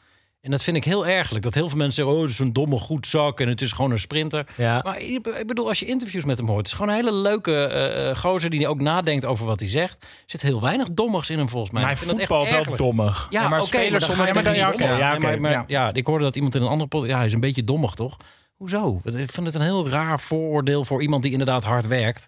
En 0.47 0.53
dat 0.53 0.63
vind 0.63 0.77
ik 0.77 0.83
heel 0.83 1.07
ergelijk. 1.07 1.43
Dat 1.43 1.53
heel 1.53 1.67
veel 1.69 1.77
mensen 1.77 1.95
zeggen, 1.95 2.15
oh, 2.15 2.21
het 2.21 2.31
is 2.31 2.39
een 2.39 2.53
domme 2.53 2.77
goed 2.79 3.07
zak 3.07 3.39
en 3.39 3.47
het 3.47 3.61
is 3.61 3.71
gewoon 3.71 3.91
een 3.91 3.99
sprinter. 3.99 4.47
Ja. 4.57 4.81
Maar 4.83 5.01
ik 5.01 5.43
bedoel, 5.47 5.67
als 5.67 5.79
je 5.79 5.85
interviews 5.85 6.23
met 6.23 6.37
hem 6.37 6.47
hoort, 6.47 6.57
het 6.57 6.67
is 6.67 6.73
gewoon 6.73 6.89
een 6.89 6.95
hele 6.95 7.13
leuke 7.13 7.55
eh, 7.65 8.09
eh, 8.09 8.17
gozer 8.17 8.49
die 8.49 8.67
ook 8.67 8.81
nadenkt 8.81 9.25
over 9.25 9.45
wat 9.45 9.59
hij 9.59 9.69
zegt. 9.69 10.03
Er 10.03 10.07
zit 10.25 10.41
heel 10.41 10.61
weinig 10.61 10.91
dommigs 10.91 11.29
in 11.29 11.37
hem 11.37 11.49
volgens 11.49 11.71
mij. 11.73 11.81
maar 11.81 11.91
hij 11.91 12.05
voetbalt 12.05 12.49
wel 12.49 12.75
dommig. 12.75 13.27
Ja, 13.29 13.41
Ja, 13.41 13.49
maar 13.49 13.59
oké, 13.59 13.67
spelers 13.67 14.07
maar 14.07 14.17
dan 14.17 14.33
zonder 14.43 14.55
Ja, 14.55 14.71
dommen? 14.71 14.87
ja, 14.97 15.07
Nee, 15.07 15.17
oké, 15.17 15.27
maar, 15.27 15.39
maar- 15.51 15.63
ja, 15.67 15.93
ik 15.93 16.05
hoorde 16.05 16.23
dat 16.23 16.35
iemand 16.35 16.55
in 16.55 16.61
een 16.61 16.67
andere 16.67 16.89
podcast... 16.89 17.11
Ja, 17.11 17.17
hij 17.17 17.27
is 17.27 17.33
een 17.33 17.39
beetje 17.39 17.63
dommig, 17.63 17.93
toch? 17.93 18.17
Hoezo? 18.55 19.01
Ik 19.03 19.31
vind 19.31 19.45
het 19.45 19.55
een 19.55 19.61
heel 19.61 19.89
raar 19.89 20.19
vooroordeel 20.19 20.85
voor 20.85 21.01
iemand 21.01 21.23
die 21.23 21.31
inderdaad 21.31 21.63
hard 21.63 21.87
werkt. 21.87 22.27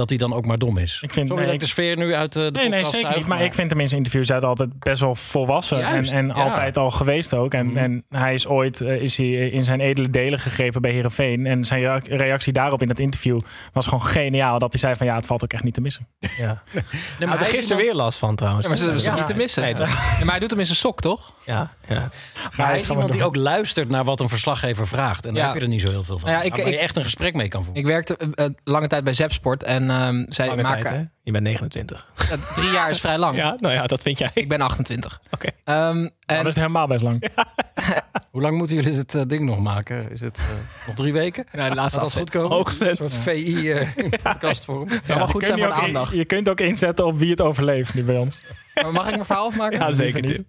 Dat 0.00 0.08
hij 0.08 0.18
dan 0.18 0.34
ook 0.34 0.46
maar 0.46 0.58
dom 0.58 0.78
is. 0.78 0.98
Ik 1.02 1.12
vind- 1.12 1.26
Sorry 1.28 1.42
nee, 1.42 1.52
dat 1.52 1.54
ik 1.62 1.68
de 1.68 1.72
sfeer 1.74 1.96
nu 1.96 2.14
uit 2.14 2.36
eh, 2.36 2.42
de 2.44 2.50
Nee, 2.50 2.68
nee, 2.68 2.84
zeker 2.84 3.00
zuig, 3.00 3.16
niet. 3.16 3.26
Maar 3.26 3.42
ik 3.42 3.54
vind 3.54 3.70
hem 3.70 3.80
in 3.80 3.88
zijn 3.88 4.00
interviews 4.00 4.32
uit 4.32 4.44
altijd 4.44 4.78
best 4.78 5.00
wel 5.00 5.14
volwassen. 5.14 5.78
Juist, 5.78 6.12
en 6.12 6.18
en 6.18 6.26
ja. 6.36 6.42
altijd 6.42 6.76
al 6.76 6.90
geweest 6.90 7.34
ook. 7.34 7.54
En, 7.54 7.76
en 7.76 8.04
hij 8.08 8.34
is 8.34 8.46
ooit 8.46 8.80
eh, 8.80 9.02
is 9.02 9.16
hij 9.16 9.26
in 9.48 9.64
zijn 9.64 9.80
edele 9.80 10.10
delen 10.10 10.38
gegrepen 10.38 10.80
bij 10.82 10.90
Herenveen. 10.90 11.46
En 11.46 11.64
zijn 11.64 11.80
rea- 11.80 12.00
reactie 12.16 12.52
daarop 12.52 12.82
in 12.82 12.88
dat 12.88 12.98
interview 12.98 13.40
was 13.72 13.86
gewoon 13.86 14.06
geniaal. 14.06 14.58
Dat 14.58 14.70
hij 14.72 14.80
zei 14.80 14.94
van 14.96 15.06
ja, 15.06 15.14
het 15.14 15.26
valt 15.26 15.42
ook 15.44 15.52
echt 15.52 15.62
niet 15.64 15.74
te 15.74 15.80
missen. 15.80 16.06
Ja. 16.18 16.62
Nee, 16.72 16.82
maar 17.18 17.32
er 17.32 17.38
hij 17.38 17.48
gisteren 17.50 17.82
weer 17.84 17.94
last 17.94 18.18
van 18.18 18.36
trouwens. 18.36 18.64
Ja, 18.64 18.70
maar 18.72 18.78
ze 18.80 18.90
is 18.92 19.04
ja. 19.04 19.14
niet 19.14 19.26
te 19.26 19.34
missen. 19.34 19.62
Nee, 19.62 19.74
maar 19.74 20.30
hij 20.30 20.38
doet 20.38 20.50
hem 20.50 20.58
in 20.60 20.66
zijn 20.66 20.78
sok, 20.78 21.00
toch? 21.00 21.32
Ja, 21.44 21.74
ja. 21.94 22.08
Maar 22.56 22.66
hij 22.66 22.76
is 22.78 22.90
iemand 22.90 23.12
die 23.12 23.24
ook 23.24 23.36
luistert 23.36 23.88
naar 23.88 24.04
wat 24.04 24.20
een 24.20 24.28
verslaggever 24.28 24.86
vraagt. 24.88 25.26
En 25.26 25.34
daar 25.34 25.42
Ja. 25.42 25.48
heb 25.48 25.56
je 25.56 25.62
er 25.62 25.68
niet 25.68 25.80
zo 25.80 25.90
heel 25.90 26.04
veel 26.04 26.18
van. 26.18 26.28
Nou 26.30 26.40
ja, 26.42 26.46
ik- 26.54 26.56
waar 26.62 26.70
je 26.70 26.78
echt 26.78 26.96
een 26.96 27.02
gesprek 27.02 27.34
mee 27.34 27.48
kan 27.48 27.64
voeren. 27.64 27.82
Ik 27.82 27.88
werkte 27.88 28.16
eh, 28.16 28.44
eh, 28.44 28.50
lange 28.64 28.86
tijd 28.88 29.04
bij 29.04 29.14
Zepsport 29.14 29.62
en 29.62 29.90
ehm, 29.90 30.24
zij 30.28 30.46
Lange 30.48 30.62
maken... 30.62 30.82
tijd, 30.82 30.94
hè? 30.96 31.02
Je 31.22 31.32
bent 31.32 31.44
29. 31.44 32.08
Eh, 32.16 32.32
drie 32.54 32.70
jaar 32.70 32.90
is 32.90 33.00
vrij 33.00 33.18
lang. 33.18 33.36
Ja, 33.36 33.56
nou 33.60 33.74
ja, 33.74 33.86
dat 33.86 34.02
vind 34.02 34.18
jij. 34.18 34.30
Ik 34.34 34.48
ben 34.48 34.60
28. 34.60 35.20
Oké. 35.30 35.46
Ehm, 35.64 35.76
Nou, 35.76 36.10
en 36.26 36.36
dat 36.36 36.46
is 36.46 36.54
helemaal 36.56 36.86
best 36.86 37.02
lang. 37.02 37.30
Hoe 38.30 38.40
lang 38.42 38.56
moeten 38.56 38.76
jullie 38.76 38.92
dit 38.94 39.14
eh, 39.14 39.22
ding 39.26 39.44
nog 39.44 39.58
maken? 39.60 40.10
Is 40.12 40.20
het 40.20 40.38
nog 40.86 40.96
drie 40.96 41.12
weken? 41.12 41.44
Ja, 41.52 41.68
de 41.68 41.74
laatste 41.74 42.00
dat 42.00 42.14
goed 42.14 42.30
komen? 42.30 42.50
Hoogstens. 42.50 42.98
Een 42.98 43.10
soort 43.10 43.22
VI-podcastvorm. 43.22 44.88
zou 45.04 45.18
wel 45.18 45.26
goed 45.28 45.40
je 45.40 45.46
zijn 45.46 45.58
kunt 45.58 45.72
voor 45.72 45.80
de 45.82 45.86
aandacht. 45.86 46.14
Je 46.14 46.24
kunt 46.24 46.48
ook 46.48 46.60
inzetten 46.60 47.06
op 47.06 47.18
wie 47.18 47.30
het 47.30 47.40
overleeft 47.40 47.94
nu 47.94 48.02
bij 48.04 48.16
ons. 48.16 48.40
Maar 48.74 48.92
mag 48.92 49.04
ik 49.04 49.10
mijn 49.12 49.24
verhaal 49.24 49.46
afmaken? 49.46 49.78
Ja, 49.78 49.92
zeker. 49.92 50.20
niet. 50.22 50.42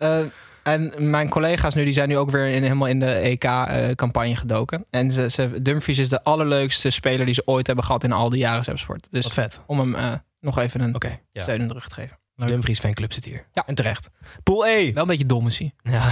Eh, 0.63 0.73
en 0.73 1.09
mijn 1.09 1.29
collega's 1.29 1.75
nu, 1.75 1.83
die 1.83 1.93
zijn 1.93 2.09
nu 2.09 2.17
ook 2.17 2.29
weer 2.29 2.47
in, 2.47 2.63
helemaal 2.63 2.87
in 2.87 2.99
de 2.99 3.13
EK-campagne 3.13 4.35
gedoken. 4.35 4.85
En 4.89 5.11
ze, 5.11 5.29
ze, 5.29 5.61
Dumfries 5.61 5.99
is 5.99 6.09
de 6.09 6.23
allerleukste 6.23 6.89
speler 6.89 7.25
die 7.25 7.35
ze 7.35 7.41
ooit 7.45 7.67
hebben 7.67 7.85
gehad 7.85 8.03
in 8.03 8.11
al 8.11 8.29
die 8.29 8.39
jaren 8.39 8.63
Zepsport. 8.63 9.07
Dus 9.11 9.23
Wat 9.23 9.33
vet. 9.33 9.59
om 9.65 9.79
hem 9.79 9.95
eh, 9.95 10.13
nog 10.39 10.57
even 10.57 10.81
een 10.81 10.95
steun 11.33 11.61
in 11.61 11.67
de 11.67 11.73
rug 11.73 11.87
te 11.87 11.93
geven. 11.93 12.19
Dumfries 12.35 12.79
fanclub 12.79 13.13
zit 13.13 13.25
hier. 13.25 13.45
Ja. 13.53 13.63
En 13.65 13.75
terecht. 13.75 14.09
Pool 14.43 14.67
E. 14.67 14.93
Wel 14.93 15.01
een 15.01 15.09
beetje 15.09 15.25
dom 15.25 15.47
is 15.47 15.59
hij. 15.59 15.73
Ja, 15.83 16.11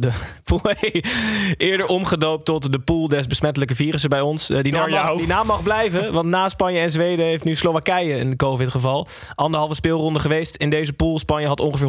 de 0.00 0.12
Pool 0.44 0.60
E. 0.80 1.00
Eerder 1.68 1.86
omgedoopt 1.86 2.44
tot 2.44 2.72
de 2.72 2.78
pool 2.78 3.08
des 3.08 3.26
besmettelijke 3.26 3.74
virussen 3.74 4.10
bij 4.10 4.20
ons. 4.20 4.50
Eh, 4.50 4.62
die, 4.62 4.72
naam 4.72 4.90
mag, 4.90 5.16
die 5.16 5.26
naam 5.26 5.46
mag 5.46 5.62
blijven, 5.62 6.12
want 6.12 6.28
na 6.28 6.48
Spanje 6.48 6.80
en 6.80 6.90
Zweden 6.90 7.26
heeft 7.26 7.44
nu 7.44 7.56
Slowakije 7.56 8.18
een 8.18 8.36
COVID-geval. 8.36 9.06
Anderhalve 9.34 9.74
speelronde 9.74 10.18
geweest 10.18 10.56
in 10.56 10.70
deze 10.70 10.92
pool. 10.92 11.18
Spanje 11.18 11.46
had 11.46 11.60
ongeveer 11.60 11.88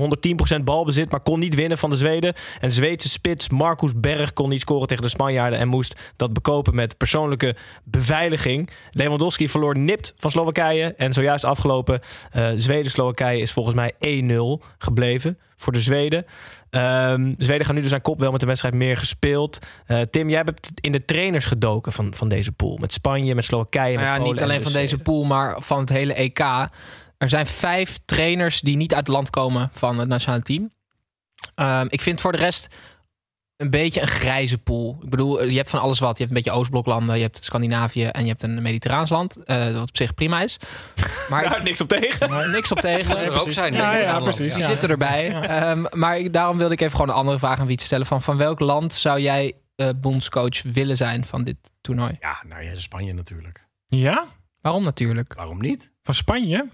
110% 0.59 0.63
balbezit, 0.63 1.11
maar 1.11 1.23
kon 1.23 1.39
niet 1.39 1.55
winnen 1.55 1.77
van 1.77 1.89
de 1.89 1.95
Zweden. 1.95 2.33
En 2.59 2.71
Zweedse 2.71 3.09
spits 3.09 3.49
Marcus 3.49 3.91
Berg 3.95 4.33
kon 4.33 4.49
niet 4.49 4.61
scoren 4.61 4.87
tegen 4.87 5.03
de 5.03 5.09
Spanjaarden 5.09 5.59
en 5.59 5.67
moest 5.67 6.11
dat 6.15 6.33
bekopen 6.33 6.75
met 6.75 6.97
persoonlijke 6.97 7.55
beveiliging. 7.83 8.69
Lewandowski 8.91 9.49
verloor 9.49 9.77
nipt 9.77 10.13
van 10.17 10.31
Slowakije. 10.31 10.93
En 10.97 11.13
zojuist 11.13 11.43
afgelopen 11.43 12.01
eh 12.31 12.49
Zweden-Slowakije 12.55 13.41
is 13.41 13.51
volgens 13.51 13.75
mij 13.75 13.93
1-0 14.61 14.65
gebleven 14.77 15.37
voor 15.63 15.73
de 15.73 15.81
Zweden. 15.81 16.25
Ehm, 16.69 17.33
de 17.37 17.43
Zweden 17.43 17.65
gaan 17.65 17.75
nu 17.75 17.81
dus 17.81 17.93
aan 17.93 18.01
kop 18.01 18.19
wel 18.19 18.31
met 18.31 18.39
de 18.39 18.45
wedstrijd 18.45 18.75
meer 18.75 18.97
gespeeld. 18.97 19.59
Eh, 19.85 20.01
Tim, 20.01 20.29
jij 20.29 20.41
hebt 20.45 20.71
in 20.81 20.91
de 20.91 21.05
trainers 21.05 21.45
gedoken 21.45 21.91
van, 21.91 22.13
van 22.15 22.29
deze 22.29 22.51
pool. 22.51 22.77
Met 22.77 22.93
Spanje, 22.93 23.35
met 23.35 23.43
Slowakije, 23.43 23.95
met 23.95 24.05
ja, 24.05 24.17
niet 24.17 24.37
en 24.37 24.43
alleen 24.43 24.57
de 24.57 24.63
van 24.63 24.73
deze 24.73 24.97
pool, 24.97 25.23
maar 25.23 25.61
van 25.61 25.79
het 25.79 25.89
hele 25.89 26.13
EK. 26.13 26.39
Er 27.17 27.29
zijn 27.29 27.47
vijf 27.47 27.99
trainers 28.05 28.61
die 28.61 28.75
niet 28.75 28.93
uit 28.93 29.07
het 29.07 29.15
land 29.15 29.29
komen 29.29 29.69
van 29.73 29.97
het 29.97 30.07
nationale 30.07 30.41
team. 30.41 30.71
Ehm, 31.55 31.85
ik 31.89 32.01
vind 32.01 32.21
voor 32.21 32.31
de 32.31 32.37
rest 32.37 32.67
een 33.63 33.69
beetje 33.69 34.01
een 34.01 34.07
grijze 34.07 34.57
pool. 34.57 34.97
Ik 35.03 35.09
bedoel, 35.09 35.43
je 35.43 35.57
hebt 35.57 35.69
van 35.69 35.79
alles 35.79 35.99
wat. 35.99 36.17
Je 36.17 36.23
hebt 36.23 36.35
een 36.37 36.43
beetje 36.43 36.59
Oostbloklanden, 36.59 37.15
je 37.15 37.21
hebt 37.21 37.43
Scandinavië 37.43 38.03
en 38.05 38.21
je 38.21 38.27
hebt 38.27 38.43
een 38.43 38.61
Mediterraans 38.61 39.09
land. 39.09 39.43
eh, 39.43 39.73
wat 39.73 39.81
op 39.89 39.97
zich 39.97 40.13
prima 40.13 40.41
is. 40.41 40.57
Maar 41.29 41.59
niks 41.63 41.81
op 41.81 41.87
tegen. 41.87 42.51
niks 42.51 42.71
op 42.71 42.79
tegen. 42.79 43.17
er 43.23 43.41
ook 43.41 43.51
zijn. 43.51 43.73
Ja, 43.73 44.19
precies. 44.19 44.53
Die 44.55 44.63
zitten 44.63 44.89
erbij. 44.89 45.31
Ehm, 45.41 45.85
maar 45.91 46.17
ik- 46.17 46.33
daarom 46.33 46.57
wilde 46.57 46.73
ik 46.73 46.79
even 46.81 46.91
gewoon 46.91 47.09
een 47.09 47.15
andere 47.15 47.39
vraag 47.39 47.59
aan 47.59 47.65
Wietse 47.67 47.85
stellen. 47.85 48.05
Van, 48.05 48.21
van 48.21 48.37
welk 48.37 48.59
land 48.59 48.93
zou 48.93 49.19
jij 49.19 49.53
eh, 49.75 49.89
bondscoach 49.95 50.61
willen 50.63 50.97
zijn 50.97 51.25
van 51.25 51.43
dit 51.43 51.55
toernooi? 51.81 52.17
Ja, 52.19 52.43
nou 52.47 52.63
ja, 52.63 52.71
Spanje 52.75 53.13
natuurlijk. 53.13 53.67
Ja? 53.85 54.25
Waarom 54.61 54.83
natuurlijk? 54.83 55.33
Waarom 55.33 55.61
niet? 55.61 55.91
Van 56.03 56.13
Spanje? 56.13 56.69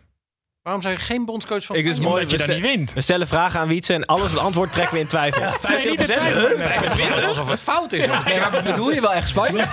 Waarom 0.69 0.87
zijn 0.87 0.97
je 0.99 1.05
geen 1.05 1.25
bondscoach 1.25 1.65
van 1.65 1.75
Ik 1.75 1.83
dus 1.83 1.95
Spanje? 1.95 2.09
mooi 2.11 2.23
Omdat 2.23 2.39
je 2.39 2.45
we 2.47 2.53
dat 2.53 2.61
niet 2.61 2.75
wint. 2.75 2.93
We 2.93 3.01
stellen 3.01 3.27
vragen 3.27 3.59
aan 3.59 3.67
Wietse 3.67 3.93
en 3.93 4.05
alles 4.05 4.31
het 4.31 4.39
antwoord 4.39 4.71
trekken 4.71 4.93
we 4.95 4.99
in 5.01 5.07
twijfel. 5.07 5.41
25 5.41 5.89
niet 5.89 5.99
in 5.99 6.05
twijfel. 6.05 6.47
Huh? 6.47 6.57
Nee. 6.57 6.67
25? 6.73 7.23
Alsof 7.23 7.49
het 7.49 7.61
fout 7.61 7.93
is. 7.93 8.07
Maar 8.07 8.61
bedoel 8.63 8.91
je 8.91 9.01
wel 9.01 9.13
echt 9.13 9.27
Spanje? 9.29 9.63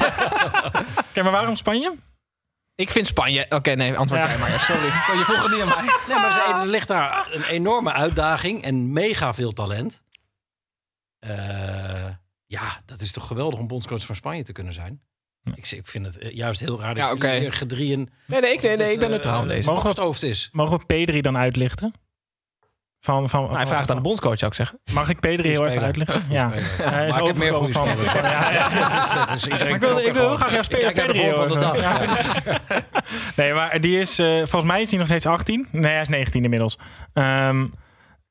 Oké, 1.08 1.22
maar 1.22 1.30
waarom 1.32 1.56
Spanje? 1.56 1.94
Ik 2.74 2.90
vind 2.90 3.06
Spanje. 3.06 3.46
Oké, 3.48 3.70
nee, 3.70 3.96
antwoord 3.96 4.22
Ja. 4.22 4.28
jij 4.28 4.38
maar. 4.38 4.60
Sorry. 4.60 4.90
Sorry, 4.90 5.18
je 5.18 5.24
vroeg 5.24 5.42
het 5.42 5.52
niet 5.52 5.60
aan 5.60 5.68
mij. 5.84 5.94
Nee, 6.08 6.18
maar 6.18 6.60
er 6.60 6.66
ligt 6.66 6.88
daar 6.88 7.28
een 7.32 7.44
enorme 7.44 7.92
uitdaging 7.92 8.62
en 8.62 8.92
mega 8.92 9.34
veel 9.34 9.52
talent. 9.52 10.02
Eh, 11.18 12.08
ja, 12.46 12.82
dat 12.86 13.00
is 13.00 13.12
toch 13.12 13.26
geweldig 13.26 13.58
om 13.58 13.66
bondscoach 13.66 14.06
van 14.06 14.14
Spanje 14.14 14.42
te 14.42 14.52
kunnen 14.52 14.72
zijn. 14.72 15.02
Ik, 15.54 15.70
ik 15.70 15.86
vind 15.86 16.06
het 16.06 16.18
eh, 16.18 16.30
juist 16.34 16.60
heel 16.60 16.80
raar 16.80 16.94
dat 16.94 16.96
Ja, 16.96 17.08
jullie 17.12 17.24
oké. 17.30 17.40
weer 17.40 17.52
gedrieën... 17.52 18.08
Nee, 18.26 18.40
nee, 18.40 18.52
ik, 18.52 18.62
nee, 18.62 18.76
nee, 18.76 18.92
ik 18.92 18.98
ben 18.98 19.10
neutraal 19.10 19.42
in 19.42 19.48
eh, 19.50 19.56
deze. 19.56 19.70
Mogen 19.70 20.10
we- 20.20 20.28
is. 20.28 20.48
Mogen 20.52 20.78
we 20.78 20.86
Pedri 20.86 21.20
dan 21.20 21.36
uitlichten? 21.36 21.94
Van, 23.00 23.28
van, 23.28 23.42
Nou, 23.42 23.56
hij 23.56 23.66
vraagt 23.66 23.90
aan 23.90 23.96
de 23.96 24.02
bondscoach, 24.02 24.38
zou 24.38 24.50
ik 24.50 24.56
zeggen. 24.56 24.80
Mag 24.92 25.08
ik 25.08 25.20
Pedri 25.20 25.48
heel 25.48 25.66
even 25.66 25.82
uitleggen? 25.82 26.22
Ja. 26.28 26.50
Hij 26.50 26.60
is 27.08 27.10
Maar 27.10 27.20
ik 27.20 27.26
heb 27.26 27.36
meer 27.36 27.54
goede 27.54 27.72
van. 27.72 27.86
Ja, 27.88 28.52
ja. 28.52 28.68
Het 28.70 29.04
is, 29.06 29.12
het 29.12 29.30
is, 29.30 29.44
iedereen 29.46 29.66
Maar 29.66 29.74
ik 29.74 29.80
wil, 29.80 29.90
kan 29.94 30.04
ik 30.04 30.12
wil 30.12 30.28
heel 30.28 30.36
graag 30.36 30.68
kijk 30.68 30.96
naar 30.96 31.06
de 31.06 31.12
Pedri 31.12 31.34
van 31.34 31.48
de 31.48 31.58
dag. 31.58 31.80
Ja. 31.80 32.00
Nee, 33.36 33.52
maar 33.52 33.80
die 33.80 33.98
is, 34.00 34.18
eh, 34.18 34.36
volgens 34.36 34.64
mij 34.64 34.80
is 34.80 34.88
hij 34.90 34.98
nog 34.98 35.06
steeds 35.08 35.26
18. 35.26 35.68
Nee, 35.70 35.92
hij 35.92 36.00
is 36.00 36.08
19 36.08 36.42
inmiddels. 36.44 36.78
Ehm, 37.12 37.66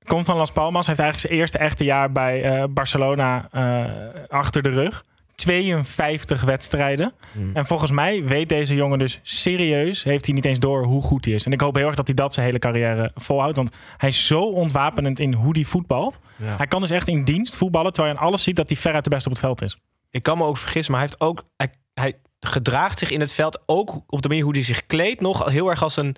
komt 0.03 0.25
van 0.25 0.37
Las 0.37 0.51
Palmas. 0.51 0.87
Heeft 0.87 0.99
eigenlijk 0.99 1.29
zijn 1.29 1.39
eerste 1.41 1.57
echte 1.57 1.83
jaar 1.83 2.11
bij 2.11 2.43
eh, 2.43 2.63
Barcelona 2.69 3.47
eh, 3.51 3.85
achter 4.27 4.61
de 4.61 4.69
rug. 4.69 5.03
52 5.35 6.41
wedstrijden. 6.41 7.13
En 7.53 7.65
volgens 7.65 7.91
mij 7.91 8.23
weet 8.23 8.49
deze 8.49 8.75
jongen 8.75 8.99
dus 8.99 9.19
serieus, 9.21 10.03
heeft 10.03 10.25
hij 10.25 10.35
niet 10.35 10.45
eens 10.45 10.59
door 10.59 10.83
hoe 10.83 11.01
goed 11.01 11.25
hij 11.25 11.33
is. 11.33 11.45
En 11.45 11.51
ik 11.51 11.61
hoop 11.61 11.75
heel 11.75 11.87
erg 11.87 11.95
dat 11.95 12.07
hij 12.07 12.15
dat 12.15 12.33
zijn 12.33 12.45
hele 12.45 12.59
carrière 12.59 13.11
volhoudt. 13.15 13.57
Want 13.57 13.75
hij 13.97 14.09
is 14.09 14.27
zo 14.27 14.41
ontwapenend 14.41 15.19
in 15.19 15.33
hoe 15.33 15.53
hij 15.53 15.63
voetbalt. 15.63 16.19
Ja. 16.37 16.57
Hij 16.57 16.67
kan 16.67 16.81
dus 16.81 16.91
echt 16.91 17.07
in 17.07 17.23
dienst 17.23 17.55
voetballen, 17.55 17.93
terwijl 17.93 18.13
je 18.13 18.19
aan 18.19 18.27
alles 18.27 18.43
ziet 18.43 18.55
dat 18.55 18.67
hij 18.67 18.77
veruit 18.77 19.03
de 19.03 19.09
beste 19.09 19.29
op 19.29 19.35
het 19.35 19.43
veld 19.43 19.61
is. 19.61 19.77
Ik 20.09 20.23
kan 20.23 20.37
me 20.37 20.43
ook 20.43 20.57
vergissen, 20.57 20.93
maar 20.93 21.01
hij, 21.01 21.09
heeft 21.11 21.29
ook, 21.29 21.43
hij, 21.57 21.69
hij 21.93 22.13
gedraagt 22.39 22.99
zich 22.99 23.09
in 23.11 23.19
het 23.19 23.33
veld 23.33 23.63
ook 23.65 24.01
op 24.07 24.21
de 24.21 24.27
manier 24.27 24.43
hoe 24.43 24.53
hij 24.53 24.63
zich 24.63 24.85
kleedt 24.85 25.21
nog 25.21 25.49
heel 25.49 25.69
erg 25.69 25.83
als 25.83 25.97
een 25.97 26.15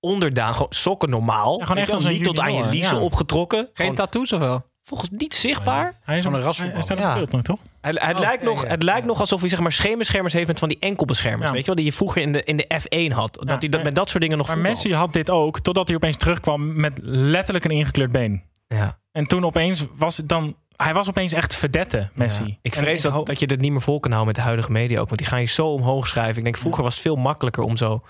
onderdaan. 0.00 0.52
Gewoon 0.52 0.72
sokken 0.72 1.10
normaal. 1.10 1.58
Ja, 1.58 1.64
gewoon 1.64 1.82
echt 1.82 1.92
als 1.92 2.06
niet 2.06 2.24
tot 2.24 2.40
aan 2.40 2.54
je 2.54 2.66
liezen 2.66 2.96
ja. 2.96 3.02
opgetrokken. 3.02 3.58
Geen 3.58 3.70
Gewoon 3.74 3.94
tattoos 3.94 4.32
of 4.32 4.40
wel? 4.40 4.64
Volgens 4.90 5.10
niet 5.10 5.34
zichtbaar. 5.34 5.94
Hij 6.04 6.18
is 6.18 6.26
op- 6.26 6.32
een 6.32 6.40
rasvoetballer. 6.40 6.74
Hij 6.74 6.82
staat 6.82 6.96
op 6.98 7.02
Ja. 7.02 7.08
het 7.10 7.18
beeld 7.18 7.32
nog, 7.32 7.42
toch? 7.42 7.58
Hij, 7.80 7.90
het, 7.94 8.14
Oh, 8.14 8.20
lijkt 8.20 8.42
ja, 8.42 8.48
nog, 8.48 8.62
ja. 8.62 8.68
het 8.68 8.82
lijkt 8.82 9.06
nog 9.06 9.20
alsof 9.20 9.40
hij 9.40 9.48
zeg 9.48 9.60
maar 9.60 9.72
scheenbeschermers 9.72 10.32
heeft 10.34 10.46
met 10.46 10.58
van 10.58 10.68
die 10.68 10.78
enkelbeschermers. 10.80 11.46
Ja. 11.46 11.50
Weet 11.50 11.60
je 11.60 11.66
wel, 11.66 11.74
die 11.74 11.84
je 11.84 11.92
vroeger 11.92 12.22
in 12.22 12.32
de, 12.32 12.42
in 12.44 12.56
de 12.56 12.66
F1 12.80 13.12
had. 13.14 13.34
Dat 13.34 13.48
hij 13.48 13.58
dat, 13.58 13.70
maar- 13.70 13.82
met 13.82 13.94
dat 13.94 14.08
soort 14.10 14.22
dingen 14.22 14.38
nog 14.38 14.46
Maar. 14.46 14.58
Messi 14.58 14.94
had 14.94 15.12
dit 15.12 15.30
ook, 15.30 15.60
totdat 15.60 15.86
hij 15.86 15.96
opeens 15.96 16.16
terugkwam 16.16 16.80
met 16.80 16.98
letterlijk 17.02 17.64
een 17.64 17.70
ingekleurd 17.70 18.12
been. 18.12 18.42
Ja. 18.68 18.98
En 19.12 19.26
toen 19.26 19.44
opeens 19.44 19.86
was 19.96 20.16
het 20.16 20.28
dan... 20.28 20.56
Hij 20.76 20.94
was 20.94 21.08
opeens 21.08 21.32
echt 21.32 21.54
verdette, 21.56 22.08
Messi. 22.14 22.44
Ja. 22.46 22.54
Ik 22.62 22.74
vrees 22.74 23.02
dat, 23.02 23.26
dat 23.26 23.40
je 23.40 23.46
dit 23.46 23.60
niet 23.60 23.72
meer 23.72 23.80
vol 23.82 24.00
kan 24.00 24.10
houden 24.12 24.26
met 24.34 24.36
de 24.42 24.48
huidige 24.48 24.72
media 24.72 25.00
ook. 25.00 25.06
Want 25.06 25.18
die 25.18 25.28
gaan 25.28 25.40
je 25.40 25.46
zo 25.46 25.66
omhoog 25.72 26.06
schrijven. 26.06 26.36
Ik 26.36 26.44
denk, 26.44 26.56
vroeger 26.56 26.82
was 26.82 26.92
het 26.94 27.02
veel 27.02 27.16
makkelijker 27.16 27.62
om 27.62 27.76
zo 27.76 28.02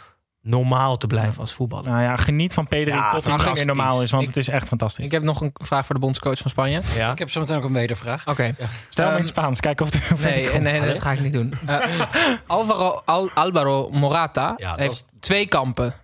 normaal 0.43 0.97
te 0.97 1.07
blijven 1.07 1.41
als 1.41 1.53
voetballer. 1.53 1.91
Nou 1.91 2.03
ja, 2.03 2.16
geniet 2.16 2.55
van 2.55 2.68
Pedri 2.68 2.93
Ja, 2.95 3.11
tot 3.11 3.11
hij 3.11 3.32
niet 3.32 3.41
fantastisch. 3.43 3.66
meer 3.66 3.74
normaal 3.76 4.03
is, 4.03 4.11
want 4.11 4.22
Ik- 4.22 4.28
het 4.28 4.36
is 4.36 4.49
echt 4.49 4.68
fantastisch. 4.68 5.05
Ik 5.05 5.11
heb 5.12 5.22
nog 5.22 5.41
een 5.41 5.51
vraag 5.53 5.86
voor 5.86 5.95
de 5.95 6.01
bondscoach 6.01 6.38
van 6.38 6.51
Spanje. 6.51 6.82
Ja. 6.97 7.12
Ik 7.12 7.18
heb 7.18 7.30
zo 7.30 7.41
meteen 7.41 7.57
ook 7.57 7.64
een 7.64 7.72
wedervraag. 7.72 8.28
Oké. 8.28 8.55
Stel 8.88 9.05
hem 9.05 9.07
in 9.07 9.11
Ehm, 9.11 9.16
het 9.18 9.28
Spaans, 9.28 9.61
kijken 9.61 9.86
of 9.86 9.93
het... 9.93 10.20
Nee, 10.20 10.45
nee, 10.61 10.80
nee, 10.80 10.93
dat 10.93 11.03
ga 11.03 11.12
ik 11.12 11.20
niet 11.20 11.32
doen. 11.32 11.55
Eh, 11.66 12.01
Alvaro, 12.47 13.03
Al- 13.05 13.30
Alvaro 13.30 13.88
Morata 13.91 14.55
heeft 14.76 15.07
twee 15.20 15.47
kampen. 15.47 15.95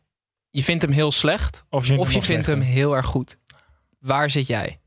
Je 0.51 0.62
vindt 0.64 0.82
hem 0.82 0.93
heel 0.93 1.11
slecht 1.12 1.64
Of 1.70 1.80
je 1.80 1.87
vindt 1.87 2.03
of 2.03 2.07
hem 2.07 2.14
je 2.14 2.18
nog 2.20 2.26
vindt 2.26 2.47
hem 2.47 2.57
slechter. 2.57 2.74
heel 2.80 2.97
erg 2.97 3.07
goed. 3.07 3.39
Waar 3.99 4.30
zit 4.30 4.47
jij? 4.47 4.80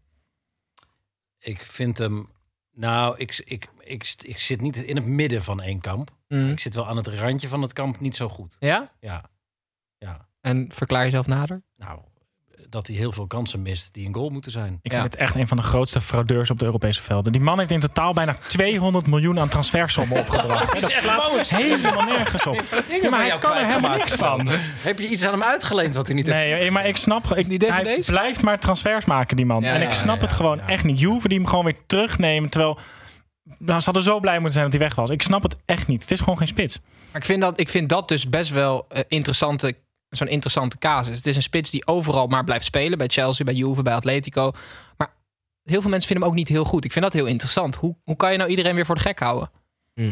Ik 1.40 1.62
vind 1.62 1.98
hem... 1.98 2.30
Nou, 2.72 3.18
ik, 3.18 3.42
ik, 3.46 3.68
ik, 3.80 4.16
ik 4.22 4.40
zit 4.40 4.62
niet 4.62 4.76
in 4.78 4.96
het 4.96 5.06
midden 5.06 5.44
van 5.44 5.62
één 5.62 5.82
kamp. 5.82 6.12
Mm. 6.28 6.50
Ik 6.52 6.60
zit 6.60 6.74
wel 6.76 6.88
aan 6.88 6.98
het 6.98 7.08
randje 7.08 7.48
van 7.48 7.62
het 7.62 7.74
kamp 7.74 8.00
niet 8.00 8.16
zo 8.16 8.30
goed. 8.30 8.56
Ja? 8.60 8.92
Ja. 9.00 9.24
Ja. 10.00 10.28
En 10.42 10.70
verklaar 10.74 11.04
jezelf 11.04 11.28
nader? 11.28 11.62
Nou, 11.78 12.00
dat 12.70 12.88
hij 12.88 12.96
heel 12.96 13.12
veel 13.12 13.28
kansen 13.28 13.62
mist 13.62 13.94
die 13.94 14.08
een 14.08 14.14
goal 14.14 14.30
moeten 14.30 14.52
zijn. 14.52 14.80
Ik 14.82 14.92
Ja. 14.92 15.00
vind 15.00 15.12
het 15.14 15.22
echt 15.22 15.36
een 15.36 15.48
van 15.48 15.58
de 15.58 15.64
grootste 15.64 16.02
fraudeurs 16.02 16.50
op 16.50 16.60
de 16.60 16.66
Europese 16.66 17.02
velden. 17.02 17.32
Die 17.32 17.42
man 17.42 17.60
heeft 17.60 17.72
in 17.72 17.80
totaal 17.80 18.14
bijna 18.14 18.34
200 18.48 19.08
miljoen 19.08 19.40
aan 19.40 19.50
transfersommen 19.50 20.20
opgebracht. 20.24 20.74
Hè, 20.74 20.80
dat 20.80 20.94
slaat 20.94 21.50
helemaal 21.50 22.04
nergens 22.04 22.48
op. 22.48 22.64
Ja, 23.02 23.10
maar 23.10 23.20
hij 23.26 23.38
kan 23.38 23.58
er 23.58 23.66
helemaal 23.66 23.98
niks 23.98 24.14
van. 24.14 24.48
Heb 24.50 25.00
je 25.00 25.08
iets 25.08 25.26
aan 25.26 25.32
hem 25.32 25.44
uitgeleend 25.44 25.96
wat 25.96 26.08
hij 26.08 26.16
niet 26.16 26.26
heeft? 26.28 26.46
Nee, 26.46 26.72
maar 26.72 26.88
ik 26.88 26.98
snap... 26.98 27.36
Ik, 27.38 27.50
Die 27.50 27.72
hij 27.72 28.04
blijft 28.06 28.42
maar 28.44 28.60
transfers 28.60 29.06
maken, 29.06 29.36
die 29.36 29.46
man. 29.46 29.62
Ja, 29.62 29.74
en 29.74 29.82
ik 29.82 29.94
snap 29.94 30.20
ja, 30.22 30.26
het 30.28 30.36
gewoon 30.36 30.58
ja. 30.58 30.68
echt 30.68 30.84
niet. 30.84 31.00
Juve 31.00 31.28
die 31.28 31.38
hem 31.38 31.48
gewoon 31.48 31.66
weer 31.66 31.78
terugnemen, 31.88 32.50
terwijl... 32.50 32.78
Nou, 33.58 33.80
ze 33.80 33.86
hadden 33.86 34.04
zo 34.04 34.20
blij 34.20 34.34
moeten 34.36 34.52
zijn 34.54 34.64
dat 34.70 34.74
hij 34.80 34.84
weg 34.88 34.96
was. 34.96 35.10
Ik 35.10 35.22
snap 35.22 35.44
het 35.44 35.56
echt 35.66 35.88
niet. 35.88 36.02
Het 36.02 36.12
is 36.12 36.20
gewoon 36.20 36.38
geen 36.38 36.48
spits. 36.48 36.80
Maar 37.12 37.22
ik 37.22 37.26
vind 37.26 37.42
dat, 37.42 37.60
ik 37.60 37.70
vind 37.70 37.90
dat 37.90 38.08
dus 38.08 38.30
best 38.30 38.52
wel 38.52 38.86
eh, 38.90 39.04
interessante 39.08 39.76
zo'n 40.10 40.28
interessante 40.28 40.78
casus. 40.78 41.16
Het 41.16 41.28
is 41.28 41.36
een 41.36 41.42
spits 41.42 41.70
die 41.70 41.88
overal 41.88 42.28
maar 42.28 42.44
blijft 42.44 42.66
spelen. 42.66 42.98
Bij 42.98 43.08
Chelsea, 43.08 43.46
bij 43.46 43.54
Juve, 43.54 43.82
bij 43.82 43.94
Atletico. 43.94 44.52
Maar 44.98 45.14
heel 45.64 45.82
veel 45.82 45.90
mensen 45.90 46.08
vinden 46.08 46.28
hem 46.28 46.34
ook 46.34 46.40
niet 46.40 46.48
heel 46.48 46.64
goed. 46.64 46.86
Ik 46.86 46.92
vind 46.92 47.06
dat 47.06 47.14
heel 47.14 47.26
interessant. 47.26 47.76
Hoe, 47.76 47.96
hoe 48.04 48.16
kan 48.16 48.32
je 48.32 48.38
nou 48.38 48.50
iedereen 48.50 48.76
weer 48.76 48.86
voor 48.86 48.96
de 48.96 49.02
gek 49.02 49.20
houden? 49.20 49.52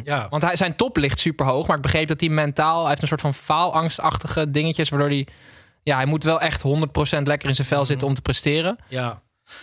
Ja. 0.04 0.28
Want 0.30 0.44
hij, 0.44 0.56
zijn 0.56 0.76
top 0.76 0.98
ligt 0.98 1.20
super 1.20 1.46
hoog. 1.46 1.68
Maar 1.68 1.76
ik 1.76 1.82
begreep 1.82 2.08
dat 2.08 2.20
hij 2.20 2.30
mentaal... 2.30 2.80
Hij 2.80 2.90
heeft 2.90 3.02
een 3.02 3.08
soort 3.08 3.22
van 3.22 3.34
faalangstachtige 3.34 4.52
dingetjes... 4.52 4.90
waardoor 4.90 5.10
hij... 5.10 5.28
Ja, 5.84 5.96
hij 5.96 6.06
moet 6.06 6.24
wel 6.24 6.42
echt 6.42 6.64
100% 6.64 6.68
lekker 7.24 7.50
in 7.50 7.56
zijn 7.56 7.68
vel 7.68 7.86
zitten 7.86 8.08
om 8.08 8.14
te 8.14 8.22
presteren. 8.22 8.78
Ja. 8.88 9.22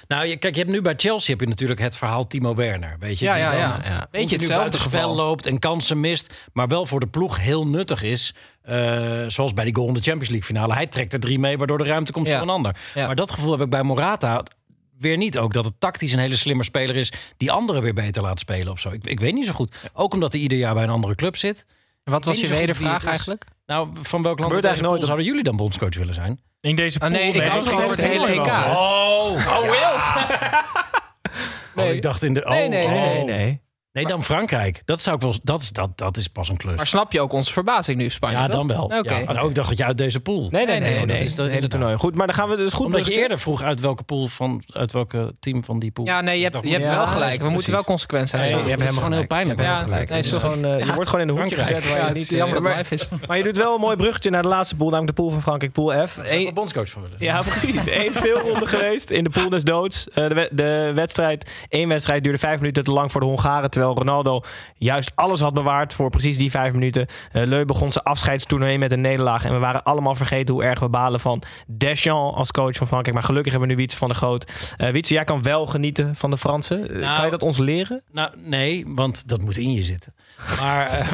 Nou, 0.08 0.26
je, 0.26 0.36
kijk, 0.36 0.54
je 0.54 0.60
hebt 0.60 0.72
nu 0.72 0.80
bij 0.80 0.94
Chelsea 0.96 1.30
heb 1.32 1.40
je 1.40 1.46
natuurlijk 1.48 1.80
het 1.80 1.96
verhaal 1.96 2.26
Timo 2.26 2.54
Werner. 2.54 2.96
Weet 2.98 3.18
je, 3.18 3.24
Ja, 3.24 3.34
die 3.34 3.42
ja, 3.42 3.50
dan 3.50 3.60
ja. 3.92 4.06
Beetje 4.10 4.28
continu 4.36 4.36
hetzelfde 4.52 4.78
geval. 4.78 5.14
loopt 5.14 5.46
en 5.46 5.58
kansen 5.58 6.00
mist, 6.00 6.34
maar 6.52 6.68
wel 6.68 6.86
voor 6.86 7.00
de 7.00 7.06
ploeg 7.06 7.38
heel 7.40 7.66
nuttig 7.66 8.02
is. 8.02 8.34
Eh, 8.62 9.24
zoals 9.28 9.52
bij 9.52 9.64
die 9.64 9.74
goal 9.74 9.88
in 9.88 9.94
de 9.94 10.00
Champions 10.00 10.28
League 10.28 10.46
finale. 10.46 10.74
Hij 10.74 10.86
trekt 10.86 11.12
er 11.12 11.20
drie 11.20 11.38
mee, 11.38 11.58
waardoor 11.58 11.78
de 11.78 11.84
ruimte 11.84 12.12
komt 12.12 12.26
Ja. 12.26 12.32
voor 12.38 12.42
een 12.48 12.54
ander. 12.54 12.76
Ja. 12.94 13.06
Maar 13.06 13.16
dat 13.16 13.30
gevoel 13.30 13.50
heb 13.52 13.60
ik 13.60 13.70
bij 13.70 13.82
Morata 13.82 14.42
weer 14.98 15.16
niet. 15.16 15.38
Ook 15.38 15.52
dat 15.52 15.64
het 15.64 15.74
tactisch 15.80 16.12
een 16.12 16.18
hele 16.18 16.36
slimme 16.36 16.64
speler 16.64 16.96
is 16.96 17.12
die 17.36 17.50
anderen 17.52 17.82
weer 17.82 17.94
beter 17.94 18.22
laat 18.22 18.38
spelen 18.38 18.72
of 18.72 18.80
zo. 18.80 18.90
Ik, 18.90 19.06
ik 19.06 19.20
weet 19.20 19.34
niet 19.34 19.46
zo 19.46 19.52
goed. 19.52 19.74
Ook 19.92 20.12
omdat 20.12 20.32
hij 20.32 20.40
ieder 20.40 20.58
jaar 20.58 20.74
bij 20.74 20.82
een 20.82 20.90
andere 20.90 21.14
club 21.14 21.36
zit. 21.36 21.66
En 22.04 22.12
wat 22.12 22.24
was 22.24 22.40
je 22.40 22.48
weet 22.48 22.58
wedervraag 22.58 23.04
eigenlijk? 23.04 23.44
Nou, 23.66 23.88
van 24.02 24.22
welk 24.22 24.38
land 24.38 24.52
Gebeurt 24.52 24.64
eigenlijk 24.64 24.94
nooit 24.94 25.04
zouden 25.06 25.26
jullie 25.26 25.42
dan 25.42 25.56
bondscoach 25.56 25.94
willen 25.96 26.14
zijn? 26.14 26.40
In 26.64 26.76
deze 26.76 26.98
Oh, 27.02 27.08
nee, 27.08 27.32
pool- 27.32 27.42
ik 27.42 27.48
had 27.48 27.64
het 27.64 27.74
over 27.74 27.90
het 27.96 28.04
hele 28.04 28.26
EK. 28.26 28.46
Oh, 28.46 29.30
Oh, 29.32 29.68
Wales! 29.68 30.12
Oh, 31.76 31.84
ik 31.84 32.02
dacht 32.02 32.22
in 32.22 32.34
de. 32.34 32.44
Oh, 32.44 32.50
Nee, 32.50 32.68
nee, 32.68 32.88
nee, 32.88 33.18
oh. 33.18 33.24
Nee, 33.24 33.60
nee. 33.94 34.06
Dan 34.06 34.24
Frankrijk. 34.24 34.82
Dat, 34.84 35.00
zou 35.00 35.16
ik 35.16 35.22
wel, 35.22 35.34
dat, 35.42 35.60
is, 35.62 35.70
dat, 35.70 35.90
dat 35.98 36.16
is 36.16 36.28
pas 36.28 36.48
een 36.48 36.56
klus. 36.56 36.76
Maar 36.76 36.86
snap 36.86 37.12
je 37.12 37.20
ook 37.20 37.32
onze 37.32 37.52
verbazing 37.52 37.98
nu, 37.98 38.10
Spanje? 38.10 38.36
ja, 38.36 38.46
toch? 38.46 38.54
dan 38.56 38.66
wel. 38.66 38.84
Oké. 38.84 39.14
Ja, 39.14 39.24
maar 39.24 39.42
ook 39.42 39.54
dacht 39.54 39.68
dat 39.68 39.78
je 39.78 39.84
uit 39.84 39.98
deze 39.98 40.20
pool. 40.20 40.48
Nee, 40.50 40.66
nee, 40.66 40.66
nee. 40.66 40.80
nee, 40.80 40.90
nee, 40.90 41.06
nee, 41.06 41.16
dat 41.18 41.26
is 41.26 41.34
de 41.34 41.42
hele 41.42 41.68
toernooi. 41.68 41.96
Goed, 41.96 42.14
maar 42.14 42.26
dan 42.26 42.34
gaan 42.36 42.48
we 42.48 42.56
dus 42.56 42.72
goed 42.72 42.86
Omdat 42.86 43.06
je 43.06 43.12
eerder 43.12 43.38
vroeg 43.38 43.62
uit 43.62 43.80
welke 43.80 44.02
pool 44.02 44.26
van 44.26 44.62
uit 44.72 44.92
welke 44.92 45.34
team 45.40 45.64
van 45.64 45.78
die 45.78 45.90
pool. 45.90 46.06
Ja, 46.06 46.20
nee, 46.20 46.36
je 46.36 46.42
hebt, 46.42 46.54
Dat 46.54 46.64
je 46.64 46.70
hebt 46.70 46.84
wel 46.86 47.06
gelijk. 47.06 47.30
We 47.32 47.36
precies. 47.36 47.54
moeten 47.54 47.72
wel 47.72 47.84
consequent 47.84 48.28
zijn. 48.28 48.42
Nee, 48.42 48.50
je 48.50 48.56
hebt 48.56 48.68
dat 48.68 48.78
helemaal 48.80 49.02
gewoon 49.02 49.18
heel 49.18 49.26
pijnlijk. 49.26 49.58
Je 49.60 49.64
Ja, 49.66 49.76
gelijk. 49.76 50.08
nee, 50.08 50.22
Het 50.22 50.32
gewoon, 50.32 50.64
eh, 50.64 50.86
je 50.86 50.94
wordt 50.94 51.10
gewoon 51.10 51.28
in 51.28 51.34
een 51.34 51.40
hoekje 51.40 51.56
gezet 51.56 51.74
het 51.76 51.88
waar 51.88 51.96
je 51.96 52.02
jammer 52.02 52.14
niet... 52.14 52.30
dat 52.30 52.38
het 52.48 52.66
eh, 52.66 52.76
live 52.78 52.94
is. 52.94 53.08
Maar 53.26 53.36
je 53.36 53.42
doet 53.42 53.56
wel 53.56 53.74
een 53.74 53.80
mooi 53.80 53.96
bruggetje 53.96 54.30
naar 54.30 54.42
de 54.42 54.48
laatste 54.48 54.76
pool, 54.76 54.90
namelijk 54.90 55.16
de 55.16 55.22
pool 55.22 55.30
van 55.32 55.42
Frankrijk, 55.42 55.72
pool 55.72 56.06
F. 56.06 56.16
Eén 56.16 56.46
Eén- 56.46 56.54
bondscoach 56.54 56.88
voor 56.88 57.02
willen. 57.02 57.16
Ja, 57.18 57.42
precies. 57.42 57.86
Eén 57.86 58.12
speelronde 58.20 58.66
geweest 58.66 59.10
in 59.10 59.24
de 59.24 59.30
pool 59.30 59.48
des 59.48 59.62
doods. 59.64 60.08
Eh, 60.08 60.28
de, 60.28 60.48
de 60.52 60.92
wedstrijd, 60.94 61.50
één 61.68 61.88
wedstrijd 61.88 62.22
duurde 62.22 62.38
vijf 62.38 62.58
minuten 62.58 62.84
te 62.84 62.90
lang 62.90 63.12
voor 63.12 63.20
de 63.20 63.26
Hongaren. 63.26 63.70
Terwijl 63.84 64.08
Ronaldo 64.08 64.40
juist 64.76 65.12
alles 65.14 65.40
had 65.40 65.54
bewaard 65.54 65.94
voor 65.94 66.10
precies 66.10 66.38
die 66.38 66.50
vijf 66.50 66.72
minuten. 66.72 67.06
Eh 67.32 67.42
Leu 67.46 67.64
begon 67.64 67.92
zijn 67.92 68.04
afscheidstoernooi 68.04 68.78
met 68.78 68.92
een 68.92 69.00
nederlaag. 69.00 69.44
En 69.44 69.52
we 69.52 69.58
waren 69.58 69.82
allemaal 69.82 70.14
vergeten 70.14 70.54
hoe 70.54 70.64
erg 70.64 70.80
we 70.80 70.88
balen 70.88 71.20
van 71.20 71.42
Deschamps 71.66 72.36
als 72.36 72.50
coach 72.50 72.76
van 72.76 72.86
Frankrijk. 72.86 73.14
Maar 73.16 73.24
gelukkig 73.26 73.52
hebben 73.52 73.68
we 73.68 73.74
nu 73.74 73.80
Wietse 73.80 73.96
van 73.96 74.08
de 74.08 74.14
Groot. 74.14 74.52
Eh 74.76 74.90
Wietse, 74.90 75.14
jij 75.14 75.24
kan 75.24 75.42
wel 75.42 75.66
genieten 75.66 76.16
van 76.16 76.30
de 76.30 76.36
Fransen. 76.38 76.88
Eh, 76.90 77.00
Nou, 77.00 77.16
kan 77.16 77.24
je 77.24 77.30
dat 77.30 77.42
ons 77.42 77.58
leren? 77.58 78.02
Nou, 78.12 78.30
nee, 78.36 78.84
want 78.88 79.28
dat 79.28 79.40
moet 79.42 79.56
in 79.56 79.72
je 79.72 79.82
zitten. 79.82 80.14
Maar 80.60 81.08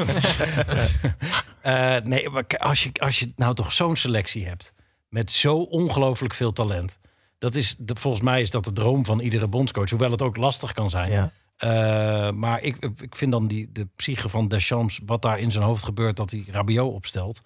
nee, 2.04 2.28
maar 2.28 2.44
als 2.58 2.82
je, 2.82 2.90
als 3.00 3.18
je 3.18 3.32
nou 3.36 3.54
toch 3.54 3.72
zo'n 3.72 3.96
selectie 3.96 4.46
hebt 4.46 4.74
met 5.08 5.30
zo 5.32 5.56
ongelooflijk 5.56 6.34
veel 6.34 6.52
talent. 6.52 6.98
Dat 7.38 7.54
is, 7.54 7.76
volgens 7.86 8.22
mij 8.22 8.40
is 8.40 8.50
dat 8.50 8.64
de 8.64 8.72
droom 8.72 9.04
van 9.04 9.20
iedere 9.20 9.48
bondscoach. 9.48 9.90
Hoewel 9.90 10.10
het 10.10 10.22
ook 10.22 10.36
lastig 10.36 10.72
kan 10.72 10.90
zijn. 10.90 11.10
Ja. 11.10 11.32
Eh, 11.61 12.30
maar 12.30 12.62
ik, 12.62 12.76
ik 13.00 13.14
vind 13.14 13.30
dan 13.32 13.46
die, 13.46 13.68
de 13.72 13.88
psyche 13.96 14.28
van 14.28 14.48
Deschamps, 14.48 15.00
wat 15.06 15.22
daar 15.22 15.38
in 15.38 15.52
zijn 15.52 15.64
hoofd 15.64 15.84
gebeurt, 15.84 16.16
dat 16.16 16.30
hij 16.30 16.44
Rabiot 16.50 16.92
opstelt. 16.94 17.42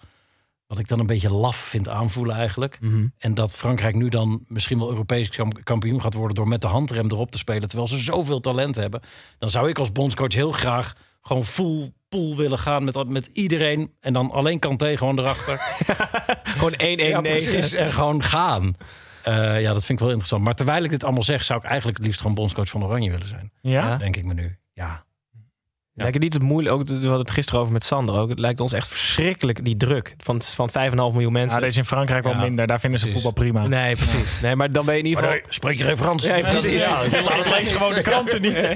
Wat 0.67 0.79
ik 0.79 0.87
dan 0.87 0.99
een 0.99 1.05
beetje 1.05 1.31
laf 1.31 1.55
vind 1.55 1.89
aanvoelen 1.89 2.35
eigenlijk. 2.35 2.77
Mhm. 2.81 3.07
En 3.17 3.33
dat 3.33 3.55
Frankrijk 3.55 3.95
nu 3.95 4.09
dan 4.09 4.43
misschien 4.47 4.79
wel 4.79 4.89
Europees 4.89 5.29
kamp- 5.29 5.63
kampioen 5.63 6.01
gaat 6.01 6.13
worden 6.13 6.35
door 6.35 6.47
met 6.47 6.61
de 6.61 6.67
handrem 6.67 7.11
erop 7.11 7.31
te 7.31 7.37
spelen. 7.37 7.67
Terwijl 7.67 7.89
ze 7.89 7.97
zoveel 7.97 8.39
talent 8.39 8.75
hebben. 8.75 9.01
Dan 9.39 9.49
zou 9.49 9.69
ik 9.69 9.79
als 9.79 9.91
bondscoach 9.91 10.33
heel 10.33 10.51
graag 10.51 10.95
gewoon 11.21 11.45
full 11.45 11.93
pool 12.09 12.35
willen 12.35 12.59
gaan 12.59 12.83
met, 12.83 13.07
met 13.09 13.29
iedereen. 13.33 13.91
En 13.99 14.13
dan 14.13 14.31
alleen 14.31 14.59
Kanté 14.59 14.97
gewoon 14.97 15.19
erachter. 15.19 15.59
Gewoon 16.43 16.73
1-1-9. 16.73 16.77
Ja, 16.77 17.21
precies. 17.21 17.73
En 17.73 17.93
gewoon 17.93 18.23
gaan. 18.23 18.75
Eh, 19.25 19.61
ja, 19.61 19.73
dat 19.73 19.85
vind 19.85 19.89
ik 19.89 19.99
wel 19.99 20.07
interessant. 20.09 20.43
Maar 20.43 20.55
terwijl 20.55 20.83
ik 20.83 20.89
dit 20.89 21.03
allemaal 21.03 21.23
zeg, 21.23 21.43
zou 21.43 21.59
ik 21.59 21.65
eigenlijk 21.65 21.97
het 21.97 22.05
liefst 22.05 22.21
gewoon 22.21 22.35
bondscoach 22.35 22.69
van 22.69 22.83
Oranje 22.83 23.11
willen 23.11 23.27
zijn. 23.27 23.51
Ja? 23.61 23.95
Denk 23.95 24.15
ik 24.15 24.25
me 24.25 24.33
nu. 24.33 24.57
Ja. 24.73 25.03
Lijkt 25.93 26.13
het 26.13 26.23
niet 26.23 26.33
het 26.33 26.41
moeilijk? 26.41 26.75
Ook, 26.75 26.87
we 26.87 26.93
hadden 26.93 27.19
het 27.19 27.31
gisteren 27.31 27.61
over 27.61 27.73
met 27.73 27.85
Sander 27.85 28.15
ook. 28.15 28.29
Het 28.29 28.39
lijkt 28.39 28.59
ons 28.59 28.73
echt 28.73 28.87
verschrikkelijk, 28.87 29.65
die 29.65 29.77
druk 29.77 30.15
van, 30.17 30.41
van 30.41 30.69
5,5 30.69 30.95
miljoen 30.95 31.31
mensen. 31.31 31.49
Ja, 31.59 31.65
deze 31.65 31.67
is 31.67 31.77
in 31.77 31.85
Frankrijk 31.85 32.23
wel 32.23 32.33
Ja, 32.33 32.39
minder. 32.41 32.67
Daar 32.67 32.79
vinden 32.79 32.99
ze 32.99 33.05
precies. 33.05 33.23
voetbal 33.23 33.43
prima. 33.43 33.67
Nee, 33.67 33.95
precies. 33.95 34.41
Nee, 34.41 34.55
maar 34.55 34.71
dan 34.71 34.85
ben 34.85 34.93
je 34.93 34.99
in 34.99 35.05
ieder 35.05 35.23
geval... 35.23 35.39
spreek 35.49 35.77
je 35.77 35.83
geen 35.83 35.97
Frans? 35.97 36.23
Ja, 36.23 36.39
precies. 36.39 36.85
Ja, 36.85 37.01
Ik 37.01 37.49
lees 37.49 37.71
gewoon 37.71 37.93
de 37.93 38.01
kranten 38.01 38.41
niet. 38.41 38.75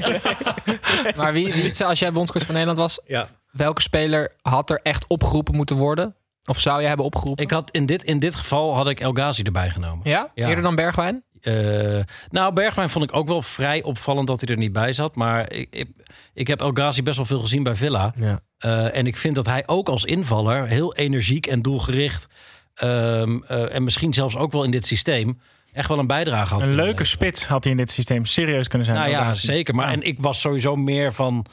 Maar 1.15 1.33
wie, 1.33 1.53
wie, 1.53 1.85
als 1.85 1.99
jij 1.99 2.11
bondscoach 2.11 2.43
van 2.43 2.53
Nederland 2.53 2.77
was, 2.79 2.99
Ja. 3.05 3.27
welke 3.51 3.81
speler 3.81 4.31
had 4.41 4.69
er 4.69 4.79
echt 4.83 5.05
opgeroepen 5.07 5.55
moeten 5.55 5.75
worden? 5.75 6.15
Of 6.49 6.59
zou 6.59 6.81
je 6.81 6.87
hebben 6.87 7.05
opgeroepen? 7.05 7.43
Ik 7.43 7.51
had 7.51 7.71
in 7.71 7.85
dit, 7.85 8.03
in 8.03 8.19
dit 8.19 8.35
geval 8.35 8.75
had 8.75 8.87
ik 8.87 8.99
El 8.99 9.11
Ghazi 9.11 9.43
erbij 9.43 9.69
genomen. 9.69 10.09
ja? 10.09 10.31
Ja. 10.35 10.47
Eerder 10.47 10.63
dan 10.63 10.75
Bergwijn? 10.75 11.23
Eh, 11.41 11.99
nou, 12.29 12.53
Bergwijn 12.53 12.89
vond 12.89 13.03
ik 13.09 13.15
ook 13.15 13.27
wel 13.27 13.41
vrij 13.41 13.83
opvallend 13.83 14.27
dat 14.27 14.41
hij 14.41 14.49
er 14.49 14.57
niet 14.57 14.73
bij 14.73 14.93
zat. 14.93 15.15
Maar 15.15 15.51
ik, 15.51 15.67
ik, 15.71 15.87
ik 16.33 16.47
heb 16.47 16.61
El 16.61 16.71
Ghazi 16.71 17.03
best 17.03 17.15
wel 17.17 17.25
veel 17.25 17.39
gezien 17.39 17.63
bij 17.63 17.75
Villa. 17.75 18.13
Ja. 18.15 18.39
Eh, 18.57 18.97
en 18.97 19.07
ik 19.07 19.17
vind 19.17 19.35
dat 19.35 19.45
hij 19.45 19.63
ook 19.65 19.89
als 19.89 20.03
invaller 20.03 20.67
heel 20.67 20.95
energiek 20.95 21.47
en 21.47 21.61
doelgericht... 21.61 22.27
ehm, 22.73 23.39
eh, 23.47 23.75
en 23.75 23.83
misschien 23.83 24.13
zelfs 24.13 24.35
ook 24.35 24.51
wel 24.51 24.63
in 24.63 24.71
dit 24.71 24.85
systeem... 24.85 25.39
echt 25.73 25.87
wel 25.87 25.99
een 25.99 26.07
bijdrage 26.07 26.53
had. 26.53 26.61
Een 26.63 26.67
leuke 26.69 26.81
leveren. 26.83 27.05
spits 27.05 27.45
had 27.47 27.63
hij 27.63 27.71
in 27.71 27.77
dit 27.77 27.91
systeem 27.91 28.25
serieus 28.25 28.67
kunnen 28.67 28.87
zijn. 28.87 28.99
Nou 28.99 29.09
ja, 29.09 29.33
zeker. 29.33 29.75
Maar 29.75 29.87
Ja. 29.87 29.93
en 29.93 30.01
ik 30.03 30.19
was 30.19 30.39
sowieso 30.41 30.75
meer 30.75 31.13
van 31.13 31.45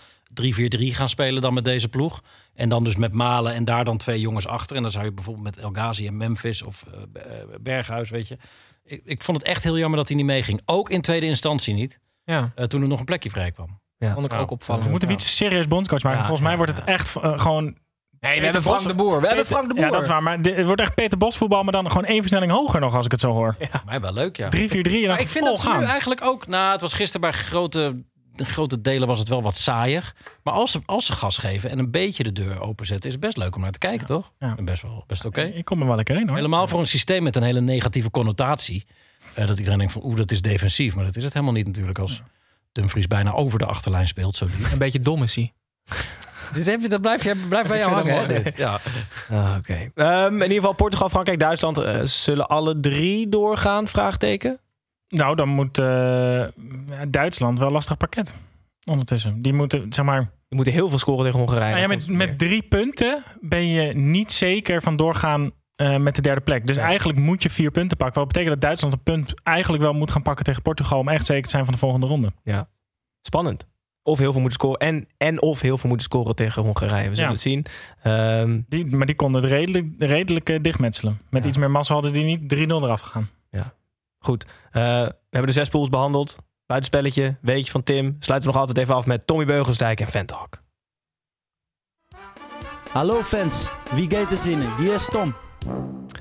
3-4-3 0.43 0.95
gaan 0.95 1.09
spelen 1.09 1.41
dan 1.43 1.55
met 1.55 1.65
deze 1.65 1.89
ploeg. 1.89 2.23
En 2.57 2.69
dan 2.69 2.85
dus 2.85 2.97
met 2.97 3.13
Malen 3.13 3.53
en 3.55 3.65
daar 3.65 3.85
dan 3.85 3.97
twee 3.97 4.21
jongens 4.21 4.47
achter. 4.47 4.77
En 4.77 4.83
dan 4.83 4.91
zou 4.91 5.05
je 5.05 5.13
bijvoorbeeld 5.13 5.45
met 5.45 5.59
El 5.59 5.71
Ghazi 5.73 6.07
en 6.07 6.17
Memphis 6.17 6.63
of 6.63 6.85
eh, 7.15 7.23
eh, 7.23 7.39
Berghuis, 7.61 8.11
weet 8.11 8.29
je. 8.29 8.37
Ik, 8.85 9.01
ik 9.05 9.23
vond 9.23 9.39
het 9.39 9.47
echt 9.47 9.63
heel 9.65 9.79
jammer 9.79 9.99
dat 9.99 10.09
hij 10.09 10.17
niet 10.17 10.27
meeging. 10.27 10.61
Ook 10.65 10.91
in 10.91 11.01
tweede 11.01 11.27
instantie 11.27 11.75
niet. 11.75 12.01
Ja, 12.25 12.53
eh, 12.55 12.65
toen 12.65 12.83
er 12.83 12.89
nog 12.89 12.99
een 12.99 13.05
plekje 13.05 13.31
vrij 13.31 13.51
kwam. 13.51 13.81
vond 13.99 14.25
ik 14.27 14.33
Ja. 14.33 14.39
ook 14.39 14.51
opvallend. 14.51 14.85
We 14.85 14.91
moeten 14.91 15.09
Wietse 15.09 15.29
serieus 15.29 15.69
bondscoach 15.69 16.03
maken. 16.03 16.19
Ja, 16.21 16.27
Volgens 16.27 16.47
mij 16.49 16.57
ja, 16.57 16.65
wordt 16.65 16.77
het 16.77 16.87
ja. 16.87 16.93
echt 16.93 17.09
gewoon... 17.41 17.77
Nee, 18.21 18.39
we 18.39 18.45
hebben 18.45 18.63
Frank 18.63 18.83
de 18.83 18.95
Boer. 18.95 19.21
We 19.21 19.27
hebben 19.27 19.47
Frank 19.47 19.69
de 19.69 19.75
Boer. 19.75 19.85
Ja, 19.85 19.91
dat 19.91 20.01
is 20.01 20.09
waar. 20.09 20.23
Maar 20.23 20.43
dit- 20.43 20.57
het 20.57 20.67
wordt 20.67 20.81
echt 20.81 20.95
Peter 20.95 21.19
Bos 21.19 21.37
voetbal, 21.37 21.63
maar 21.63 21.73
dan 21.73 21.87
gewoon 21.89 22.05
één 22.05 22.21
versnelling 22.21 22.53
hoger 22.53 22.81
nog 22.81 22.95
als 22.95 23.05
ik 23.05 23.11
het 23.11 23.21
zo 23.21 23.31
hoor. 23.33 23.55
3-4-3 23.59 23.71
Voor 23.71 23.81
mij 23.87 24.01
wel 24.01 24.13
leuk, 24.13 24.37
ja. 24.37 24.45
en 24.51 24.51
dan 24.51 25.07
Maar 25.07 25.21
ik 25.21 25.29
vind 25.29 25.45
vol 25.45 25.45
dat 25.47 25.59
ze 25.61 25.67
gaan. 25.67 25.79
nu 25.79 25.85
eigenlijk 25.85 26.23
ook... 26.25 26.47
Nou, 26.47 26.73
het 26.73 26.81
was 26.81 26.93
gisteren 26.93 27.21
bij 27.31 27.33
grote, 27.39 28.05
de 28.37 28.45
grote 28.45 28.81
delen 28.81 29.09
was 29.09 29.19
het 29.19 29.29
wel 29.29 29.43
wat 29.43 29.57
saaier. 29.57 30.13
Maar 30.43 30.55
als 30.55 30.71
ze, 30.71 30.81
als 30.87 31.07
ze 31.07 31.13
gas 31.13 31.39
geven 31.39 31.71
en 31.71 31.79
een 31.79 31.91
beetje 31.91 32.23
de 32.23 32.33
deur 32.33 32.61
openzetten... 32.61 33.07
is 33.07 33.13
het 33.13 33.23
best 33.25 33.37
leuk 33.37 33.55
om 33.55 33.61
naar 33.61 33.71
te 33.71 33.79
kijken, 33.79 34.07
toch? 34.07 34.33
Ja. 34.39 34.55
En 34.57 34.65
Best 34.65 34.83
wel 34.83 35.05
best 35.07 35.25
oké. 35.25 35.43
Ik 35.43 35.65
kom 35.65 35.81
er 35.81 35.87
wel 35.87 35.97
lekker 35.97 36.17
in 36.21 36.27
hoor. 36.27 36.37
Helemaal 36.37 36.69
voor 36.69 36.81
een 36.81 36.87
systeem 36.87 37.23
met 37.23 37.37
een 37.37 37.43
hele 37.43 37.61
negatieve 37.61 38.11
connotatie. 38.11 38.87
Eh, 39.35 39.47
dat 39.47 39.57
iedereen 39.59 39.79
denkt 39.79 39.93
van, 39.93 40.05
oeh, 40.05 40.17
dat 40.17 40.31
is 40.33 40.41
defensief. 40.43 40.95
Maar 40.95 41.05
dat 41.05 41.17
is 41.17 41.25
het 41.25 41.33
helemaal 41.33 41.55
niet 41.55 41.67
natuurlijk 41.67 41.99
als 41.99 42.23
Dumfries 42.73 43.07
bijna 43.07 43.33
over 43.33 43.59
de 43.59 43.67
achterlijn 43.67 44.09
speelt. 44.09 44.37
Zo 44.37 44.47
Een 44.73 44.79
beetje 44.79 45.01
dom 45.01 45.23
is 45.23 45.35
hij. 45.35 45.53
dit 46.53 46.67
heb 46.67 46.81
je, 46.81 46.89
dat 46.89 47.01
blijft, 47.01 47.25
je, 47.25 47.45
blijft 47.49 47.69
bij 47.69 47.79
jou 47.79 47.93
hangen, 47.93 48.15
mooi. 48.29 48.43
Ja. 48.57 48.79
Ah, 49.31 49.55
Oké. 49.59 49.91
Ehm, 49.95 50.35
in 50.35 50.43
ieder 50.43 50.57
geval 50.57 50.73
Portugal, 50.73 51.09
Frankrijk, 51.09 51.39
Duitsland. 51.39 51.79
eh, 51.79 52.01
zullen 52.03 52.49
alle 52.49 52.81
drie 52.81 53.29
doorgaan? 53.29 53.89
Vraagteken. 53.89 54.61
Nou, 55.09 55.37
dan 55.37 55.49
moet 55.49 55.79
eh, 55.79 56.45
Duitsland 57.09 57.59
wel 57.59 57.67
een 57.67 57.73
lastig 57.73 57.97
pakket. 57.97 58.35
Ondertussen. 58.85 59.43
Die 59.43 59.53
moeten, 59.53 59.93
zeg 59.93 60.05
maar... 60.05 60.21
Die 60.21 60.57
moeten 60.57 60.73
heel 60.73 60.89
veel 60.89 60.99
scoren 60.99 61.25
tegen 61.25 61.39
Hongarije. 61.39 61.71
Nou 61.71 61.81
ja, 61.81 61.87
met, 61.89 62.09
met 62.09 62.39
drie 62.39 62.63
punten 62.63 63.23
ben 63.41 63.67
je 63.67 63.93
niet 63.95 64.33
zeker 64.33 64.83
van 64.83 64.97
doorgaan 64.97 65.51
eh, 65.77 65.97
met 65.97 66.15
de 66.17 66.23
derde 66.23 66.41
plek. 66.41 66.67
Dus 66.67 66.77
eigenlijk 66.77 67.19
moet 67.19 67.43
je 67.43 67.51
vier 67.51 67.71
punten 67.71 67.97
pakken. 67.97 68.19
Wat 68.19 68.27
betekent 68.27 68.53
dat 68.53 68.63
Duitsland 68.63 68.95
een 68.95 69.03
punt 69.03 69.35
eigenlijk 69.43 69.83
wel 69.83 69.93
moet 69.93 70.11
gaan 70.11 70.23
pakken 70.23 70.45
tegen 70.45 70.63
Portugal... 70.63 70.99
om 70.99 71.09
echt 71.09 71.27
zeker 71.27 71.43
te 71.43 71.49
zijn 71.49 71.65
van 71.65 71.73
de 71.75 71.81
volgende 71.81 72.07
ronde. 72.07 72.33
Spannend. 73.23 73.67
Of 74.03 74.19
heel 74.19 74.33
veel 74.33 74.41
moeten 74.41 74.61
scoren. 74.61 74.79
En, 74.81 75.09
en 75.17 75.43
of 75.43 75.61
heel 75.61 75.79
veel 75.79 75.89
moeten 75.89 76.07
scoren 76.07 76.35
tegen 76.35 76.63
Hongarije. 76.63 77.09
We 77.09 77.15
zullen 77.15 77.31
Ja. 77.31 77.35
het 77.37 77.41
zien. 77.41 77.67
Ehm, 78.03 78.61
Die, 78.69 78.97
maar 78.97 79.07
die 79.07 79.15
konden 79.17 79.43
het 79.43 79.51
redelijk, 79.51 79.87
redelijk 79.99 80.51
eh, 80.51 80.61
dichtmetselen. 80.63 81.21
Met 81.31 81.43
Ja. 81.43 81.49
iets 81.49 81.59
meer 81.59 81.71
massa 81.71 81.95
hadden 81.95 82.13
die 82.13 82.25
niet 82.25 82.49
3-0 82.49 82.83
eraf 82.85 83.01
gegaan. 83.01 83.29
Goed. 84.27 84.45
Eh, 84.45 84.83
we 84.83 85.15
hebben 85.31 85.47
de 85.47 85.61
zes 85.61 85.69
pools 85.69 85.89
behandeld. 85.89 86.37
Buitenspelletje. 86.67 87.37
Weetje 87.41 87.71
van 87.71 87.83
Tim. 87.83 88.17
Sluiten 88.19 88.49
we 88.49 88.55
nog 88.55 88.61
altijd 88.67 88.79
even 88.79 88.95
af 88.95 89.07
met 89.07 89.27
Tommy 89.27 89.45
Beugelsdijk 89.45 90.01
en 90.01 90.09
Ventalk. 90.09 90.65
Hallo 92.91 93.23
fans, 93.23 93.71
wie 93.95 94.11
gaat 94.11 94.31
er 94.31 94.39
zinnen? 94.39 94.77
Hier 94.77 94.95
is 94.95 95.05
Tom. 95.05 95.35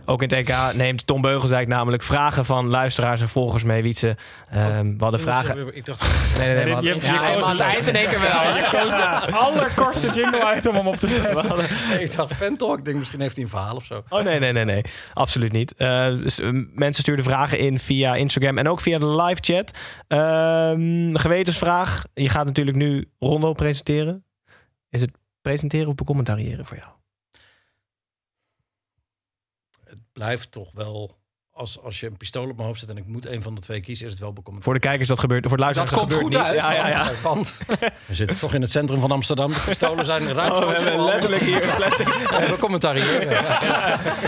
Ook 0.08 0.22
in 0.22 0.30
het 0.36 0.50
EK 0.50 0.74
neemt 0.74 1.08
Tom 1.08 1.22
Beugelsdijk 1.22 1.68
namelijk 1.68 2.04
vragen 2.04 2.46
van 2.46 2.68
luisteraars 2.68 3.22
en 3.22 3.30
volgers 3.30 3.64
mee. 3.64 3.82
Wietse, 3.82 4.16
Ehm, 4.50 4.98
we 4.98 5.04
hadden 5.04 5.20
vragen... 5.20 5.76
Ik 5.76 5.86
dacht, 5.86 6.38
Nee, 6.38 6.48
nee, 6.48 6.56
nee. 6.56 6.66
Je, 6.66 6.72
hadden- 6.74 6.96
je, 6.96 7.02
je 7.02 7.08
Ja, 7.08 7.18
koos 7.18 7.28
helemaal 7.28 7.44
aan 7.46 7.52
het 7.52 7.60
eind 7.60 7.88
in 7.88 7.96
één 7.96 8.10
keer 8.10 8.22
wel. 8.22 8.42
Je 8.58 8.68
koos 8.72 8.94
de 8.96 9.32
allerkortste 9.38 10.10
jingle 10.10 10.46
uit 10.46 10.66
om 10.68 10.76
hem 10.76 10.88
op 10.88 10.96
te 10.96 11.08
zetten. 11.22 12.02
ik 12.02 12.16
dacht 12.16 12.34
fan 12.34 12.56
talk. 12.58 12.78
Ik 12.78 12.86
denk 12.86 12.98
misschien 12.98 13.20
heeft 13.22 13.36
hij 13.36 13.44
een 13.44 13.50
verhaal 13.50 13.76
of 13.76 13.86
zo. 13.86 14.04
Oh 14.10 14.24
nee, 14.24 14.40
nee, 14.40 14.52
nee, 14.52 14.66
nee. 14.66 14.82
Absoluut 15.14 15.52
niet. 15.52 15.76
Eh, 15.76 16.08
dus, 16.08 16.40
mensen 16.74 17.04
stuurden 17.04 17.26
vragen 17.26 17.58
in 17.60 17.80
via 17.80 18.16
Instagram 18.16 18.58
en 18.58 18.68
ook 18.70 18.82
via 18.82 19.00
de 19.00 19.08
live 19.08 19.42
chat. 19.42 19.72
Ehm, 20.08 21.16
gewetensvraag. 21.16 22.04
Je 22.14 22.30
gaat 22.30 22.46
natuurlijk 22.46 22.78
nu 22.78 23.10
Rondo 23.20 23.54
presenteren. 23.54 24.24
Is 24.90 25.02
het 25.02 25.12
presenteren 25.42 25.88
of 25.88 25.96
becommentariëren 25.96 26.66
voor 26.66 26.78
jou? 26.78 26.90
Het 29.86 29.98
blijft 30.16 30.52
toch 30.52 30.72
wel... 30.72 31.18
Als, 31.58 31.80
als 31.84 32.00
je 32.00 32.06
een 32.08 32.18
pistool 32.18 32.50
op 32.50 32.56
mijn 32.56 32.68
hoofd 32.68 32.80
zet 32.80 32.90
en 32.90 32.98
ik 32.98 33.08
moet 33.08 33.28
een 33.28 33.42
van 33.42 33.56
de 33.56 33.62
twee 33.62 33.82
kiezen, 33.82 34.06
is 34.06 34.12
het 34.12 34.22
wel 34.22 34.34
bekomen. 34.34 34.64
Voor 34.64 34.74
de 34.74 34.80
kijkers 34.80 35.08
dat 35.08 35.20
gebeurt. 35.20 35.48
Voor 35.48 35.58
de 35.58 35.64
luisteraars 35.64 35.92
Dat 35.92 36.00
komt 36.00 36.14
goed 36.14 36.24
niet. 36.24 36.38
uit, 36.38 36.56
Ja, 36.56 36.74
ja, 36.74 36.88
ja. 36.88 37.12
Want 37.24 37.62
we 38.06 38.14
zitten 38.14 38.40
toch 38.40 38.54
in 38.54 38.62
het 38.62 38.72
centrum 38.72 39.00
van 39.00 39.12
Amsterdam. 39.12 39.52
De 39.52 39.64
pistolen 39.66 40.06
zijn 40.06 40.34
ruim 40.34 40.52
Oh, 40.52 40.68
we 40.68 40.82
hebben 40.82 41.04
letterlijk 41.06 41.42
hier 41.42 41.70
een 41.70 41.76
plastic. 41.76 42.08
We 42.36 42.36
hebben 42.36 42.60
commentaar 42.60 42.96
hier. 42.96 43.30
Ja. 43.32 43.60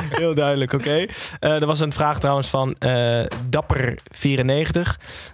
Heel 0.09 0.34
duidelijk, 0.34 0.73
oké. 0.73 1.05
Eh, 1.39 1.61
er 1.61 1.65
was 1.65 1.80
een 1.80 1.93
vraag 1.93 2.19
trouwens 2.19 2.47
van 2.47 2.73
eh, 2.73 3.23
Dapper94. 3.49 4.82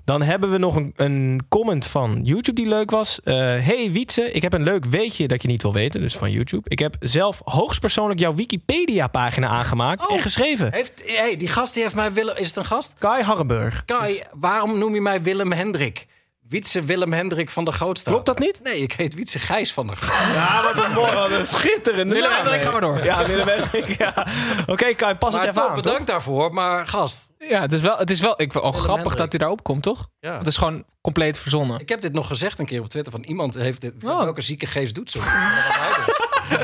Dan 0.06 0.22
hebben 0.22 0.52
we 0.52 0.58
nog 0.58 0.76
een, 0.76 0.92
een 0.96 1.42
comment 1.50 1.86
van 1.86 2.20
YouTube 2.24 2.62
die 2.62 2.70
leuk 2.70 2.92
was. 2.92 3.22
Eh, 3.24 3.36
hey 3.36 3.90
Wietse, 3.92 4.32
ik 4.32 4.42
heb 4.42 4.54
een 4.54 4.64
leuk 4.64 4.86
weetje 4.86 5.28
dat 5.28 5.42
je 5.42 5.48
niet 5.48 5.62
wil 5.62 5.74
weten, 5.74 6.02
dus 6.02 6.18
van 6.18 6.32
YouTube. 6.32 6.70
Ik 6.70 6.80
heb 6.80 6.96
zelf 7.00 7.42
hoogstpersoonlijk 7.44 8.20
jouw 8.20 8.34
Wikipedia-pagina 8.36 9.48
aangemaakt 9.48 10.10
en 10.10 10.20
geschreven. 10.20 10.74
Heeft, 10.74 11.04
hey, 11.06 11.38
die 11.38 11.48
gast 11.48 11.74
die 11.74 11.83
heeft 11.84 11.96
mij 11.96 12.14
willen. 12.14 12.38
Is 12.38 12.48
het 12.48 12.56
een 12.56 12.66
gast? 12.66 12.94
Kai 13.00 13.24
Harrenburg. 13.24 13.86
Kai, 13.86 14.24
waarom 14.34 14.78
noem 14.78 14.94
je 14.94 15.02
mij 15.02 15.22
Willem 15.22 15.52
Hendrik? 15.52 16.06
Wietse 16.50 16.84
Willem 16.84 17.14
Hendrik 17.14 17.50
van 17.50 17.66
der 17.66 17.74
Grootstraat. 17.74 18.14
Klopt 18.14 18.26
dat 18.26 18.40
niet? 18.48 18.60
Nee, 18.64 18.82
ik 18.82 18.92
heet 18.92 19.14
Wietse 19.14 19.40
Gijs 19.40 19.74
van 19.74 19.88
der 19.88 19.96
Grootstraat. 19.96 20.34
Ja, 20.34 20.74
wat 20.74 20.86
een 20.86 20.92
mooi, 20.94 21.12
wat 21.14 21.32
een 21.32 21.48
schitterende 21.48 22.14
Willem 22.14 22.32
Hendrik, 22.32 22.62
ga 22.62 22.72
maar 22.72 22.82
door. 22.82 23.04
Ja, 23.04 23.26
Willem 23.26 23.48
Hendrik, 23.48 23.98
ja. 23.98 24.28
Oké, 24.68 24.94
Kai, 24.94 25.16
pas 25.16 25.34
het 25.34 25.42
even 25.42 25.54
top, 25.54 25.64
aan. 25.64 25.74
toch? 25.74 25.84
bedankt 25.84 26.08
daarvoor. 26.08 26.54
Maar 26.54 26.88
gast, 26.88 27.30
Ja, 27.40 27.62
het 27.62 27.74
is 27.74 27.82
wel, 27.82 27.98
het 27.98 28.10
is 28.10 28.20
wel 28.20 28.42
ik, 28.42 28.56
oh, 28.56 28.62
grappig 28.74 28.88
Hendrik. 28.96 29.18
dat 29.18 29.30
hij 29.30 29.40
daarop 29.40 29.64
komt, 29.64 29.84
toch? 29.84 30.08
Ja. 30.20 30.38
Het 30.38 30.48
is 30.48 30.58
gewoon 30.58 30.84
compleet 31.02 31.38
verzonnen. 31.38 31.80
ik 31.80 31.90
heb 31.90 32.02
dit 32.02 32.14
nog 32.14 32.28
gezegd 32.28 32.60
een 32.60 32.66
keer 32.66 32.80
op 32.80 32.88
Twitter. 32.90 33.12
Van 33.12 33.24
iemand 33.24 33.54
heeft 33.54 33.82
dit. 33.82 33.94
Oh. 34.04 34.24
Welke 34.24 34.42
zieke 34.42 34.66
geest 34.66 34.96
doet 34.96 35.12
zo? 35.12 35.20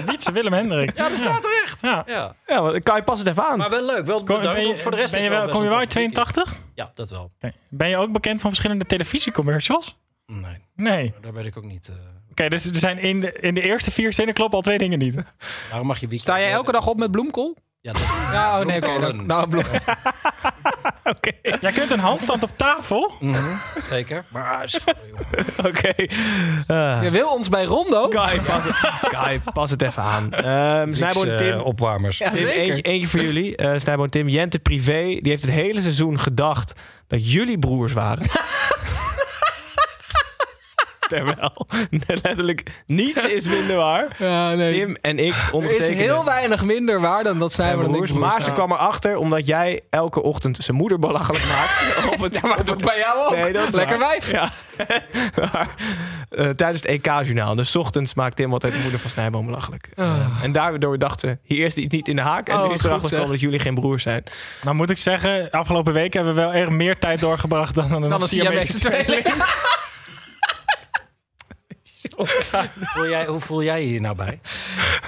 Wietse 0.06 0.32
Willem 0.32 0.54
Hendrik. 0.54 0.98
Ja, 0.98 1.10
dat 1.10 1.18
staat 1.18 1.44
er 1.44 1.62
echt. 1.66 1.82
Ja. 1.82 2.04
Ja. 2.08 2.36
Ja, 2.48 2.80
Kai, 2.80 3.02
pas 3.04 3.20
het 3.20 3.28
even 3.28 3.44
aan. 3.48 3.58
Maar 3.58 3.70
wel 3.70 3.86
leuk. 3.86 4.06
Wel 4.06 4.24
Kom, 4.24 4.38
bedankt. 4.38 4.66
je, 4.66 4.78
voor 4.78 4.92
de 4.92 4.98
rest 4.98 5.14
ben 5.14 5.24
je 5.24 5.30
wel, 5.30 5.48
kom 5.48 5.64
je 5.64 5.70
wel 5.70 5.78
uit 5.78 5.90
toffe 5.90 6.10
82? 6.12 6.50
wiki. 6.50 6.64
Ja, 6.76 6.92
dat 6.94 7.10
wel. 7.10 7.32
Oké. 7.36 7.54
Ben 7.70 7.90
je 7.90 7.98
ook 7.98 8.12
bekend 8.12 8.40
van 8.42 8.50
verschillende 8.50 8.86
televisiecommercials? 8.86 9.98
Nee, 10.26 10.58
Nee. 10.76 11.14
daar 11.22 11.34
weet 11.34 11.46
ik 11.46 11.58
ook 11.58 11.64
niet. 11.66 11.88
eh. 11.90 11.96
Oké, 12.32 12.50
dus 12.50 12.66
er 12.66 12.76
zijn 12.76 12.98
in 13.00 13.22
de, 13.22 13.32
in 13.40 13.54
de 13.54 13.62
eerste 13.62 13.92
vier 13.92 14.14
zinnen 14.14 14.36
kloppen 14.36 14.58
al 14.58 14.64
twee 14.64 14.78
dingen 14.78 15.00
niet. 15.00 15.18
Waarom 15.70 15.88
mag 15.88 16.00
je? 16.00 16.18
Sta 16.20 16.40
jij 16.40 16.52
elke 16.52 16.72
dag 16.72 16.88
op 16.88 16.98
met 16.98 17.12
bloemkool? 17.12 17.58
Ja, 17.82 17.92
dat 17.94 18.02
Ja, 18.32 18.60
oh, 18.60 18.66
nee, 18.66 18.78
oké. 18.98 19.14
Nou, 19.14 19.48
bloem. 19.50 19.64
Oké, 21.16 21.32
Jij 21.62 21.72
kunt 21.72 21.92
een 21.92 22.00
handstand 22.00 22.44
op 22.44 22.52
tafel. 22.56 23.12
Mhm, 23.20 23.56
zeker. 23.82 24.26
Maar 24.30 24.70
schoon, 24.70 24.94
joh. 25.08 25.48
oké. 25.70 25.94
Ah. 26.68 27.04
Je 27.04 27.10
wil 27.12 27.28
ons 27.30 27.50
bij 27.50 27.64
Rondo? 27.64 28.08
Kai, 28.08 28.42
pas 28.42 28.64
het, 28.64 29.10
Kai, 29.10 29.42
pas 29.54 29.72
het 29.72 29.82
even 29.82 30.04
aan. 30.04 30.34
Ehm 30.34 30.94
Snijboon 30.94 31.28
Niks, 31.28 31.42
eh, 31.42 31.48
Tim, 31.50 31.60
opwarmers. 31.60 32.18
Ja, 32.18 32.30
Tim 32.30 32.38
zeker. 32.38 32.54
eentje, 32.62 32.82
eentje 32.82 33.08
voor 33.08 33.22
jullie. 33.22 33.56
Eh 33.56 33.80
Snijboon 33.80 34.10
Tim, 34.10 34.28
Jente 34.28 34.60
Privé, 34.60 35.04
die 35.04 35.30
heeft 35.32 35.42
het 35.42 35.52
hele 35.52 35.82
seizoen 35.82 36.20
gedacht 36.20 36.74
dat 37.08 37.32
jullie 37.32 37.60
broers 37.60 37.94
waren. 37.94 38.24
Terwijl 41.10 41.68
letterlijk 42.24 42.64
niets 42.86 43.26
is 43.28 43.48
minder 43.50 43.76
waar. 43.76 44.08
Ja, 44.20 44.54
nee. 44.54 44.74
Tim 44.74 44.98
en 45.02 45.20
ik 45.20 45.32
er 45.32 45.38
is 45.38 45.52
ondertekenen 45.52 45.98
heel 45.98 46.24
weinig 46.26 46.64
minder 46.64 47.02
waar 47.02 47.24
dan 47.24 47.40
dat 47.40 47.52
zij 47.54 47.74
ik 47.74 47.80
broers. 47.84 48.14
Maar 48.14 48.42
ze 48.42 48.48
Ja. 48.48 48.54
kwam 48.54 48.72
erachter 48.72 49.18
omdat 49.18 49.48
jij 49.48 49.82
elke 49.90 50.22
ochtend 50.24 50.58
zijn 50.58 50.78
moeder 50.78 51.00
belachelijk 51.00 51.44
maakt. 51.46 51.98
op 52.14 52.20
het, 52.20 52.36
Ja, 52.42 52.48
maar 52.48 52.60
op 52.60 52.68
het- 52.68 52.86
bij 52.86 52.98
jou 52.98 53.26
ook. 53.30 53.36
Nee, 53.36 53.54
dat 53.54 53.68
is 53.68 53.76
Lekker 53.76 53.98
waar. 53.98 54.08
wijf. 54.10 54.32
Ja. 54.32 54.50
maar, 55.36 55.68
eh, 56.30 56.50
tijdens 56.50 56.82
het 56.82 56.86
EK-journaal. 56.86 57.56
Dus 57.56 57.72
's 57.72 57.76
ochtends 57.76 58.14
maakt 58.14 58.36
Tim 58.36 58.54
altijd 58.54 58.74
de 58.74 58.80
moeder 58.80 59.00
van 59.00 59.10
Snijboom 59.10 59.46
belachelijk. 59.46 59.90
Eh, 59.96 60.26
en 60.44 60.52
daardoor 60.52 60.98
dachten 60.98 61.30
ze, 61.30 61.54
hier 61.56 61.66
is 61.66 61.76
hij 61.76 61.86
niet 61.90 62.08
in 62.08 62.16
de 62.16 62.22
haak. 62.22 62.50
En 62.50 62.56
Oh, 62.60 62.68
nu 62.68 62.74
is 62.74 62.84
erachter 62.84 63.10
gekomen 63.10 63.32
dat 63.32 63.40
jullie 63.40 63.60
geen 63.60 63.74
broers 63.76 64.04
zijn. 64.04 64.24
Nou 64.64 64.76
moet 64.76 64.90
ik 64.90 64.98
zeggen, 64.98 65.50
afgelopen 65.52 65.94
week 65.94 66.14
hebben 66.14 66.36
we 66.36 66.42
wel 66.42 66.52
echt 66.52 66.70
meer 66.70 66.98
tijd 67.00 67.20
doorgebracht 67.20 67.76
dan 67.76 67.92
een, 67.92 68.10
Dan 68.10 68.22
een 68.22 68.28
Siamese 68.28 68.78
Siamese 68.78 69.04
tweeling. 69.06 69.26
Voel 72.94 73.10
jij, 73.10 73.26
hoe 73.26 73.40
voel 73.40 73.64
jij 73.64 73.82
je 73.82 73.88
hier 73.88 74.02
nou 74.02 74.16
bij? 74.16 74.40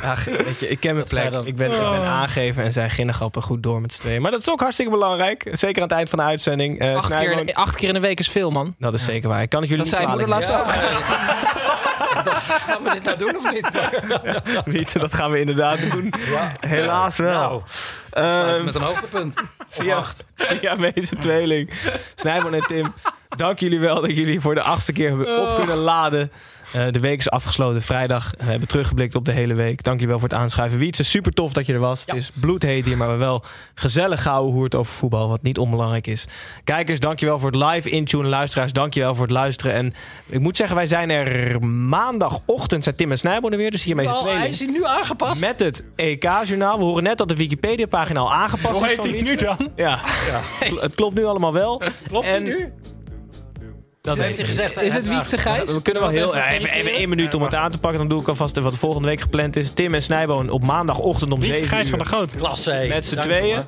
Ja, 0.02 0.16
weet 0.26 0.60
je, 0.60 0.70
ik 0.70 0.80
ken 0.80 0.94
mijn 0.96 1.08
plek. 1.08 1.32
dan? 1.32 1.46
Ik 1.46 1.56
ben, 1.56 1.72
ik 1.72 1.78
ben 1.80 2.02
aangegeven 2.08 2.64
en 2.64 2.74
zij 2.74 2.90
ginnegappen 2.90 3.42
goed 3.44 3.64
door 3.64 3.82
met 3.82 3.94
z'n 3.94 4.02
tweeën. 4.02 4.22
Maar 4.22 4.32
dat 4.32 4.40
is 4.42 4.50
ook 4.50 4.60
hartstikke 4.60 4.92
belangrijk. 4.92 5.48
Zeker 5.52 5.82
aan 5.82 5.88
het 5.88 5.98
eind 5.98 6.10
van 6.10 6.20
de 6.20 6.26
uitzending. 6.26 6.80
Eh, 6.80 6.96
Acht 6.96 7.16
keer, 7.16 7.50
acht 7.54 7.76
keer 7.76 7.88
in 7.88 7.94
de 7.94 8.00
week 8.00 8.20
is 8.20 8.28
veel, 8.30 8.52
man. 8.52 8.76
Dat 8.80 8.94
is 8.94 9.04
zeker 9.04 9.30
waar. 9.30 9.42
Ik 9.42 9.50
kan 9.50 9.62
het 9.62 9.70
jullie 9.70 9.84
Dat 9.86 9.94
niet 9.94 10.02
zei 10.02 10.18
moeder 10.18 10.30
laatst 10.36 10.52
ook. 10.52 10.72
Gaan 12.22 12.84
we 12.84 12.90
dit 12.94 13.04
nou 13.04 13.18
doen 13.18 13.36
of 13.38 13.52
niet? 13.52 13.72
Wietse, 14.76 15.00
dat 15.00 15.14
gaan 15.14 15.32
we 15.32 15.40
inderdaad 15.40 15.80
doen. 15.92 16.14
Helaas 16.60 17.18
wel. 17.18 17.32
Nou, 17.32 17.62
Ehm, 18.12 18.24
sluiten 18.26 18.66
met 18.66 18.76
een 18.76 18.82
hoogtepunt. 18.82 19.34
Sia, 19.68 19.96
acht. 19.96 20.26
Siamese 20.36 21.16
tweeling. 21.16 21.70
Snijboon 22.16 22.54
en 22.54 22.62
Tim, 22.68 22.94
dank 23.38 23.60
jullie 23.60 23.80
wel 23.80 24.02
dat 24.02 24.16
jullie 24.18 24.40
voor 24.42 24.56
de 24.56 24.62
achtste 24.62 24.92
keer 24.92 25.40
op 25.42 25.56
kunnen 25.56 25.76
laden. 25.78 26.32
Eh, 26.74 26.88
de 26.92 27.00
week 27.00 27.20
is 27.20 27.30
afgesloten, 27.30 27.82
vrijdag. 27.82 28.32
We 28.38 28.44
hebben 28.44 28.68
teruggeblikt 28.68 29.16
op 29.16 29.26
de 29.26 29.32
hele 29.32 29.54
week. 29.54 29.84
Dank 29.84 30.00
je 30.00 30.08
wel 30.08 30.20
voor 30.20 30.30
het 30.30 30.38
aanschuiven. 30.38 30.80
Wietse, 30.80 31.04
super 31.04 31.34
tof 31.34 31.54
dat 31.54 31.66
je 31.66 31.74
er 31.74 31.80
was. 31.80 32.04
Het 32.06 32.16
is 32.16 32.32
bloedheet 32.34 32.86
hier, 32.86 32.98
maar 32.98 33.12
we 33.12 33.16
wel 33.18 33.44
gezellig 33.76 34.24
houden 34.24 34.54
hoe 34.54 34.64
het 34.64 34.76
over 34.76 34.94
voetbal, 34.94 35.30
wat 35.30 35.42
niet 35.42 35.58
onbelangrijk 35.58 36.08
is. 36.08 36.28
Kijkers, 36.64 37.00
dank 37.00 37.20
je 37.20 37.26
wel 37.26 37.40
voor 37.40 37.52
het 37.52 37.64
live 37.64 37.90
intune. 37.90 38.28
Luisteraars, 38.28 38.74
dank 38.74 38.94
je 38.94 39.00
wel 39.00 39.16
voor 39.16 39.24
het 39.26 39.34
luisteren. 39.34 39.74
En 39.74 39.94
ik 40.30 40.40
moet 40.40 40.58
zeggen, 40.58 40.76
wij 40.76 40.88
zijn 40.88 41.10
er 41.10 41.60
maandagochtend, 41.66 42.84
zijn 42.84 42.96
Tim 42.96 43.12
en 43.12 43.18
Snijboon 43.18 43.52
er 43.52 43.58
weer. 43.58 43.72
Dus 43.72 43.82
Siamese 43.82 44.10
Oh, 44.14 44.22
hij 44.22 44.30
tweeling. 44.32 44.52
is 44.54 44.60
hier 44.60 44.72
nu 44.72 44.86
aangepast. 44.86 45.42
Met 45.42 45.60
het 45.60 45.84
EK-journaal. 45.96 46.78
We 46.78 46.84
horen 46.84 47.04
net 47.04 47.18
dat 47.18 47.28
de 47.30 47.36
Wikipedia-pagina 47.36 48.20
al 48.20 48.34
aangepast 48.34 48.78
Hoe 48.80 48.86
is. 48.88 48.92
heet 48.96 49.02
van 49.06 49.14
hij 49.14 49.22
nu 49.22 49.36
dan? 49.36 49.58
Ja, 49.76 50.00
het 50.82 50.96
klopt 50.96 51.16
nu 51.16 51.26
allemaal 51.26 51.54
wel. 51.54 51.82
Klopt 52.08 52.26
En- 52.26 52.32
hij 52.32 52.40
nu? 52.44 52.72
Dat 54.02 54.18
heeft 54.18 54.38
hij 54.38 54.46
gezegd. 54.46 54.82
Is 54.82 54.94
het 54.94 55.08
Wietse 55.08 55.38
Gijs? 55.38 55.74
We 55.74 55.82
kunnen 55.82 56.02
wel 56.02 56.12
heel 56.12 56.36
Even 56.36 56.94
één 56.94 57.10
minuut 57.10 57.34
om 57.34 57.42
het 57.42 57.56
aan 57.56 57.72
te 57.72 57.78
pakken. 57.78 58.00
Dan 58.00 58.08
doe 58.08 58.22
ik 58.22 58.28
alvast 58.28 58.60
wat 58.60 58.72
de 58.72 58.78
volgende 58.78 59.08
week 59.08 59.22
gepland 59.22 59.56
is. 59.56 59.72
Tim 59.72 59.94
en 59.94 60.02
Snijboon 60.02 60.50
op 60.50 60.64
maandagochtend 60.64 61.34
om 61.34 61.40
Wietse 61.40 61.56
7 61.56 61.70
Gijs 61.70 61.84
uur. 61.84 61.90
van 61.90 62.00
der 62.00 62.08
Groot. 62.08 62.36
Klasse. 62.36 62.86
Met 62.90 63.06
z'n 63.06 63.20
tweeën. 63.20 63.60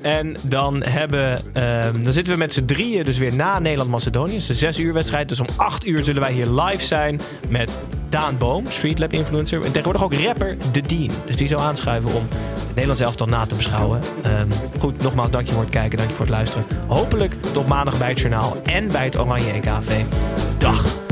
En 0.00 0.36
dan, 0.42 0.82
hebben, 0.82 1.40
ehm, 1.52 2.02
dan 2.02 2.12
zitten 2.12 2.32
we 2.32 2.38
met 2.38 2.52
z'n 2.52 2.64
drieën 2.64 3.04
dus 3.04 3.18
weer 3.18 3.34
na 3.34 3.58
Nederland-Macedonië. 3.58 4.32
Het 4.32 4.42
is 4.42 4.48
een 4.48 4.54
zes 4.54 4.78
uur 4.78 4.92
wedstrijd. 4.92 5.28
Dus 5.28 5.40
om 5.40 5.46
acht 5.56 5.86
uur 5.86 6.04
zullen 6.04 6.22
wij 6.22 6.32
hier 6.32 6.46
live 6.46 6.84
zijn 6.84 7.20
met 7.48 7.78
Daan 8.14 8.38
Boom, 8.38 8.66
Streetlab 8.66 9.12
influencer. 9.12 9.64
En 9.64 9.72
tegenwoordig 9.72 10.04
ook 10.04 10.14
rapper 10.14 10.56
The 10.72 10.82
Dean. 10.82 11.10
Dus 11.26 11.36
die 11.36 11.48
zou 11.48 11.60
aanschuiven 11.60 12.14
om 12.14 12.26
het 12.30 12.68
Nederlands 12.68 13.00
elftal 13.00 13.26
na 13.26 13.46
te 13.46 13.54
beschouwen. 13.54 14.00
Ehm, 14.22 14.50
goed, 14.78 15.02
nogmaals 15.02 15.30
dank 15.30 15.46
je 15.46 15.52
voor 15.52 15.62
het 15.62 15.70
kijken. 15.70 15.98
Dank 15.98 16.10
je 16.10 16.16
voor 16.16 16.26
het 16.26 16.34
luisteren. 16.34 16.66
Hopelijk 16.86 17.34
tot 17.52 17.66
maandag 17.66 17.98
bij 17.98 18.08
het 18.08 18.20
journaal 18.20 18.56
en 18.64 18.88
bij 18.88 19.04
het 19.04 19.18
Oranje 19.18 19.50
EKV. 19.50 20.02
Dag. 20.58 21.03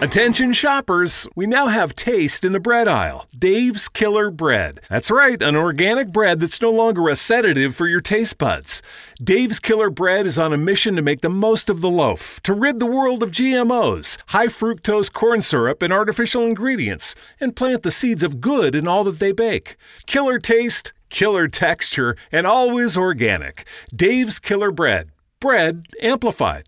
Attention 0.00 0.52
shoppers, 0.52 1.26
we 1.34 1.44
now 1.44 1.66
have 1.66 1.92
taste 1.92 2.44
in 2.44 2.52
the 2.52 2.60
bread 2.60 2.86
aisle. 2.86 3.26
Dave's 3.36 3.88
Killer 3.88 4.30
Bread. 4.30 4.78
That's 4.88 5.10
right, 5.10 5.42
an 5.42 5.56
organic 5.56 6.12
bread 6.12 6.38
that's 6.38 6.62
no 6.62 6.70
longer 6.70 7.08
a 7.08 7.16
sedative 7.16 7.74
for 7.74 7.88
your 7.88 8.00
taste 8.00 8.38
buds. 8.38 8.80
Dave's 9.20 9.58
Killer 9.58 9.90
Bread 9.90 10.24
is 10.24 10.38
on 10.38 10.52
a 10.52 10.56
mission 10.56 10.94
to 10.94 11.02
make 11.02 11.20
the 11.20 11.28
most 11.28 11.68
of 11.68 11.80
the 11.80 11.90
loaf, 11.90 12.40
to 12.44 12.54
rid 12.54 12.78
the 12.78 12.86
world 12.86 13.24
of 13.24 13.32
GMOs, 13.32 14.18
high 14.28 14.46
fructose 14.46 15.12
corn 15.12 15.40
syrup, 15.40 15.82
and 15.82 15.92
artificial 15.92 16.46
ingredients, 16.46 17.16
and 17.40 17.56
plant 17.56 17.82
the 17.82 17.90
seeds 17.90 18.22
of 18.22 18.40
good 18.40 18.76
in 18.76 18.86
all 18.86 19.02
that 19.02 19.18
they 19.18 19.32
bake. 19.32 19.74
Killer 20.06 20.38
taste, 20.38 20.92
killer 21.10 21.48
texture, 21.48 22.14
and 22.30 22.46
always 22.46 22.96
organic. 22.96 23.66
Dave's 23.92 24.38
Killer 24.38 24.70
Bread. 24.70 25.10
Bread 25.40 25.86
amplified. 26.00 26.67